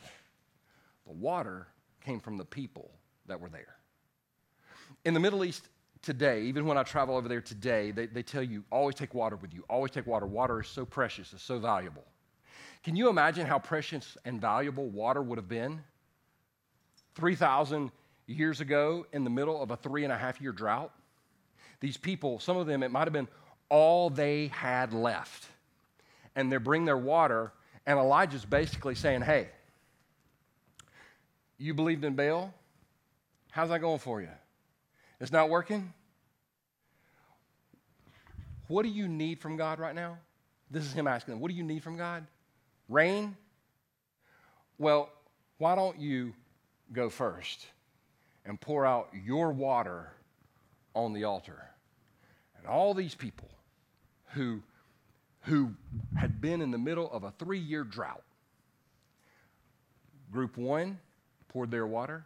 The 1.06 1.14
water 1.14 1.68
came 2.04 2.20
from 2.20 2.38
the 2.38 2.46
people 2.46 2.92
that 3.28 3.40
were 3.40 3.50
there. 3.50 3.76
In 5.06 5.14
the 5.14 5.20
Middle 5.20 5.46
East, 5.46 5.68
today, 6.06 6.44
even 6.44 6.66
when 6.66 6.78
I 6.78 6.84
travel 6.84 7.18
over 7.18 7.28
there 7.28 7.42
today, 7.42 7.92
they, 7.92 8.06
they 8.06 8.24
tell 8.24 8.44
you 8.44 8.64
always 8.72 8.96
take 8.96 9.14
water 9.14 9.36
with 9.36 9.54
you, 9.54 9.66
always 9.70 9.92
take 9.92 10.06
water. 10.06 10.26
Water 10.26 10.62
is 10.62 10.68
so 10.68 10.86
precious, 10.86 11.34
it's 11.34 11.44
so 11.44 11.60
valuable. 11.60 12.06
Can 12.84 12.96
you 12.96 13.10
imagine 13.10 13.48
how 13.48 13.58
precious 13.58 14.16
and 14.24 14.40
valuable 14.40 14.88
water 14.88 15.22
would 15.22 15.40
have 15.40 15.50
been 15.50 15.82
3,000 17.16 17.92
years 18.28 18.62
ago 18.62 19.08
in 19.12 19.24
the 19.24 19.30
middle 19.30 19.62
of 19.62 19.72
a 19.72 19.78
three 19.78 20.04
and 20.04 20.14
a 20.14 20.18
half 20.18 20.40
year 20.40 20.52
drought? 20.52 20.92
These 21.80 21.98
people, 21.98 22.40
some 22.40 22.56
of 22.56 22.68
them, 22.68 22.84
it 22.84 22.92
might 22.92 23.06
have 23.06 23.14
been 23.14 23.28
all 23.70 24.12
they 24.12 24.48
had 24.48 24.94
left. 24.94 25.48
And 26.36 26.52
they 26.52 26.58
bring 26.58 26.86
their 26.86 26.98
water, 26.98 27.52
and 27.88 27.98
Elijah's 27.98 28.46
basically 28.46 28.94
saying, 28.94 29.22
Hey, 29.22 29.50
you 31.58 31.74
believed 31.74 32.04
in 32.04 32.16
Baal? 32.16 32.54
How's 33.52 33.70
that 33.70 33.80
going 33.80 34.00
for 34.00 34.22
you? 34.22 34.30
It's 35.20 35.32
not 35.32 35.50
working? 35.50 35.94
What 38.68 38.84
do 38.84 38.90
you 38.90 39.08
need 39.08 39.40
from 39.40 39.58
God 39.58 39.80
right 39.80 39.96
now? 39.96 40.18
This 40.70 40.84
is 40.84 40.94
him 40.94 41.08
asking 41.08 41.34
them, 41.34 41.42
What 41.42 41.50
do 41.50 41.56
you 41.56 41.64
need 41.64 41.84
from 41.84 41.98
God? 41.98 42.26
Rain? 42.90 43.36
Well, 44.78 45.10
why 45.58 45.76
don't 45.76 46.00
you 46.00 46.34
go 46.92 47.10
first 47.10 47.68
and 48.46 48.60
pour 48.60 48.86
out 48.86 49.10
your 49.26 49.52
water 49.52 50.12
on 50.94 51.14
the 51.14 51.24
altar? 51.24 51.70
And 52.58 52.68
all 52.68 52.94
these 52.94 53.16
people 53.16 53.50
who, 54.34 54.62
who 55.42 55.72
had 56.18 56.42
been 56.42 56.62
in 56.62 56.72
the 56.72 56.78
middle 56.78 57.10
of 57.12 57.24
a 57.24 57.32
three 57.40 57.60
year 57.60 57.84
drought, 57.84 58.24
group 60.32 60.58
one 60.58 61.00
poured 61.48 61.72
their 61.72 61.88
water, 61.88 62.26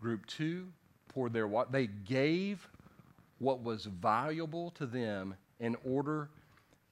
group 0.00 0.26
two 0.26 0.68
poured 1.14 1.32
their 1.32 1.46
water. 1.46 1.68
They 1.70 1.86
gave 1.86 2.66
what 3.38 3.62
was 3.62 3.84
valuable 3.84 4.70
to 4.72 4.86
them 4.86 5.34
in 5.60 5.76
order 5.84 6.28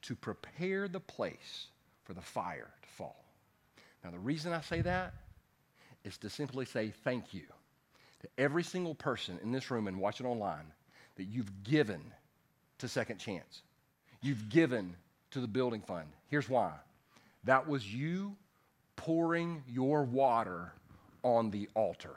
to 0.03 0.14
prepare 0.14 0.89
the 0.89 1.01
place 1.01 1.66
for 2.05 2.14
the 2.14 2.21
fire 2.21 2.71
to 2.83 2.89
fall. 2.89 3.25
Now, 4.03 4.11
the 4.11 4.18
reason 4.18 4.53
I 4.53 4.61
say 4.61 4.81
that 4.83 5.14
is 6.05 6.16
to 6.18 6.31
simply 6.31 6.64
say 6.64 6.93
thank 7.05 7.35
you 7.35 7.43
to 8.23 8.29
every 8.39 8.62
single 8.62 8.95
person 8.95 9.39
in 9.43 9.53
this 9.53 9.71
room 9.71 9.89
and 9.89 9.99
watching 9.99 10.27
online 10.27 10.73
that 11.16 11.25
you've 11.25 11.62
given 11.62 12.01
to 12.79 12.89
Second 12.89 13.18
Chance. 13.18 13.62
You've 14.23 14.49
given 14.49 14.95
to 15.31 15.41
the 15.41 15.47
building 15.47 15.83
fund. 15.83 16.09
Here's 16.29 16.49
why 16.49 16.73
that 17.45 17.68
was 17.68 17.93
you 17.93 18.37
pouring 18.97 19.62
your 19.68 20.03
water 20.03 20.73
on 21.23 21.51
the 21.51 21.68
altar. 21.75 22.16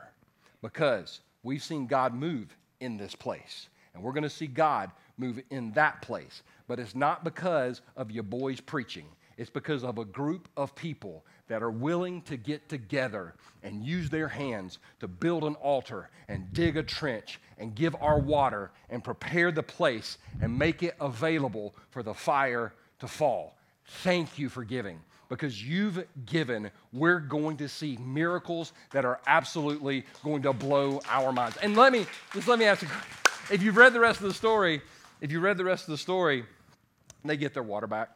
Because 0.62 1.22
We've 1.44 1.64
seen 1.64 1.88
God 1.88 2.14
move 2.14 2.56
in 2.80 2.98
this 2.98 3.16
place, 3.16 3.68
and 3.94 4.02
we're 4.02 4.14
going 4.14 4.24
to 4.24 4.30
see 4.30 4.48
God 4.48 4.92
move 5.18 5.40
in 5.52 5.72
that 5.74 6.02
place. 6.02 6.42
But 6.68 6.80
it's 6.80 6.96
not 6.96 7.24
because 7.24 7.82
of 7.96 8.12
your 8.12 8.24
boys 8.24 8.60
preaching. 8.60 9.06
It's 9.38 9.50
because 9.50 9.84
of 9.84 9.98
a 9.98 10.06
group 10.06 10.48
of 10.56 10.76
people 10.76 11.26
that 11.48 11.64
are 11.64 11.72
willing 11.72 12.22
to 12.24 12.38
get 12.38 12.70
together 12.70 13.34
and 13.64 13.84
use 13.84 14.10
their 14.10 14.28
hands 14.28 14.80
to 15.00 15.08
build 15.08 15.44
an 15.44 15.56
altar 15.56 16.10
and 16.28 16.54
dig 16.54 16.78
a 16.78 16.84
trench 16.84 17.40
and 17.58 17.76
give 17.76 17.96
our 18.00 18.20
water 18.20 18.72
and 18.90 19.04
prepare 19.04 19.52
the 19.52 19.64
place 19.64 20.18
and 20.42 20.58
make 20.58 20.84
it 20.84 20.96
available 21.02 21.74
for 21.90 22.04
the 22.04 22.14
fire 22.14 22.74
to 23.00 23.08
fall. 23.08 23.58
Thank 23.86 24.38
you 24.38 24.50
for 24.50 24.64
giving. 24.64 25.00
Because 25.30 25.64
you've 25.64 26.06
given, 26.26 26.70
we're 26.92 27.20
going 27.20 27.58
to 27.58 27.68
see 27.68 27.98
miracles 27.98 28.74
that 28.92 29.06
are 29.06 29.20
absolutely 29.26 30.06
going 30.24 30.42
to 30.44 30.54
blow 30.54 31.02
our 31.10 31.32
minds. 31.32 31.58
And 31.58 31.76
let 31.76 31.92
me 31.92 32.06
just 32.34 32.48
let 32.48 32.60
me 32.60 32.66
ask 32.66 32.82
you 32.82 32.90
if 33.52 33.62
you've 33.64 33.78
read 33.78 33.94
the 33.94 34.00
rest 34.00 34.22
of 34.22 34.28
the 34.28 34.34
story, 34.34 34.82
if 35.22 35.32
you 35.32 35.40
read 35.40 35.58
the 35.58 35.64
rest 35.64 35.84
of 35.86 35.92
the 35.92 35.98
story, 35.98 36.46
they 37.26 37.38
get 37.38 37.54
their 37.54 37.64
water 37.64 37.88
back 37.88 38.10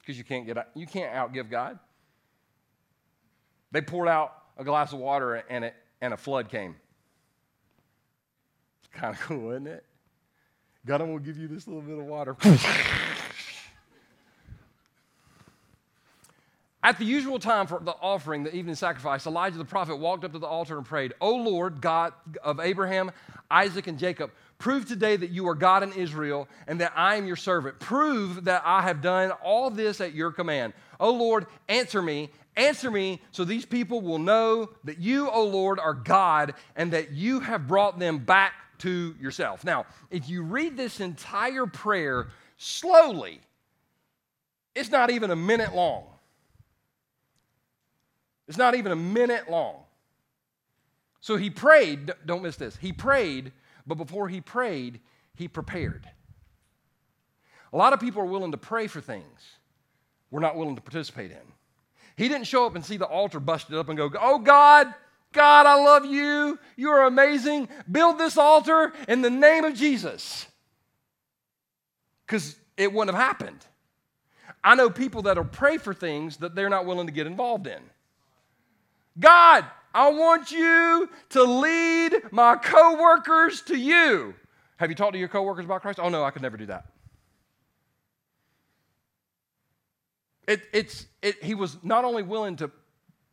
because 0.00 0.18
you 0.18 0.24
can't 0.24 0.46
get 0.46 0.68
you 0.74 0.86
can't 0.86 1.12
outgive 1.14 1.50
God. 1.50 1.78
They 3.72 3.80
poured 3.80 4.08
out 4.08 4.34
a 4.56 4.64
glass 4.64 4.92
of 4.92 4.98
water 4.98 5.36
and 5.48 5.64
it 5.64 5.74
and 6.00 6.14
a 6.14 6.16
flood 6.16 6.48
came. 6.48 6.76
It's 8.82 8.92
kind 8.92 9.14
of 9.14 9.20
cool, 9.20 9.50
isn't 9.52 9.66
it? 9.66 9.84
God, 10.86 11.00
I'm 11.02 11.08
gonna 11.08 11.20
give 11.20 11.36
you 11.36 11.48
this 11.48 11.66
little 11.66 11.82
bit 11.82 11.98
of 11.98 12.04
water. 12.04 12.36
At 16.82 16.98
the 16.98 17.04
usual 17.04 17.38
time 17.38 17.66
for 17.66 17.78
the 17.78 17.94
offering, 18.00 18.42
the 18.42 18.54
evening 18.54 18.74
sacrifice, 18.74 19.26
Elijah 19.26 19.58
the 19.58 19.64
prophet 19.66 19.96
walked 19.96 20.24
up 20.24 20.32
to 20.32 20.38
the 20.38 20.46
altar 20.46 20.78
and 20.78 20.86
prayed, 20.86 21.12
O 21.20 21.34
Lord, 21.34 21.82
God 21.82 22.14
of 22.42 22.58
Abraham, 22.58 23.12
Isaac, 23.50 23.86
and 23.86 23.98
Jacob, 23.98 24.30
prove 24.56 24.86
today 24.86 25.16
that 25.16 25.28
you 25.28 25.46
are 25.48 25.54
God 25.54 25.82
in 25.82 25.92
Israel 25.92 26.48
and 26.66 26.80
that 26.80 26.92
I 26.96 27.16
am 27.16 27.26
your 27.26 27.36
servant. 27.36 27.78
Prove 27.80 28.44
that 28.44 28.62
I 28.64 28.80
have 28.80 29.02
done 29.02 29.30
all 29.42 29.68
this 29.68 30.00
at 30.00 30.14
your 30.14 30.32
command. 30.32 30.72
O 30.98 31.10
Lord, 31.12 31.46
answer 31.68 32.00
me. 32.00 32.30
Answer 32.56 32.90
me 32.90 33.20
so 33.30 33.44
these 33.44 33.66
people 33.66 34.00
will 34.00 34.18
know 34.18 34.70
that 34.84 34.98
you, 34.98 35.30
O 35.30 35.44
Lord, 35.44 35.78
are 35.78 35.94
God 35.94 36.54
and 36.76 36.92
that 36.92 37.12
you 37.12 37.40
have 37.40 37.68
brought 37.68 37.98
them 37.98 38.18
back 38.18 38.54
to 38.78 39.14
yourself. 39.20 39.64
Now, 39.64 39.84
if 40.10 40.28
you 40.28 40.42
read 40.42 40.76
this 40.76 41.00
entire 41.00 41.66
prayer 41.66 42.28
slowly, 42.56 43.40
it's 44.74 44.90
not 44.90 45.10
even 45.10 45.30
a 45.30 45.36
minute 45.36 45.74
long. 45.74 46.04
It's 48.50 48.58
not 48.58 48.74
even 48.74 48.90
a 48.90 48.96
minute 48.96 49.48
long. 49.48 49.76
So 51.20 51.36
he 51.36 51.50
prayed, 51.50 52.10
don't 52.26 52.42
miss 52.42 52.56
this. 52.56 52.76
He 52.76 52.92
prayed, 52.92 53.52
but 53.86 53.94
before 53.94 54.28
he 54.28 54.40
prayed, 54.40 54.98
he 55.36 55.46
prepared. 55.46 56.10
A 57.72 57.76
lot 57.76 57.92
of 57.92 58.00
people 58.00 58.22
are 58.22 58.26
willing 58.26 58.50
to 58.50 58.58
pray 58.58 58.88
for 58.88 59.00
things 59.00 59.40
we're 60.32 60.40
not 60.40 60.56
willing 60.56 60.74
to 60.74 60.82
participate 60.82 61.30
in. 61.30 61.36
He 62.16 62.26
didn't 62.26 62.48
show 62.48 62.66
up 62.66 62.74
and 62.74 62.84
see 62.84 62.96
the 62.96 63.06
altar 63.06 63.38
busted 63.38 63.76
up 63.76 63.88
and 63.88 63.96
go, 63.96 64.10
Oh 64.20 64.40
God, 64.40 64.92
God, 65.32 65.66
I 65.66 65.74
love 65.74 66.04
you. 66.04 66.58
You 66.74 66.90
are 66.90 67.06
amazing. 67.06 67.68
Build 67.88 68.18
this 68.18 68.36
altar 68.36 68.92
in 69.06 69.22
the 69.22 69.30
name 69.30 69.62
of 69.62 69.74
Jesus. 69.74 70.48
Because 72.26 72.56
it 72.76 72.92
wouldn't 72.92 73.16
have 73.16 73.24
happened. 73.24 73.64
I 74.64 74.74
know 74.74 74.90
people 74.90 75.22
that'll 75.22 75.44
pray 75.44 75.78
for 75.78 75.94
things 75.94 76.38
that 76.38 76.56
they're 76.56 76.68
not 76.68 76.84
willing 76.84 77.06
to 77.06 77.12
get 77.12 77.28
involved 77.28 77.68
in. 77.68 77.80
God, 79.18 79.64
I 79.92 80.10
want 80.10 80.52
you 80.52 81.08
to 81.30 81.42
lead 81.42 82.14
my 82.30 82.56
coworkers 82.56 83.62
to 83.62 83.76
you. 83.76 84.34
Have 84.76 84.88
you 84.88 84.96
talked 84.96 85.12
to 85.14 85.18
your 85.18 85.28
coworkers 85.28 85.64
about 85.64 85.82
Christ? 85.82 85.98
Oh 86.00 86.08
no, 86.08 86.24
I 86.24 86.30
could 86.30 86.42
never 86.42 86.56
do 86.56 86.66
that. 86.66 86.86
It, 90.46 90.62
it's, 90.72 91.06
it, 91.22 91.42
he 91.44 91.54
was 91.54 91.76
not 91.82 92.04
only 92.04 92.22
willing 92.22 92.56
to 92.56 92.70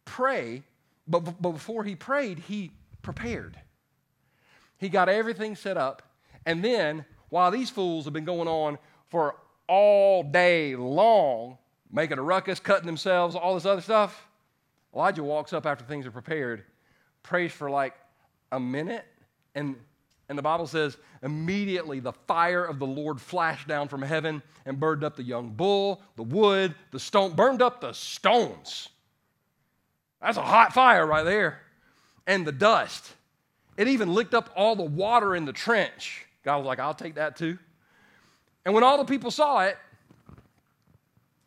pray, 0.05 0.63
but, 1.07 1.21
but 1.41 1.51
before 1.51 1.84
he 1.84 1.95
prayed, 1.95 2.39
he 2.39 2.71
prepared. 3.01 3.57
He 4.78 4.89
got 4.89 5.09
everything 5.09 5.55
set 5.55 5.78
up, 5.78 6.03
and 6.45 6.63
then 6.63 7.05
while 7.30 7.49
these 7.49 7.69
fools 7.69 8.05
have 8.05 8.13
been 8.13 8.25
going 8.25 8.47
on 8.47 8.78
for 9.09 9.36
all 9.67 10.23
day 10.23 10.75
long, 10.75 11.57
making 11.91 12.19
a 12.19 12.21
ruckus, 12.21 12.59
cutting 12.59 12.86
themselves, 12.86 13.36
all 13.36 13.55
this 13.55 13.65
other 13.65 13.82
stuff, 13.82 14.26
Elijah 14.98 15.24
walks 15.24 15.54
up 15.54 15.68
after 15.68 15.86
things 15.86 16.08
are 16.08 16.12
prepared, 16.12 16.64
prays 17.22 17.52
for 17.52 17.70
like 17.70 17.93
a 18.52 18.60
minute, 18.60 19.06
and, 19.54 19.76
and 20.28 20.36
the 20.36 20.41
Bible 20.41 20.66
says, 20.66 20.98
immediately 21.22 22.00
the 22.00 22.14
fire 22.14 22.66
of 22.66 22.80
the 22.80 22.88
Lord 22.88 23.22
flashed 23.22 23.68
down 23.68 23.89
from 23.89 24.02
heaven 24.02 24.41
and 24.66 24.80
burned 24.80 25.04
up 25.04 25.16
the 25.16 25.22
young 25.22 25.52
bull, 25.52 26.02
the 26.16 26.24
wood, 26.24 26.74
the 26.89 27.00
stone, 27.00 27.34
burned 27.34 27.62
up 27.62 27.80
the 27.80 27.93
stones. 27.93 28.89
That's 30.20 30.39
a 30.39 30.41
hot 30.41 30.74
fire 30.74 31.06
right 31.06 31.24
there. 31.24 31.62
And 32.26 32.45
the 32.45 32.52
dust. 32.52 33.14
It 33.78 33.88
even 33.88 34.16
licked 34.16 34.34
up 34.34 34.50
all 34.56 34.76
the 34.76 34.82
water 34.82 35.36
in 35.36 35.45
the 35.45 35.54
trench. 35.54 36.26
God 36.43 36.58
was 36.58 36.66
like, 36.66 36.80
I'll 36.80 36.95
take 36.95 37.16
that 37.16 37.36
too. 37.36 37.60
And 38.66 38.74
when 38.74 38.84
all 38.84 38.98
the 38.98 39.06
people 39.06 39.30
saw 39.30 39.60
it, 39.60 39.78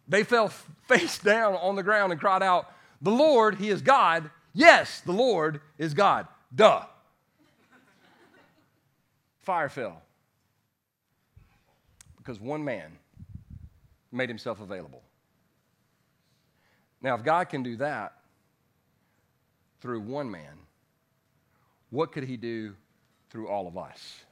they 0.07 0.23
fell 0.23 0.49
face 0.87 1.19
down 1.19 1.57
on 1.57 1.75
the 1.75 1.83
ground 1.83 2.13
and 2.13 2.21
cried 2.21 2.45
out, 2.45 2.73
the 3.01 3.11
Lord, 3.11 3.57
He 3.57 3.71
is 3.71 3.83
God. 3.83 4.31
Yes, 4.53 5.01
the 5.01 5.13
Lord 5.13 5.61
is 5.79 5.95
God. 5.95 6.27
Duh. 6.55 6.85
Fire 9.41 9.69
fell. 9.69 10.03
Because 12.19 12.41
one 12.41 12.65
man 12.65 12.93
made 14.13 14.29
himself 14.29 14.61
available. 14.61 15.03
Now, 17.03 17.15
if 17.15 17.25
God 17.25 17.49
can 17.49 17.63
do 17.63 17.77
that 17.77 18.13
through 19.81 20.01
one 20.01 20.31
man, 20.31 20.59
what 21.89 22.13
could 22.13 22.25
He 22.25 22.37
do 22.37 22.75
through 23.31 23.49
all 23.49 23.67
of 23.67 23.79
us? 23.79 24.25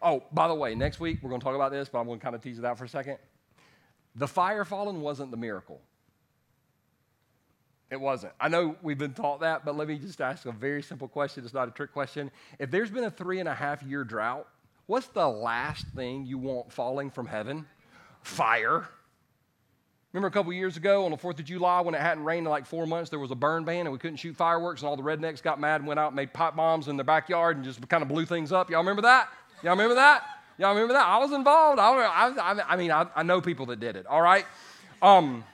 Oh, 0.00 0.22
by 0.32 0.48
the 0.48 0.54
way, 0.54 0.74
next 0.74 1.00
week 1.00 1.18
we're 1.22 1.28
going 1.28 1.40
to 1.40 1.44
talk 1.44 1.54
about 1.54 1.72
this, 1.72 1.88
but 1.88 1.98
I'm 1.98 2.06
going 2.06 2.18
to 2.18 2.22
kind 2.22 2.34
of 2.34 2.42
tease 2.42 2.58
it 2.58 2.64
out 2.64 2.78
for 2.78 2.84
a 2.84 2.88
second. 2.88 3.18
The 4.14 4.28
fire 4.28 4.64
falling 4.64 5.00
wasn't 5.00 5.30
the 5.30 5.36
miracle. 5.36 5.80
It 7.92 8.00
wasn't. 8.00 8.32
I 8.40 8.48
know 8.48 8.74
we've 8.80 8.96
been 8.96 9.12
taught 9.12 9.40
that, 9.40 9.66
but 9.66 9.76
let 9.76 9.86
me 9.86 9.98
just 9.98 10.22
ask 10.22 10.46
a 10.46 10.50
very 10.50 10.82
simple 10.82 11.08
question. 11.08 11.44
It's 11.44 11.52
not 11.52 11.68
a 11.68 11.70
trick 11.70 11.92
question. 11.92 12.30
If 12.58 12.70
there's 12.70 12.90
been 12.90 13.04
a 13.04 13.10
three 13.10 13.38
and 13.38 13.46
a 13.46 13.54
half 13.54 13.82
year 13.82 14.02
drought, 14.02 14.48
what's 14.86 15.08
the 15.08 15.28
last 15.28 15.84
thing 15.88 16.24
you 16.24 16.38
want 16.38 16.72
falling 16.72 17.10
from 17.10 17.26
heaven? 17.26 17.66
Fire. 18.22 18.88
Remember 20.14 20.26
a 20.26 20.30
couple 20.30 20.54
years 20.54 20.78
ago 20.78 21.04
on 21.04 21.10
the 21.10 21.18
4th 21.18 21.38
of 21.40 21.44
July 21.44 21.82
when 21.82 21.94
it 21.94 22.00
hadn't 22.00 22.24
rained 22.24 22.46
in 22.46 22.50
like 22.50 22.64
four 22.64 22.86
months, 22.86 23.10
there 23.10 23.18
was 23.18 23.30
a 23.30 23.34
burn 23.34 23.62
ban 23.66 23.80
and 23.80 23.92
we 23.92 23.98
couldn't 23.98 24.16
shoot 24.16 24.36
fireworks, 24.36 24.80
and 24.80 24.88
all 24.88 24.96
the 24.96 25.02
rednecks 25.02 25.42
got 25.42 25.60
mad 25.60 25.82
and 25.82 25.86
went 25.86 26.00
out 26.00 26.08
and 26.08 26.16
made 26.16 26.32
pipe 26.32 26.56
bombs 26.56 26.88
in 26.88 26.96
their 26.96 27.04
backyard 27.04 27.56
and 27.56 27.64
just 27.64 27.86
kind 27.90 28.02
of 28.02 28.08
blew 28.08 28.24
things 28.24 28.52
up. 28.52 28.70
Y'all 28.70 28.80
remember 28.80 29.02
that? 29.02 29.28
Y'all 29.62 29.72
remember 29.72 29.96
that? 29.96 30.24
Y'all 30.56 30.70
remember 30.70 30.94
that? 30.94 31.06
I 31.06 31.18
was 31.18 31.32
involved. 31.32 31.78
I, 31.78 31.90
I, 31.90 32.72
I 32.72 32.76
mean, 32.76 32.90
I, 32.90 33.06
I, 33.14 33.22
know 33.22 33.42
people 33.42 33.66
that 33.66 33.80
did 33.80 33.96
it, 33.96 34.06
all 34.06 34.22
right? 34.22 34.46
Um, 35.02 35.44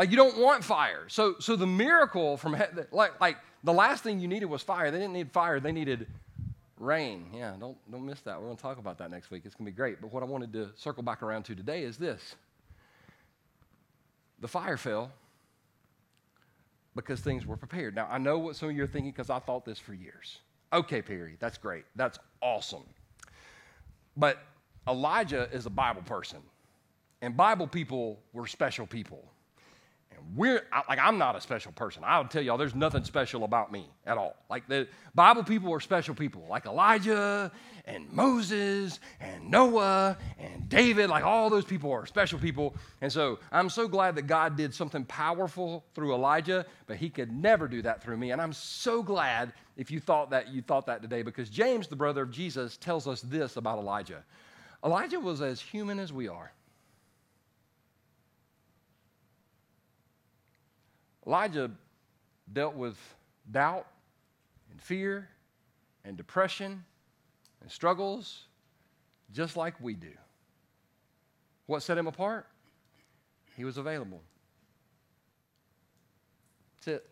like 0.00 0.10
you 0.10 0.16
don't 0.16 0.38
want 0.38 0.64
fire. 0.64 1.04
So, 1.08 1.34
so 1.40 1.56
the 1.56 1.66
miracle 1.66 2.38
from 2.38 2.56
like, 2.90 3.20
like 3.20 3.36
the 3.62 3.72
last 3.74 4.02
thing 4.02 4.18
you 4.18 4.28
needed 4.28 4.46
was 4.46 4.62
fire. 4.62 4.90
They 4.90 4.96
didn't 4.96 5.12
need 5.12 5.30
fire. 5.30 5.60
They 5.60 5.72
needed 5.72 6.06
rain. 6.78 7.26
Yeah, 7.34 7.54
don't 7.60 7.76
don't 7.92 8.06
miss 8.06 8.22
that. 8.22 8.40
We're 8.40 8.46
going 8.46 8.56
to 8.56 8.62
talk 8.62 8.78
about 8.78 8.96
that 8.96 9.10
next 9.10 9.30
week. 9.30 9.42
It's 9.44 9.54
going 9.54 9.66
to 9.66 9.72
be 9.72 9.76
great. 9.76 10.00
But 10.00 10.10
what 10.10 10.22
I 10.22 10.26
wanted 10.26 10.54
to 10.54 10.70
circle 10.74 11.02
back 11.02 11.22
around 11.22 11.42
to 11.44 11.54
today 11.54 11.82
is 11.82 11.98
this: 11.98 12.34
the 14.40 14.48
fire 14.48 14.78
fell 14.78 15.12
because 16.96 17.20
things 17.20 17.44
were 17.44 17.58
prepared. 17.58 17.94
Now 17.94 18.08
I 18.10 18.16
know 18.16 18.38
what 18.38 18.56
some 18.56 18.70
of 18.70 18.76
you 18.76 18.84
are 18.84 18.86
thinking 18.86 19.12
because 19.12 19.28
I 19.28 19.38
thought 19.38 19.66
this 19.66 19.78
for 19.78 19.92
years. 19.92 20.38
Okay, 20.72 21.02
Perry, 21.02 21.36
that's 21.40 21.58
great. 21.58 21.84
That's 21.94 22.18
awesome. 22.40 22.84
But 24.16 24.38
Elijah 24.88 25.46
is 25.52 25.66
a 25.66 25.70
Bible 25.70 26.02
person, 26.06 26.38
and 27.20 27.36
Bible 27.36 27.66
people 27.66 28.18
were 28.32 28.46
special 28.46 28.86
people 28.86 29.28
we're 30.34 30.62
like 30.88 30.98
i'm 30.98 31.18
not 31.18 31.36
a 31.36 31.40
special 31.40 31.72
person. 31.72 32.02
I'll 32.04 32.24
tell 32.24 32.42
y'all 32.42 32.58
there's 32.58 32.74
nothing 32.74 33.04
special 33.04 33.44
about 33.44 33.72
me 33.72 33.88
at 34.06 34.18
all. 34.18 34.36
Like 34.48 34.68
the 34.68 34.88
bible 35.14 35.44
people 35.44 35.72
are 35.72 35.80
special 35.80 36.14
people 36.14 36.46
like 36.48 36.66
elijah 36.66 37.50
and 37.86 38.10
moses 38.12 39.00
and 39.20 39.50
noah 39.50 40.16
and 40.38 40.68
david 40.68 41.10
like 41.10 41.24
all 41.24 41.50
those 41.50 41.64
people 41.64 41.90
are 41.92 42.06
special 42.06 42.38
people. 42.38 42.74
And 43.00 43.12
so 43.12 43.38
i'm 43.52 43.68
so 43.68 43.88
glad 43.88 44.14
that 44.16 44.26
god 44.26 44.56
did 44.56 44.74
something 44.74 45.04
powerful 45.04 45.84
through 45.94 46.14
elijah 46.14 46.66
but 46.86 46.96
he 46.96 47.10
could 47.10 47.32
never 47.32 47.68
do 47.68 47.82
that 47.82 48.02
through 48.02 48.16
me. 48.16 48.30
And 48.30 48.40
i'm 48.40 48.52
so 48.52 49.02
glad 49.02 49.52
if 49.76 49.90
you 49.90 50.00
thought 50.00 50.30
that 50.30 50.48
you 50.48 50.62
thought 50.62 50.86
that 50.86 51.02
today 51.02 51.22
because 51.22 51.50
james 51.50 51.88
the 51.88 51.96
brother 51.96 52.22
of 52.22 52.30
jesus 52.30 52.76
tells 52.76 53.06
us 53.06 53.20
this 53.22 53.56
about 53.56 53.78
elijah. 53.78 54.24
Elijah 54.84 55.20
was 55.20 55.42
as 55.42 55.60
human 55.60 55.98
as 55.98 56.12
we 56.12 56.28
are 56.28 56.52
Elijah 61.30 61.70
dealt 62.52 62.74
with 62.74 62.98
doubt 63.52 63.86
and 64.72 64.82
fear 64.82 65.28
and 66.04 66.16
depression 66.16 66.84
and 67.62 67.70
struggles 67.70 68.46
just 69.32 69.56
like 69.56 69.80
we 69.80 69.94
do. 69.94 70.10
What 71.66 71.84
set 71.84 71.96
him 71.96 72.08
apart? 72.08 72.48
He 73.56 73.64
was 73.64 73.76
available. 73.76 74.20
That's 76.74 76.96
it. 76.98 77.06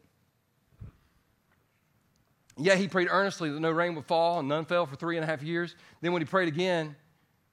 Yeah, 2.56 2.74
he 2.74 2.88
prayed 2.88 3.06
earnestly 3.08 3.50
that 3.50 3.60
no 3.60 3.70
rain 3.70 3.94
would 3.94 4.06
fall, 4.06 4.40
and 4.40 4.48
none 4.48 4.64
fell 4.64 4.84
for 4.84 4.96
three 4.96 5.16
and 5.16 5.22
a 5.22 5.28
half 5.28 5.44
years. 5.44 5.76
Then, 6.00 6.12
when 6.12 6.20
he 6.20 6.26
prayed 6.26 6.48
again, 6.48 6.96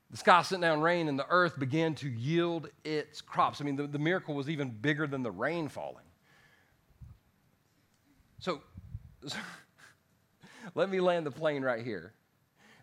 the 0.09 0.17
sky 0.17 0.41
sent 0.41 0.63
down 0.63 0.81
rain, 0.81 1.09
and 1.09 1.19
the 1.19 1.27
earth 1.29 1.59
began 1.59 1.93
to 1.95 2.09
yield 2.09 2.69
its 2.83 3.21
crops. 3.21 3.61
I 3.61 3.65
mean, 3.65 3.75
the, 3.75 3.85
the 3.85 3.99
miracle 3.99 4.33
was 4.33 4.49
even 4.49 4.71
bigger 4.71 5.05
than 5.05 5.21
the 5.21 5.29
rain 5.29 5.67
falling. 5.67 6.05
So, 8.39 8.61
so 9.25 9.37
let 10.75 10.89
me 10.89 10.99
land 10.99 11.25
the 11.25 11.31
plane 11.31 11.63
right 11.63 11.83
here. 11.83 12.13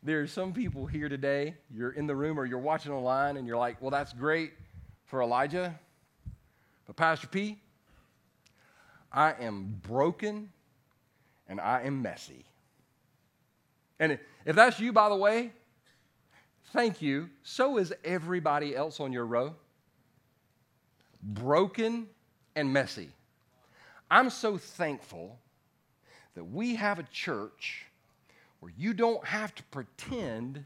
There 0.03 0.21
are 0.21 0.27
some 0.27 0.53
people 0.53 0.87
here 0.87 1.09
today, 1.09 1.55
you're 1.71 1.93
in 1.93 2.07
the 2.07 2.17
room 2.17 2.39
or 2.39 2.45
you're 2.45 2.59
watching 2.59 2.91
online, 2.91 3.37
and 3.37 3.47
you're 3.47 3.57
like, 3.57 3.81
well, 3.81 3.91
that's 3.91 4.13
great 4.13 4.53
for 5.05 5.23
Elijah, 5.23 5.79
but 6.87 6.97
Pastor 6.97 7.29
P, 7.29 7.61
I 9.13 9.35
am 9.39 9.79
broken 9.87 10.49
and 11.49 11.61
I 11.61 11.83
am 11.83 12.03
messy. 12.03 12.47
And 14.01 14.19
if 14.45 14.57
that's 14.57 14.81
you, 14.81 14.93
by 14.93 15.09
the 15.09 15.17
way, 15.17 15.53
thank 16.73 17.03
you. 17.03 17.29
So 17.43 17.79
is 17.79 17.93
everybody 18.05 18.75
else 18.75 18.99
on 19.01 19.13
your 19.13 19.27
row. 19.27 19.55
Broken 21.23 22.09
and 22.57 22.73
messy. 22.73 23.11
I'm 24.11 24.31
so 24.31 24.57
thankful 24.57 25.39
that 26.35 26.45
we 26.45 26.77
have 26.77 26.99
a 26.99 27.05
church 27.05 27.87
where 28.61 28.73
you 28.77 28.95
don't 28.95 29.25
have 29.25 29.55
to 29.55 29.63
pretend 29.65 30.65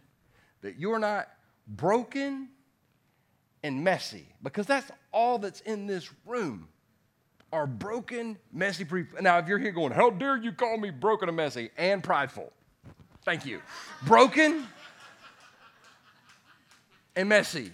that 0.62 0.78
you're 0.78 0.98
not 0.98 1.28
broken 1.66 2.48
and 3.62 3.82
messy 3.82 4.26
because 4.42 4.66
that's 4.66 4.90
all 5.12 5.38
that's 5.38 5.60
in 5.60 5.86
this 5.86 6.10
room 6.24 6.68
are 7.52 7.66
broken, 7.66 8.36
messy 8.52 8.84
people. 8.84 9.20
Now, 9.22 9.38
if 9.38 9.48
you're 9.48 9.58
here 9.58 9.72
going, 9.72 9.92
How 9.92 10.10
dare 10.10 10.36
you 10.36 10.52
call 10.52 10.76
me 10.78 10.90
broken 10.90 11.28
and 11.28 11.36
messy 11.36 11.70
and 11.76 12.02
prideful? 12.02 12.52
Thank 13.24 13.46
you. 13.46 13.60
broken 14.04 14.66
and 17.16 17.28
messy. 17.28 17.72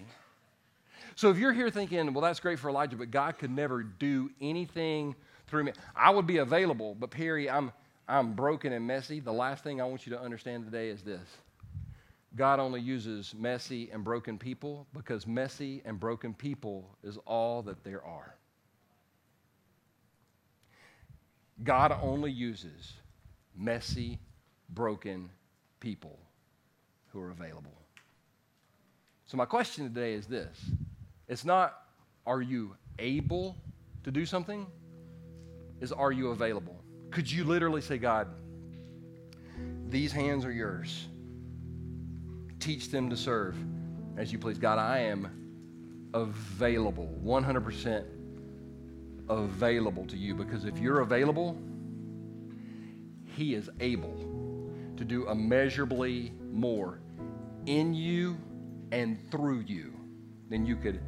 So 1.14 1.30
if 1.30 1.38
you're 1.38 1.52
here 1.52 1.70
thinking, 1.70 2.12
Well, 2.12 2.22
that's 2.22 2.40
great 2.40 2.58
for 2.58 2.70
Elijah, 2.70 2.96
but 2.96 3.10
God 3.10 3.38
could 3.38 3.50
never 3.50 3.82
do 3.82 4.30
anything 4.40 5.14
through 5.46 5.64
me, 5.64 5.72
I 5.94 6.10
would 6.10 6.26
be 6.26 6.38
available, 6.38 6.94
but 6.98 7.10
Perry, 7.10 7.50
I'm, 7.50 7.72
I'm 8.12 8.34
broken 8.34 8.74
and 8.74 8.86
messy. 8.86 9.20
The 9.20 9.32
last 9.32 9.64
thing 9.64 9.80
I 9.80 9.84
want 9.84 10.06
you 10.06 10.12
to 10.12 10.20
understand 10.20 10.66
today 10.66 10.90
is 10.90 11.00
this 11.00 11.26
God 12.36 12.60
only 12.60 12.80
uses 12.80 13.34
messy 13.34 13.90
and 13.90 14.04
broken 14.04 14.38
people 14.38 14.86
because 14.92 15.26
messy 15.26 15.80
and 15.86 15.98
broken 15.98 16.34
people 16.34 16.94
is 17.02 17.16
all 17.26 17.62
that 17.62 17.82
there 17.84 18.04
are. 18.04 18.34
God 21.64 21.96
only 22.02 22.30
uses 22.30 22.92
messy, 23.56 24.18
broken 24.68 25.30
people 25.80 26.18
who 27.12 27.20
are 27.20 27.30
available. 27.30 27.78
So, 29.24 29.38
my 29.38 29.46
question 29.46 29.84
today 29.88 30.12
is 30.12 30.26
this 30.26 30.58
it's 31.28 31.46
not, 31.46 31.84
are 32.26 32.42
you 32.42 32.76
able 32.98 33.56
to 34.04 34.10
do 34.10 34.26
something? 34.26 34.66
Is, 35.80 35.92
are 35.92 36.12
you 36.12 36.28
available? 36.28 36.81
Could 37.12 37.30
you 37.30 37.44
literally 37.44 37.82
say, 37.82 37.98
God, 37.98 38.28
these 39.88 40.12
hands 40.12 40.46
are 40.46 40.52
yours? 40.52 41.06
Teach 42.58 42.90
them 42.90 43.10
to 43.10 43.16
serve 43.16 43.54
as 44.16 44.32
you 44.32 44.38
please. 44.38 44.58
God, 44.58 44.78
I 44.78 45.00
am 45.00 46.10
available, 46.14 47.20
100% 47.22 48.06
available 49.28 50.06
to 50.06 50.16
you 50.16 50.34
because 50.34 50.64
if 50.64 50.78
you're 50.78 51.00
available, 51.00 51.58
He 53.36 53.54
is 53.54 53.68
able 53.80 54.16
to 54.96 55.04
do 55.04 55.28
immeasurably 55.28 56.32
more 56.50 57.00
in 57.66 57.92
you 57.92 58.38
and 58.90 59.18
through 59.30 59.60
you 59.60 59.92
than 60.48 60.64
you 60.64 60.76
could 60.76 61.00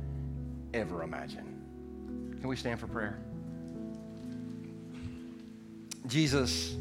ever 0.75 1.03
imagine. 1.03 2.37
Can 2.41 2.49
we 2.49 2.57
stand 2.57 2.79
for 2.79 2.87
prayer? 2.87 3.24
Jesus, 6.07 6.77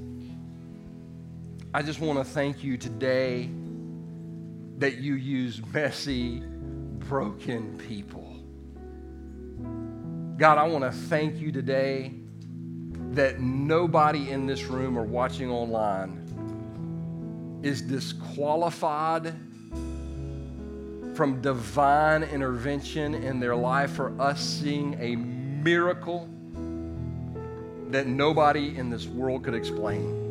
I 1.74 1.82
just 1.82 2.02
want 2.02 2.20
to 2.20 2.26
thank 2.26 2.62
you 2.62 2.78
today 2.78 3.50
that 4.80 4.98
you 4.98 5.16
use 5.16 5.62
messy, 5.74 6.42
broken 6.42 7.78
people. 7.78 8.36
God, 10.38 10.58
I 10.58 10.64
want 10.64 10.84
to 10.84 10.92
thank 10.92 11.38
you 11.38 11.54
today 11.54 12.16
that 13.12 13.40
nobody 13.40 14.30
in 14.30 14.46
this 14.46 14.64
room 14.64 14.98
or 14.98 15.04
watching 15.04 15.50
online 15.50 16.20
is 17.64 17.82
disqualified 17.82 19.34
from 21.16 21.40
divine 21.42 22.24
intervention 22.24 23.14
in 23.16 23.40
their 23.40 23.56
life 23.56 23.92
for 23.92 24.20
us 24.20 24.42
seeing 24.42 24.96
a 25.00 25.16
miracle 25.16 26.28
that 27.94 28.08
nobody 28.08 28.78
in 28.78 28.90
this 28.90 29.08
world 29.08 29.44
could 29.44 29.54
explain. 29.54 30.24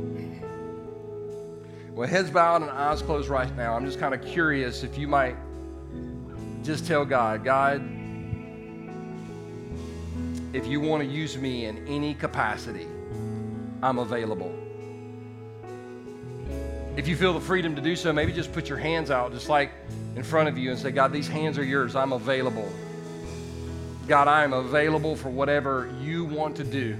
With 1.95 2.11
heads 2.11 2.31
bowed 2.31 2.63
and 2.63 2.71
eyes 2.71 3.03
closed 3.03 3.29
right 3.29 3.55
now, 3.57 3.75
I'm 3.75 3.85
just 3.85 4.01
kind 4.01 4.15
of 4.15 4.25
curious 4.25 4.83
if 4.83 4.97
you 4.97 5.07
might 5.07 5.37
just 6.63 6.87
tell 6.87 7.05
God, 7.05 7.45
God, 7.45 7.83
if 10.55 10.67
you 10.67 10.81
want 10.81 11.03
to 11.03 11.09
use 11.09 11.37
me 11.37 11.67
in 11.67 11.87
any 11.87 12.15
capacity, 12.15 12.87
I'm 13.83 13.99
available. 13.99 14.55
If 16.97 17.09
you 17.09 17.17
feel 17.17 17.33
the 17.33 17.41
freedom 17.41 17.75
to 17.77 17.83
do 17.83 17.97
so, 17.97 18.13
maybe 18.13 18.33
just 18.33 18.53
put 18.53 18.69
your 18.69 18.79
hands 18.79 19.11
out 19.11 19.33
just 19.33 19.49
like 19.49 19.71
in 20.15 20.23
front 20.23 20.49
of 20.49 20.59
you 20.59 20.71
and 20.71 20.79
say, 20.79 20.91
God, 20.91 21.13
these 21.13 21.29
hands 21.29 21.59
are 21.59 21.65
yours. 21.65 21.97
I'm 21.97 22.13
available. 22.13 22.71
God, 24.09 24.29
I 24.29 24.45
am 24.45 24.53
available 24.53 25.17
for 25.17 25.31
whatever 25.31 25.95
you 26.01 26.25
want 26.25 26.57
to 26.57 26.65
do. 26.65 26.97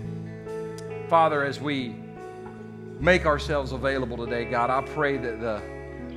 Father, 1.13 1.45
as 1.45 1.61
we 1.61 1.95
make 2.99 3.27
ourselves 3.27 3.73
available 3.73 4.17
today, 4.17 4.47
God, 4.47 4.71
I 4.71 4.81
pray 4.81 5.19
that 5.19 5.43
the 5.43 5.61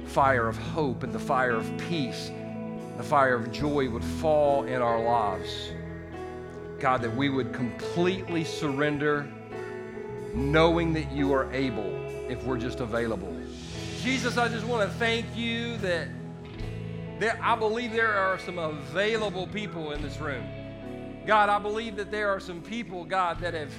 fire 0.05 0.47
of 0.47 0.57
hope 0.57 1.03
and 1.03 1.11
the 1.11 1.19
fire 1.19 1.57
of 1.57 1.69
peace, 1.89 2.31
the 2.95 3.03
fire 3.03 3.35
of 3.35 3.51
joy 3.51 3.89
would 3.89 4.05
fall 4.05 4.63
in 4.63 4.81
our 4.81 5.03
lives. 5.03 5.51
God, 6.79 7.01
that 7.01 7.13
we 7.13 7.27
would 7.27 7.51
completely 7.51 8.45
surrender, 8.45 9.27
knowing 10.33 10.93
that 10.93 11.11
you 11.11 11.33
are 11.33 11.51
able 11.51 11.93
if 12.29 12.41
we're 12.45 12.57
just 12.57 12.79
available. 12.79 13.35
Jesus, 14.01 14.37
I 14.37 14.47
just 14.47 14.65
want 14.65 14.89
to 14.89 14.97
thank 14.97 15.25
you 15.35 15.75
that 15.79 16.07
there, 17.19 17.37
I 17.43 17.57
believe 17.57 17.91
there 17.91 18.13
are 18.13 18.39
some 18.39 18.59
available 18.59 19.47
people 19.47 19.91
in 19.91 20.01
this 20.01 20.21
room. 20.21 20.45
God, 21.25 21.49
I 21.49 21.59
believe 21.59 21.97
that 21.97 22.11
there 22.11 22.29
are 22.29 22.39
some 22.39 22.61
people, 22.61 23.03
God, 23.03 23.41
that 23.41 23.53
have 23.53 23.73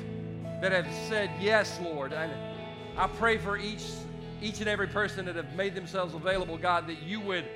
that 0.61 0.73
have 0.73 0.87
said 1.09 1.31
yes, 1.41 1.79
Lord. 1.81 2.13
And 2.13 2.33
I 2.97 3.07
pray 3.07 3.39
for 3.39 3.57
each 3.57 3.85
each 4.43 4.61
and 4.61 4.69
every 4.69 4.87
person 4.87 5.25
that 5.25 5.37
have 5.37 5.55
made 5.55 5.75
themselves 5.75 6.15
available, 6.15 6.59
God, 6.59 6.87
that 6.89 7.03
you 7.03 7.21
would 7.21 7.47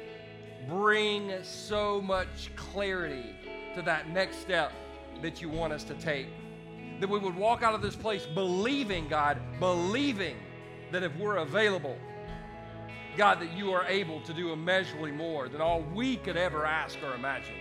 bring 0.68 1.32
so 1.42 2.00
much 2.00 2.50
clarity 2.56 3.34
to 3.74 3.82
that 3.82 4.08
next 4.08 4.38
step 4.38 4.72
that 5.22 5.42
you 5.42 5.48
want 5.48 5.72
us 5.72 5.84
to 5.84 5.94
take. 5.94 6.28
That 7.00 7.08
we 7.08 7.18
would 7.18 7.36
walk 7.36 7.62
out 7.62 7.74
of 7.74 7.82
this 7.82 7.96
place 7.96 8.26
believing, 8.26 9.08
God, 9.08 9.38
believing 9.58 10.36
that 10.90 11.02
if 11.02 11.14
we're 11.16 11.36
available, 11.36 11.96
God, 13.16 13.40
that 13.40 13.52
you 13.52 13.72
are 13.72 13.84
able 13.86 14.20
to 14.22 14.32
do 14.32 14.52
immeasurably 14.52 15.12
more 15.12 15.48
than 15.48 15.60
all 15.60 15.82
we 15.82 16.16
could 16.16 16.36
ever 16.36 16.64
ask 16.64 16.98
or 17.02 17.14
imagine. 17.14 17.59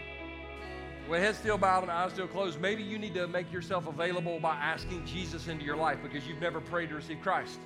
With 1.09 1.21
head 1.21 1.35
still 1.35 1.57
bowed 1.57 1.81
and 1.81 1.91
eyes 1.91 2.13
still 2.13 2.27
closed, 2.27 2.61
maybe 2.61 2.83
you 2.83 2.99
need 2.99 3.15
to 3.15 3.27
make 3.27 3.51
yourself 3.51 3.87
available 3.87 4.39
by 4.39 4.55
asking 4.55 5.07
Jesus 5.07 5.47
into 5.47 5.65
your 5.65 5.75
life 5.75 5.97
because 6.03 6.27
you've 6.27 6.39
never 6.39 6.61
prayed 6.61 6.89
to 6.89 6.95
receive 6.95 7.17
Christ. 7.23 7.59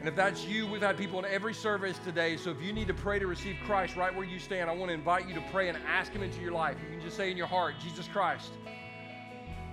And 0.00 0.08
if 0.08 0.16
that's 0.16 0.44
you, 0.44 0.66
we've 0.66 0.82
had 0.82 0.98
people 0.98 1.20
in 1.20 1.24
every 1.24 1.54
service 1.54 1.98
today. 2.04 2.36
So 2.36 2.50
if 2.50 2.60
you 2.60 2.72
need 2.72 2.88
to 2.88 2.94
pray 2.94 3.20
to 3.20 3.28
receive 3.28 3.56
Christ 3.64 3.94
right 3.94 4.12
where 4.12 4.24
you 4.24 4.40
stand, 4.40 4.68
I 4.68 4.74
want 4.74 4.88
to 4.88 4.94
invite 4.94 5.28
you 5.28 5.34
to 5.34 5.44
pray 5.52 5.68
and 5.68 5.78
ask 5.86 6.12
Him 6.12 6.24
into 6.24 6.40
your 6.40 6.50
life. 6.50 6.76
You 6.82 6.96
can 6.96 7.00
just 7.00 7.16
say 7.16 7.30
in 7.30 7.36
your 7.36 7.46
heart, 7.46 7.76
Jesus 7.80 8.08
Christ, 8.08 8.50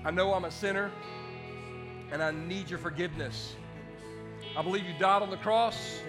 I 0.06 0.12
know 0.12 0.34
I'm 0.36 0.46
a 0.46 0.52
sinner 0.52 0.92
and 2.12 2.22
I 2.22 2.30
need 2.30 2.70
your 2.70 2.80
forgiveness. 2.80 3.56
I 4.56 4.62
believe 4.62 4.86
you 4.86 4.94
died 5.00 5.24
on 5.24 5.32
the 5.32 5.38
cross 5.38 6.02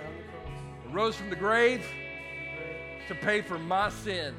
rose 0.95 1.17
from 1.17 1.29
the 1.29 1.37
grave 1.37 1.85
to 3.09 3.15
pay 3.15 3.41
for 3.41 3.59
my 3.59 3.89
sin. 3.89 4.35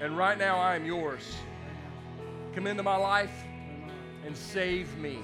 And 0.00 0.16
right 0.16 0.38
now 0.38 0.58
I 0.58 0.74
am 0.76 0.84
yours. 0.84 1.36
Come 2.54 2.66
into 2.66 2.82
my 2.82 2.96
life 2.96 3.32
and 4.26 4.36
save 4.36 4.96
me. 4.98 5.18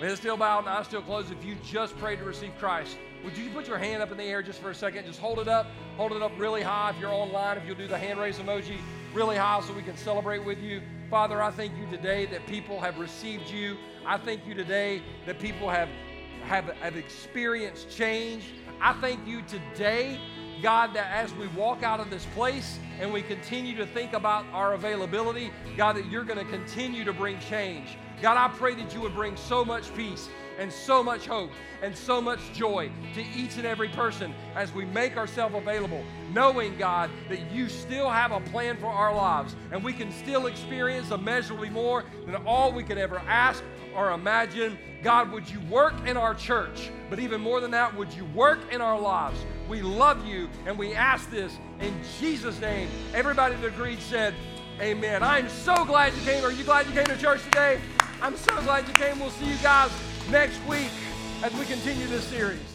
With 0.00 0.08
head 0.08 0.18
still 0.18 0.36
bowed 0.36 0.60
and 0.60 0.68
eyes 0.68 0.86
still 0.86 1.02
closed, 1.02 1.30
if 1.30 1.44
you 1.44 1.56
just 1.64 1.96
prayed 1.98 2.18
to 2.18 2.24
receive 2.24 2.52
Christ, 2.58 2.96
would 3.24 3.36
you 3.36 3.50
put 3.50 3.68
your 3.68 3.78
hand 3.78 4.02
up 4.02 4.10
in 4.10 4.16
the 4.16 4.24
air 4.24 4.42
just 4.42 4.60
for 4.60 4.70
a 4.70 4.74
second? 4.74 5.06
Just 5.06 5.20
hold 5.20 5.38
it 5.38 5.48
up. 5.48 5.66
Hold 5.96 6.12
it 6.12 6.22
up 6.22 6.32
really 6.38 6.62
high 6.62 6.90
if 6.90 6.98
you're 6.98 7.12
online, 7.12 7.56
if 7.56 7.66
you'll 7.66 7.76
do 7.76 7.86
the 7.86 7.98
hand 7.98 8.18
raise 8.18 8.38
emoji. 8.38 8.78
really 9.14 9.36
high 9.36 9.60
so 9.60 9.72
we 9.72 9.82
can 9.82 9.96
celebrate 9.96 10.44
with 10.44 10.58
you. 10.60 10.80
Father, 11.10 11.42
I 11.42 11.50
thank 11.50 11.76
you 11.76 11.86
today 11.90 12.26
that 12.26 12.46
people 12.46 12.80
have 12.80 12.98
received 12.98 13.50
you. 13.50 13.76
I 14.06 14.16
thank 14.16 14.46
you 14.46 14.54
today 14.54 15.02
that 15.26 15.38
people 15.38 15.68
have, 15.68 15.88
have, 16.44 16.64
have 16.80 16.96
experienced 16.96 17.90
change. 17.90 18.44
I 18.80 18.94
thank 18.94 19.24
you 19.26 19.42
today, 19.42 20.18
God, 20.62 20.94
that 20.94 21.10
as 21.10 21.34
we 21.34 21.48
walk 21.48 21.82
out 21.82 21.98
of 21.98 22.08
this 22.08 22.24
place 22.26 22.78
and 23.00 23.12
we 23.12 23.20
continue 23.20 23.76
to 23.76 23.84
think 23.84 24.12
about 24.12 24.46
our 24.52 24.74
availability, 24.74 25.50
God, 25.76 25.96
that 25.96 26.08
you're 26.08 26.22
going 26.22 26.38
to 26.38 26.50
continue 26.50 27.04
to 27.04 27.12
bring 27.12 27.40
change. 27.40 27.96
God, 28.22 28.36
I 28.36 28.46
pray 28.56 28.76
that 28.76 28.94
you 28.94 29.00
would 29.00 29.14
bring 29.14 29.36
so 29.36 29.64
much 29.64 29.92
peace 29.96 30.28
and 30.58 30.72
so 30.72 31.02
much 31.02 31.26
hope 31.26 31.50
and 31.82 31.96
so 31.96 32.20
much 32.20 32.38
joy 32.52 32.92
to 33.14 33.24
each 33.36 33.56
and 33.56 33.66
every 33.66 33.88
person 33.88 34.32
as 34.54 34.72
we 34.72 34.84
make 34.84 35.16
ourselves 35.16 35.56
available, 35.56 36.04
knowing, 36.32 36.76
God, 36.78 37.10
that 37.28 37.50
you 37.50 37.68
still 37.68 38.08
have 38.08 38.30
a 38.30 38.40
plan 38.40 38.76
for 38.76 38.86
our 38.86 39.12
lives 39.12 39.56
and 39.72 39.82
we 39.82 39.92
can 39.92 40.12
still 40.12 40.46
experience 40.46 41.10
immeasurably 41.10 41.70
more 41.70 42.04
than 42.24 42.36
all 42.46 42.72
we 42.72 42.84
could 42.84 42.98
ever 42.98 43.18
ask 43.26 43.64
or 43.96 44.12
imagine. 44.12 44.78
God, 45.02 45.32
would 45.32 45.50
you 45.50 45.60
work 45.62 45.94
in 46.06 46.16
our 46.16 46.34
church? 46.34 46.90
But 47.10 47.18
even 47.18 47.40
more 47.40 47.60
than 47.60 47.72
that, 47.72 47.94
would 47.96 48.12
you 48.14 48.24
work 48.26 48.60
in 48.70 48.80
our 48.80 48.98
lives? 48.98 49.38
We 49.68 49.82
love 49.82 50.26
you 50.26 50.48
and 50.66 50.78
we 50.78 50.94
ask 50.94 51.30
this 51.30 51.56
in 51.80 51.94
Jesus' 52.20 52.60
name. 52.60 52.88
Everybody 53.14 53.54
that 53.56 53.66
agreed 53.66 54.00
said, 54.00 54.34
Amen. 54.80 55.22
I'm 55.22 55.48
so 55.48 55.84
glad 55.84 56.14
you 56.14 56.22
came. 56.22 56.44
Are 56.44 56.50
you 56.50 56.64
glad 56.64 56.86
you 56.86 56.92
came 56.92 57.04
to 57.04 57.16
church 57.16 57.42
today? 57.44 57.78
I'm 58.20 58.36
so 58.36 58.60
glad 58.62 58.88
you 58.88 58.94
came. 58.94 59.20
We'll 59.20 59.30
see 59.30 59.46
you 59.46 59.58
guys 59.62 59.90
next 60.30 60.64
week 60.66 60.90
as 61.42 61.52
we 61.54 61.66
continue 61.66 62.06
this 62.06 62.24
series. 62.24 62.71